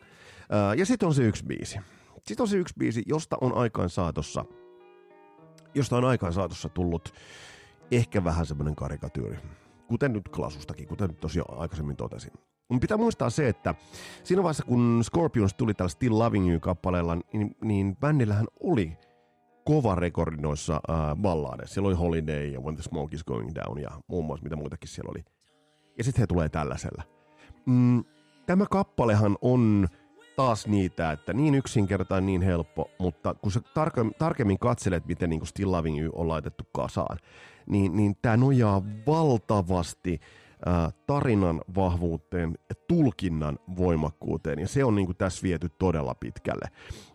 Ää, 0.50 0.74
ja 0.74 0.86
sitten 0.86 1.06
on 1.06 1.14
se 1.14 1.22
yksi 1.22 1.44
biisi. 1.44 1.78
Sitten 2.26 2.44
on 2.44 2.48
se 2.48 2.56
yksi 2.56 2.74
biisi, 2.78 3.02
josta 3.06 3.36
on 3.40 3.54
aikaan 3.54 3.90
saatossa, 3.90 4.44
josta 5.74 5.96
on 5.96 6.04
aikaan 6.04 6.32
saatossa 6.32 6.68
tullut 6.68 7.14
ehkä 7.90 8.24
vähän 8.24 8.46
semmoinen 8.46 8.76
karikatyyri. 8.76 9.38
Kuten 9.86 10.12
nyt 10.12 10.28
Klasustakin, 10.28 10.88
kuten 10.88 11.08
nyt 11.08 11.20
tosiaan 11.20 11.58
aikaisemmin 11.58 11.96
totesin. 11.96 12.32
Mun 12.68 12.80
pitää 12.80 12.96
muistaa 12.96 13.30
se, 13.30 13.48
että 13.48 13.74
siinä 14.24 14.42
vaiheessa 14.42 14.64
kun 14.64 15.00
Scorpions 15.04 15.54
tuli 15.54 15.74
tällä 15.74 15.88
Still 15.88 16.18
Loving 16.18 16.50
You-kappaleella, 16.50 17.16
niin, 17.32 17.56
niin 17.64 17.96
bändillähän 17.96 18.46
oli 18.60 18.98
kova 19.64 19.94
rekordi 19.94 20.36
noissa 20.36 20.74
äh, 20.74 21.16
balladeissa. 21.16 21.74
Siellä 21.74 21.88
oli 21.88 21.96
Holiday 21.96 22.46
ja 22.46 22.60
When 22.60 22.74
the 22.74 22.82
Smoke 22.82 23.16
is 23.16 23.24
Going 23.24 23.50
Down 23.54 23.80
ja 23.80 23.90
muun 24.06 24.24
muassa 24.24 24.44
mitä 24.44 24.56
muitakin 24.56 24.88
siellä 24.88 25.10
oli. 25.10 25.24
Ja 25.98 26.04
sitten 26.04 26.22
he 26.22 26.26
tulee 26.26 26.48
tällaisella. 26.48 27.02
Mm, 27.66 28.04
tämä 28.46 28.66
kappalehan 28.70 29.38
on 29.40 29.88
taas 30.36 30.66
niitä, 30.66 31.12
että 31.12 31.32
niin 31.32 31.54
yksinkertainen, 31.54 32.26
niin 32.26 32.42
helppo, 32.42 32.90
mutta 32.98 33.34
kun 33.34 33.52
sä 33.52 33.60
tarke- 33.60 34.14
tarkemmin 34.18 34.58
katselet, 34.58 35.06
miten 35.06 35.30
niin 35.30 35.46
Still 35.46 35.72
Loving 35.72 36.02
You 36.02 36.12
on 36.14 36.28
laitettu 36.28 36.64
kasaan, 36.72 37.18
niin, 37.66 37.96
niin 37.96 38.16
tämä 38.22 38.36
nojaa 38.36 38.82
valtavasti 39.06 40.20
tarinan 41.06 41.60
vahvuuteen 41.74 42.54
ja 42.68 42.74
tulkinnan 42.88 43.58
voimakkuuteen, 43.76 44.58
ja 44.58 44.68
se 44.68 44.84
on 44.84 44.94
niin 44.94 45.06
kuin 45.06 45.16
tässä 45.16 45.42
viety 45.42 45.68
todella 45.68 46.14
pitkälle. 46.14 46.68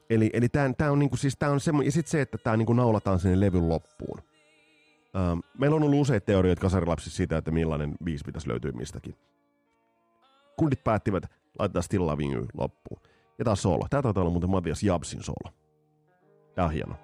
Eli, 0.10 0.30
eli 0.34 0.50
tämä 0.50 0.92
on, 0.92 1.00
niinku, 1.00 1.18
siis 1.18 1.36
tää 1.40 1.52
on 1.52 1.60
semmoinen, 1.60 1.88
ja 1.88 1.92
sitten 1.92 2.12
se, 2.12 2.22
että 2.22 2.38
tämä 2.38 2.58
niinku 2.58 2.74
naulataan 2.74 3.20
sinne 3.20 3.40
levyn 3.40 3.70
loppuun. 3.70 4.22
Ähm, 5.16 5.40
meillä 5.58 5.76
on 5.76 5.84
ollut 5.84 6.02
useita 6.02 6.26
teorioita 6.26 6.62
kasarilapsissa 6.62 7.18
siitä, 7.18 7.38
että 7.38 7.52
millainen 7.52 7.96
biisi 8.04 8.24
pitäisi 8.26 8.50
löytyä 8.50 8.72
mistäkin. 8.72 9.16
Kundit 10.58 10.84
päättivät, 10.84 11.24
laitetaan 11.60 11.84
Still 11.84 12.06
Loving 12.06 12.34
You 12.34 12.46
loppuun. 12.58 13.02
Ja 13.40 13.46
taas 13.46 13.62
solo. 13.62 13.88
Tämä 13.90 14.02
taitaa 14.02 14.22
olla 14.22 14.32
muuten 14.32 14.50
Matias 14.50 14.84
Jabsin 14.84 15.24
solo. 15.24 15.54
Tämä 16.56 16.66
on 16.66 16.74
hieno. 16.74 16.96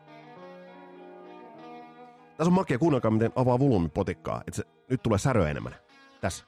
Tässä 2.37 2.49
on 2.49 2.53
makea, 2.53 2.79
kuunnelkaa 2.79 3.11
miten 3.11 3.31
avaa 3.35 3.59
volyymi 3.59 3.89
potikkaa. 3.89 4.41
Että 4.47 4.55
se, 4.55 4.63
nyt 4.89 5.03
tulee 5.03 5.19
säröä 5.19 5.49
enemmän. 5.49 5.84
Tässä. 6.25 6.45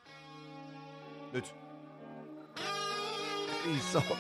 Nyt. 1.34 1.56
Ei 3.66 3.80
saata. 3.92 4.16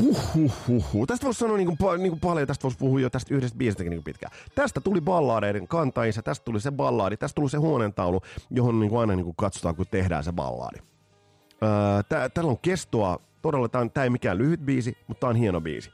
Huh, 0.00 0.34
huh, 0.34 0.52
huh, 0.68 0.92
huh. 0.92 1.06
Tästä 1.06 1.24
voisi 1.24 1.38
sanoa 1.38 1.56
niin 1.56 1.76
kuin, 1.76 2.02
niin 2.02 2.10
kuin 2.10 2.20
paljon, 2.20 2.46
tästä 2.46 2.62
voisi 2.62 2.78
puhua 2.78 3.00
jo 3.00 3.10
tästä 3.10 3.34
yhdestä 3.34 3.58
biisistäkin 3.58 3.90
niin 3.90 4.04
pitkään. 4.04 4.32
Tästä 4.54 4.80
tuli 4.80 5.00
balladeiden 5.00 5.68
kantaisa, 5.68 6.22
tästä 6.22 6.44
tuli 6.44 6.60
se 6.60 6.70
ballaadi, 6.70 7.16
tästä 7.16 7.34
tuli 7.34 7.50
se 7.50 7.58
huoneentaulu, 7.58 8.20
johon 8.50 8.80
niin 8.80 8.90
kuin 8.90 9.00
aina 9.00 9.14
niin 9.14 9.24
kuin 9.24 9.36
katsotaan, 9.36 9.76
kun 9.76 9.86
tehdään 9.90 10.24
se 10.24 10.32
ballaadi. 10.32 10.78
Öö, 11.62 12.02
tää, 12.08 12.28
tällä 12.28 12.50
on 12.50 12.58
kestoa, 12.58 13.20
todella 13.42 13.68
tämä 13.68 14.04
ei 14.04 14.10
mikään 14.10 14.38
lyhyt 14.38 14.60
biisi, 14.60 14.96
mutta 15.06 15.20
tämä 15.20 15.30
on 15.30 15.36
hieno 15.36 15.60
biisi. 15.60 15.90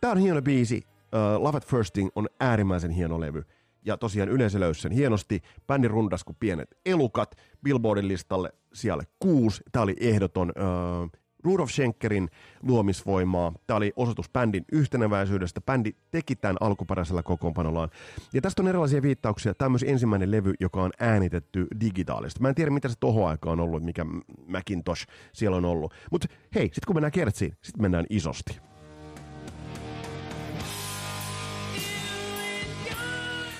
Tämä 0.00 0.12
on 0.12 0.18
hieno 0.18 0.42
biisi, 0.42 0.86
öö, 1.14 1.38
Love 1.38 1.56
at 1.56 1.66
Firsting 1.66 2.08
on 2.14 2.28
äärimmäisen 2.40 2.90
hieno 2.90 3.20
levy. 3.20 3.44
Ja 3.84 3.96
tosiaan 3.96 4.28
yleisö 4.28 4.60
löysi 4.60 4.80
sen 4.80 4.92
hienosti. 4.92 5.40
Bändi 5.66 5.88
rundas 5.88 6.24
kuin 6.24 6.36
pienet 6.40 6.68
elukat. 6.86 7.34
Billboardin 7.62 8.08
listalle 8.08 8.52
siellä 8.72 9.04
kuusi. 9.18 9.62
Tämä 9.72 9.82
oli 9.82 9.96
ehdoton 10.00 10.52
öö, 10.56 10.64
Rudolf 11.44 11.70
Schenkerin 11.70 12.28
luomisvoimaa. 12.62 13.52
Tämä 13.66 13.76
oli 13.76 13.92
osoitus 13.96 14.30
bändin 14.30 14.64
yhteneväisyydestä. 14.72 15.60
Bändi 15.60 15.92
teki 16.10 16.36
tämän 16.36 16.56
alkuperäisellä 16.60 17.22
kokoonpanollaan. 17.22 17.90
Ja 18.32 18.40
tästä 18.40 18.62
on 18.62 18.68
erilaisia 18.68 19.02
viittauksia. 19.02 19.54
Tämä 19.54 19.66
on 19.66 19.72
myös 19.72 19.84
ensimmäinen 19.86 20.30
levy, 20.30 20.52
joka 20.60 20.82
on 20.82 20.90
äänitetty 21.00 21.66
digitaalisesti. 21.80 22.40
Mä 22.40 22.48
en 22.48 22.54
tiedä, 22.54 22.70
mitä 22.70 22.88
se 22.88 22.94
tohon 23.00 23.28
aikaan 23.28 23.60
on 23.60 23.64
ollut, 23.64 23.82
mikä 23.82 24.06
Macintosh 24.46 25.06
siellä 25.32 25.56
on 25.56 25.64
ollut. 25.64 25.94
Mutta 26.10 26.28
hei, 26.54 26.64
sitten 26.64 26.86
kun 26.86 26.96
mennään 26.96 27.12
kertsiin, 27.12 27.56
sitten 27.62 27.82
mennään 27.82 28.06
isosti. 28.10 28.60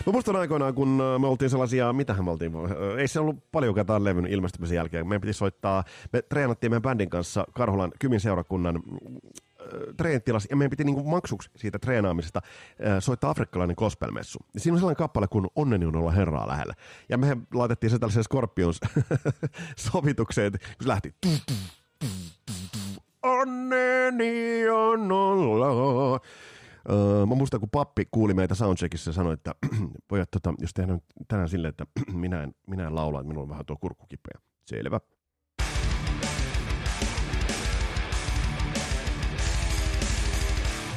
Mä 0.07 0.13
muistan 0.13 0.37
aikoinaan, 0.37 0.75
kun 0.75 1.01
äh, 1.01 1.21
me 1.21 1.27
oltiin 1.27 1.51
sellaisia, 1.51 1.93
mitähän 1.93 2.25
me 2.25 2.31
oltiin, 2.31 2.53
äh, 2.55 2.61
ei 2.99 3.09
se 3.09 3.21
ollut 3.21 3.53
paljon 3.53 3.75
tämän 3.87 4.05
levyn 4.05 4.27
ilmestymisen 4.27 4.77
jälkeen. 4.77 5.09
Meidän 5.09 5.21
piti 5.21 5.33
soittaa, 5.33 5.85
me 6.13 6.23
treenattiin 6.23 6.71
meidän 6.71 6.83
bändin 6.83 7.11
kanssa 7.11 7.45
Karhulan 7.53 7.93
Kymin 7.99 8.21
seurakunnan 8.21 8.77
äh, 8.77 8.83
treenitilas, 9.97 10.47
ja 10.51 10.57
meidän 10.57 10.71
piti 10.71 10.85
niinku 10.85 11.05
maksuksi 11.05 11.51
siitä 11.57 11.79
treenaamisesta 11.79 12.43
soittaa 13.01 13.31
afrikkalainen 13.31 13.77
gospelmessu. 13.79 14.39
Ja 14.55 14.61
siinä 14.61 14.75
on 14.75 14.79
sellainen 14.79 14.99
kappale 14.99 15.29
kuin 15.29 15.47
Onneni 15.57 15.87
on 15.87 15.97
olla 15.97 16.11
Herraa 16.11 16.49
lähellä. 16.49 16.75
Ja 17.09 17.19
me 17.19 17.37
laitettiin 17.55 17.91
se 17.91 17.99
tällaiseen 17.99 18.25
Scorpions-sovitukseen, 18.25 20.53
kun 20.79 20.83
se 20.83 20.89
lähti. 20.89 21.15
Onneni 23.23 24.69
on 24.69 25.13
olla 25.13 26.21
Öö, 26.91 27.27
mä 27.27 27.35
muistan, 27.35 27.61
kun 27.61 27.71
pappi 27.71 28.05
kuuli 28.11 28.35
meitä 28.35 28.55
soundcheckissa 28.55 29.09
ja 29.11 29.15
sanoi, 29.15 29.33
että 29.35 29.55
pojat, 30.09 30.31
tota, 30.31 30.55
jos 30.59 30.71
tehdään 30.75 31.01
tänään 31.29 31.49
silleen, 31.49 31.69
että 31.69 31.87
minä 32.13 32.43
en, 32.43 32.55
minä 32.67 32.87
en 32.87 32.95
laula, 32.95 33.21
että 33.21 33.29
minulla 33.29 33.45
on 33.45 33.51
vähän 33.51 33.67
tuo 33.67 33.77
kurkku 33.81 34.07
kipeä. 34.07 34.41
Selvä. 34.67 35.01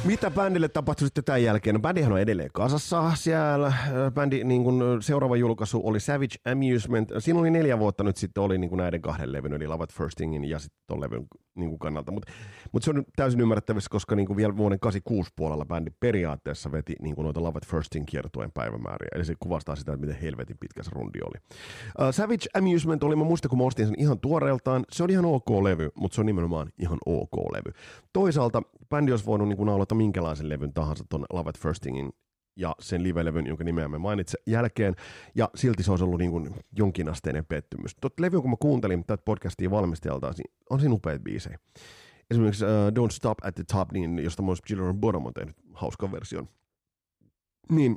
Mitä 0.06 0.30
bändille 0.30 0.68
tapahtui 0.68 1.06
sitten 1.06 1.24
tämän 1.24 1.42
jälkeen? 1.42 1.74
No, 1.74 1.80
bändihän 1.80 2.12
on 2.12 2.20
edelleen 2.20 2.50
kasassa 2.52 3.12
siellä. 3.14 3.72
Bändi, 4.14 4.44
niin 4.44 4.64
kun, 4.64 4.98
seuraava 5.00 5.36
julkaisu 5.36 5.80
oli 5.84 6.00
Savage 6.00 6.36
Amusement. 6.52 7.12
Siinä 7.18 7.40
oli 7.40 7.50
neljä 7.50 7.78
vuotta 7.78 8.04
nyt 8.04 8.16
sitten 8.16 8.42
oli 8.42 8.58
niin 8.58 8.76
näiden 8.76 9.02
kahden 9.02 9.32
levyn, 9.32 9.52
eli 9.52 9.66
Love 9.66 9.84
at 9.84 9.92
Firstingin 9.92 10.44
ja 10.44 10.58
sitten 10.58 10.80
tuon 10.86 11.00
levyn 11.00 11.26
niin 11.56 11.68
kuin 11.68 11.78
kannalta. 11.78 12.12
Mutta 12.12 12.32
mut 12.72 12.82
se 12.82 12.90
on 12.90 13.04
täysin 13.16 13.40
ymmärrettävissä, 13.40 13.90
koska 13.90 14.16
niin 14.16 14.26
kuin 14.26 14.36
vielä 14.36 14.56
vuoden 14.56 14.80
86 14.80 15.30
puolella 15.36 15.64
bändi 15.64 15.90
periaatteessa 16.00 16.72
veti 16.72 16.94
niin 17.00 17.14
kuin 17.14 17.24
noita 17.24 17.42
Love 17.42 17.56
at 17.56 17.66
Firsting 17.66 18.06
kiertojen 18.06 18.52
päivämääriä. 18.52 19.08
Eli 19.14 19.24
se 19.24 19.34
kuvastaa 19.40 19.76
sitä, 19.76 19.92
että 19.92 20.06
miten 20.06 20.20
helvetin 20.22 20.56
pitkä 20.60 20.82
se 20.82 20.90
rundi 20.94 21.18
oli. 21.22 21.40
Uh, 22.00 22.14
Savage 22.14 22.46
Amusement 22.54 23.02
oli, 23.02 23.16
mä 23.16 23.24
muistan, 23.24 23.48
kun 23.48 23.58
mä 23.58 23.64
ostin 23.64 23.86
sen 23.86 23.94
ihan 23.98 24.20
tuoreeltaan. 24.20 24.84
Se 24.92 25.02
on 25.02 25.10
ihan 25.10 25.24
ok 25.24 25.50
levy, 25.62 25.90
mutta 25.94 26.14
se 26.14 26.20
on 26.20 26.26
nimenomaan 26.26 26.72
ihan 26.78 26.98
ok 27.06 27.36
levy. 27.52 27.72
Toisaalta 28.12 28.62
bändi 28.90 29.12
olisi 29.12 29.26
voinut 29.26 29.48
niin 29.48 29.56
kuin 29.56 29.66
naulata 29.66 29.94
minkälaisen 29.94 30.48
levyn 30.48 30.72
tahansa 30.72 31.04
tuon 31.08 31.24
Love 31.32 31.50
at 31.50 31.58
Firstingin 31.58 32.12
ja 32.56 32.74
sen 32.80 33.02
live-levyn, 33.02 33.46
jonka 33.46 33.64
nimeä 33.64 33.88
me 33.88 33.98
mainitsen 33.98 34.40
jälkeen, 34.46 34.94
ja 35.34 35.50
silti 35.54 35.82
se 35.82 35.90
olisi 35.90 36.04
ollut 36.04 36.18
niin 36.18 36.54
jonkinasteinen 36.76 37.46
pettymys. 37.46 37.96
Tuot 38.00 38.20
levy, 38.20 38.40
kun 38.40 38.50
mä 38.50 38.56
kuuntelin 38.60 39.04
tätä 39.06 39.22
podcastia 39.24 39.70
niin 39.70 40.50
on 40.70 40.80
siinä 40.80 40.94
upeat 40.94 41.22
biisejä. 41.22 41.58
Esimerkiksi 42.30 42.64
uh, 42.64 42.70
Don't 42.70 43.10
Stop 43.10 43.38
at 43.42 43.54
the 43.54 43.64
Top, 43.72 43.92
niin, 43.92 44.18
josta 44.18 44.42
myös 44.42 44.58
Children 44.66 44.96
Bottom 44.96 45.26
on 45.26 45.34
tehnyt 45.34 45.56
hauskan 45.74 46.12
version. 46.12 46.48
Niin, 47.70 47.92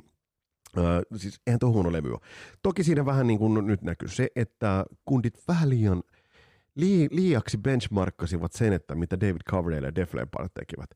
uh, 0.76 1.18
siis 1.18 1.40
eihän 1.46 1.58
tuo 1.58 1.72
huono 1.72 1.92
levy 1.92 2.10
ole. 2.10 2.20
Toki 2.62 2.84
siinä 2.84 3.06
vähän 3.06 3.26
niin 3.26 3.38
kuin 3.38 3.66
nyt 3.66 3.82
näkyy 3.82 4.08
se, 4.08 4.28
että 4.36 4.84
kundit 5.04 5.34
vähän 5.48 5.70
liian 5.70 6.02
lii, 6.80 7.08
liiaksi 7.10 7.58
benchmarkkasivat 7.58 8.52
sen, 8.52 8.72
että 8.72 8.94
mitä 8.94 9.20
David 9.20 9.40
Coverdale 9.50 9.86
ja 9.86 9.94
Def 9.94 10.14
Leppard 10.14 10.48
tekivät. 10.54 10.90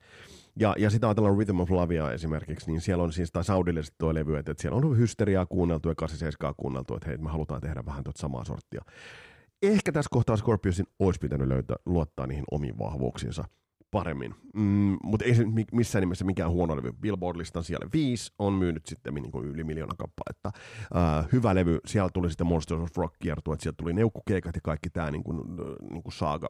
Ja, 0.61 0.74
ja 0.78 0.91
sitä 0.91 1.09
ajatellaan 1.09 1.37
Rhythm 1.37 1.61
of 1.61 1.70
Lavia 1.70 2.12
esimerkiksi, 2.12 2.70
niin 2.70 2.80
siellä 2.80 3.05
on 3.05 3.12
siis, 3.12 3.32
tai 3.32 3.45
Saudillisesti 3.45 3.97
tuo 3.99 4.14
levy, 4.14 4.37
että, 4.37 4.53
että 4.53 4.62
siellä 4.62 4.76
on 4.76 4.99
hysteriaa 4.99 5.47
kuunneltu 5.47 5.89
ja 5.89 5.95
87 5.95 6.55
kuunneltu, 6.57 6.95
että 6.95 7.09
hei, 7.09 7.18
me 7.18 7.30
halutaan 7.30 7.61
tehdä 7.61 7.82
vähän 7.87 8.05
tuota 8.05 8.20
samaa 8.20 8.45
sorttia. 8.45 8.82
Ehkä 9.62 9.93
tässä 9.93 10.09
kohtaa 10.12 10.37
Scorpionsin 10.37 10.87
olisi 10.99 11.20
pitänyt 11.20 11.49
löytää, 11.49 11.76
luottaa 11.87 12.26
niihin 12.26 12.45
omiin 12.51 12.78
vahvuuksiinsa 12.78 13.45
paremmin. 13.95 14.34
Mm, 14.55 14.97
mutta 15.03 15.24
ei 15.24 15.34
se 15.34 15.45
missään 15.72 16.03
nimessä 16.03 16.24
mikään 16.24 16.51
huono 16.51 16.76
levy. 16.76 16.92
Billboard-listan 16.92 17.64
siellä 17.64 17.86
viisi 17.92 18.32
on 18.38 18.53
myynyt 18.53 18.86
sitten 18.86 19.14
niin 19.14 19.30
kuin 19.30 19.45
yli 19.45 19.64
miljoona 19.64 19.95
kappaletta. 19.99 20.53
Uh, 20.95 21.32
hyvä 21.32 21.55
levy. 21.55 21.78
Siellä 21.86 22.11
tuli 22.12 22.30
sitten 22.30 22.47
Monsters 22.47 22.80
of 22.80 22.97
Rock 22.97 23.14
kiertu, 23.18 23.53
että 23.53 23.62
sieltä 23.62 23.76
tuli 23.76 23.92
neukkukeikat 23.92 24.55
ja 24.55 24.61
kaikki 24.61 24.90
tämä 24.90 25.11
niin 25.11 25.24
kuin, 25.24 25.36
niin 25.90 26.03
kuin 26.03 26.12
saaga. 26.12 26.49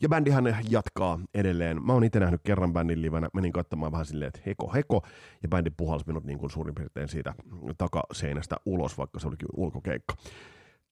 Ja 0.00 0.08
bändihän 0.08 0.58
jatkaa 0.70 1.20
edelleen. 1.34 1.82
Mä 1.82 1.92
oon 1.92 2.04
itse 2.04 2.20
nähnyt 2.20 2.40
kerran 2.44 2.72
bändin 2.72 3.02
livenä. 3.02 3.28
Menin 3.34 3.52
katsomaan 3.52 3.92
vähän 3.92 4.06
silleen, 4.06 4.28
että 4.28 4.40
heko 4.46 4.72
heko. 4.72 5.02
Ja 5.42 5.48
bändi 5.48 5.70
puhalsi 5.76 6.04
minut 6.06 6.24
niin 6.24 6.38
kuin 6.38 6.50
suurin 6.50 6.74
piirtein 6.74 7.08
siitä 7.08 7.34
takaseinästä 7.78 8.56
ulos, 8.66 8.98
vaikka 8.98 9.18
se 9.18 9.28
olikin 9.28 9.48
ulkokeikka. 9.56 10.14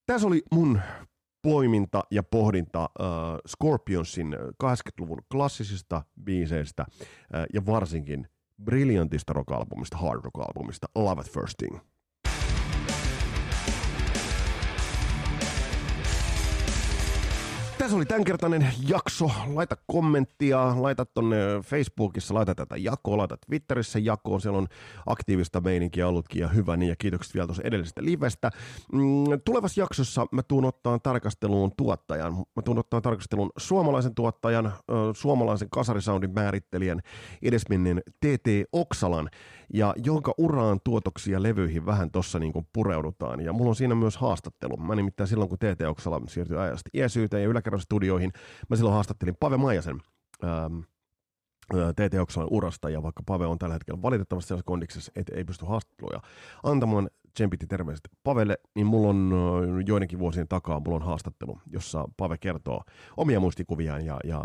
Tässä 0.06 0.26
oli 0.26 0.42
mun 0.52 0.80
poiminta 1.44 2.02
ja 2.10 2.22
pohdinta 2.22 2.90
uh, 3.00 3.06
Scorpionsin 3.48 4.36
80-luvun 4.64 5.18
klassisista 5.32 6.02
biiseistä 6.24 6.84
uh, 6.88 6.96
ja 7.54 7.66
varsinkin 7.66 8.28
briljantista 8.64 9.32
rock-albumista, 9.32 9.96
hard 9.96 10.20
rock-albumista 10.24 10.86
Love 10.94 11.20
at 11.20 11.30
First 11.30 11.54
Thing. 11.58 11.78
Tässä 17.94 18.00
oli 18.00 18.06
tämänkertainen 18.06 18.68
jakso. 18.88 19.30
Laita 19.46 19.76
kommenttia, 19.86 20.82
laita 20.82 21.04
tonne 21.04 21.36
Facebookissa, 21.64 22.34
laita 22.34 22.54
tätä 22.54 22.76
jakoa, 22.76 23.16
laita 23.16 23.36
Twitterissä 23.46 23.98
jakoon. 23.98 24.40
Siellä 24.40 24.58
on 24.58 24.66
aktiivista 25.06 25.60
meininkiä 25.60 26.08
ollutkin 26.08 26.40
ja 26.40 26.48
hyvä 26.48 26.76
niin. 26.76 26.88
Ja 26.88 26.96
kiitokset 26.96 27.34
vielä 27.34 27.46
tuossa 27.46 27.62
edellisestä 27.62 28.04
livestä. 28.04 28.50
Mm, 28.92 29.24
tulevassa 29.44 29.80
jaksossa 29.80 30.26
mä 30.32 30.42
tuun 30.42 30.64
ottaan 30.64 31.00
tarkasteluun 31.02 31.72
tuottajan. 31.76 32.34
Mä 32.34 32.62
tuun 32.64 32.78
ottaan 32.78 33.02
tarkasteluun 33.02 33.50
suomalaisen 33.56 34.14
tuottajan, 34.14 34.72
suomalaisen 35.14 35.70
kasarisoundin 35.70 36.34
määrittelijän, 36.34 37.00
edesmenneen 37.42 38.02
TT 38.20 38.48
Oksalan 38.72 39.30
ja 39.72 39.94
jonka 40.04 40.34
uraan 40.38 40.80
tuotoksia 40.84 41.42
levyihin 41.42 41.86
vähän 41.86 42.10
tossa 42.10 42.38
niin 42.38 42.52
pureudutaan. 42.72 43.40
Ja 43.40 43.52
mulla 43.52 43.68
on 43.68 43.76
siinä 43.76 43.94
myös 43.94 44.16
haastattelu. 44.16 44.76
Mä 44.76 44.94
nimittäin 44.94 45.28
silloin, 45.28 45.48
kun 45.48 45.58
TT 45.58 45.80
Oksala 45.88 46.20
siirtyi 46.28 46.56
ajasta 46.56 46.90
iäsyyteen 46.94 47.42
ja 47.42 47.48
yläkerrostudioihin, 47.48 48.32
mä 48.70 48.76
silloin 48.76 48.94
haastattelin 48.94 49.36
Pave 49.40 49.56
Maijasen. 49.56 50.00
Ähm, 50.44 50.78
TT 51.72 52.14
Oksalan 52.20 52.48
urasta, 52.50 52.90
ja 52.90 53.02
vaikka 53.02 53.22
Pave 53.26 53.46
on 53.46 53.58
tällä 53.58 53.72
hetkellä 53.72 54.02
valitettavasti 54.02 54.48
sellaisessa 54.48 54.66
kondiksessa, 54.66 55.12
että 55.16 55.34
ei 55.36 55.44
pysty 55.44 55.66
haastatteluja 55.66 56.20
antamaan, 56.62 57.10
tsempit 57.34 57.64
terveiset 57.68 58.08
Pavelle, 58.24 58.58
niin 58.74 58.86
mulla 58.86 59.08
on 59.08 59.32
joidenkin 59.86 60.18
vuosien 60.18 60.48
takaa 60.48 60.80
mulla 60.80 60.96
on 60.96 61.02
haastattelu, 61.02 61.58
jossa 61.66 62.08
Pave 62.16 62.38
kertoo 62.38 62.82
omia 63.16 63.40
muistikuviaan 63.40 64.04
ja, 64.04 64.18
ja, 64.24 64.44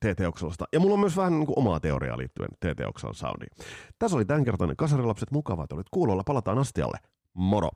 TT 0.00 0.20
Oksalasta. 0.28 0.64
Ja 0.72 0.80
mulla 0.80 0.94
on 0.94 1.00
myös 1.00 1.16
vähän 1.16 1.32
niin 1.32 1.46
kuin 1.46 1.58
omaa 1.58 1.80
teoriaa 1.80 2.18
liittyen 2.18 2.50
TT 2.60 2.86
Oksalan 2.86 3.14
soundiin. 3.14 3.50
Tässä 3.98 4.16
oli 4.16 4.24
tämänkertainen 4.24 4.76
Kasarilapset, 4.76 5.30
mukavaa, 5.30 5.64
että 5.64 5.74
olit 5.74 5.86
kuulolla. 5.90 6.22
Palataan 6.26 6.58
astialle. 6.58 6.98
Moro! 7.34 7.70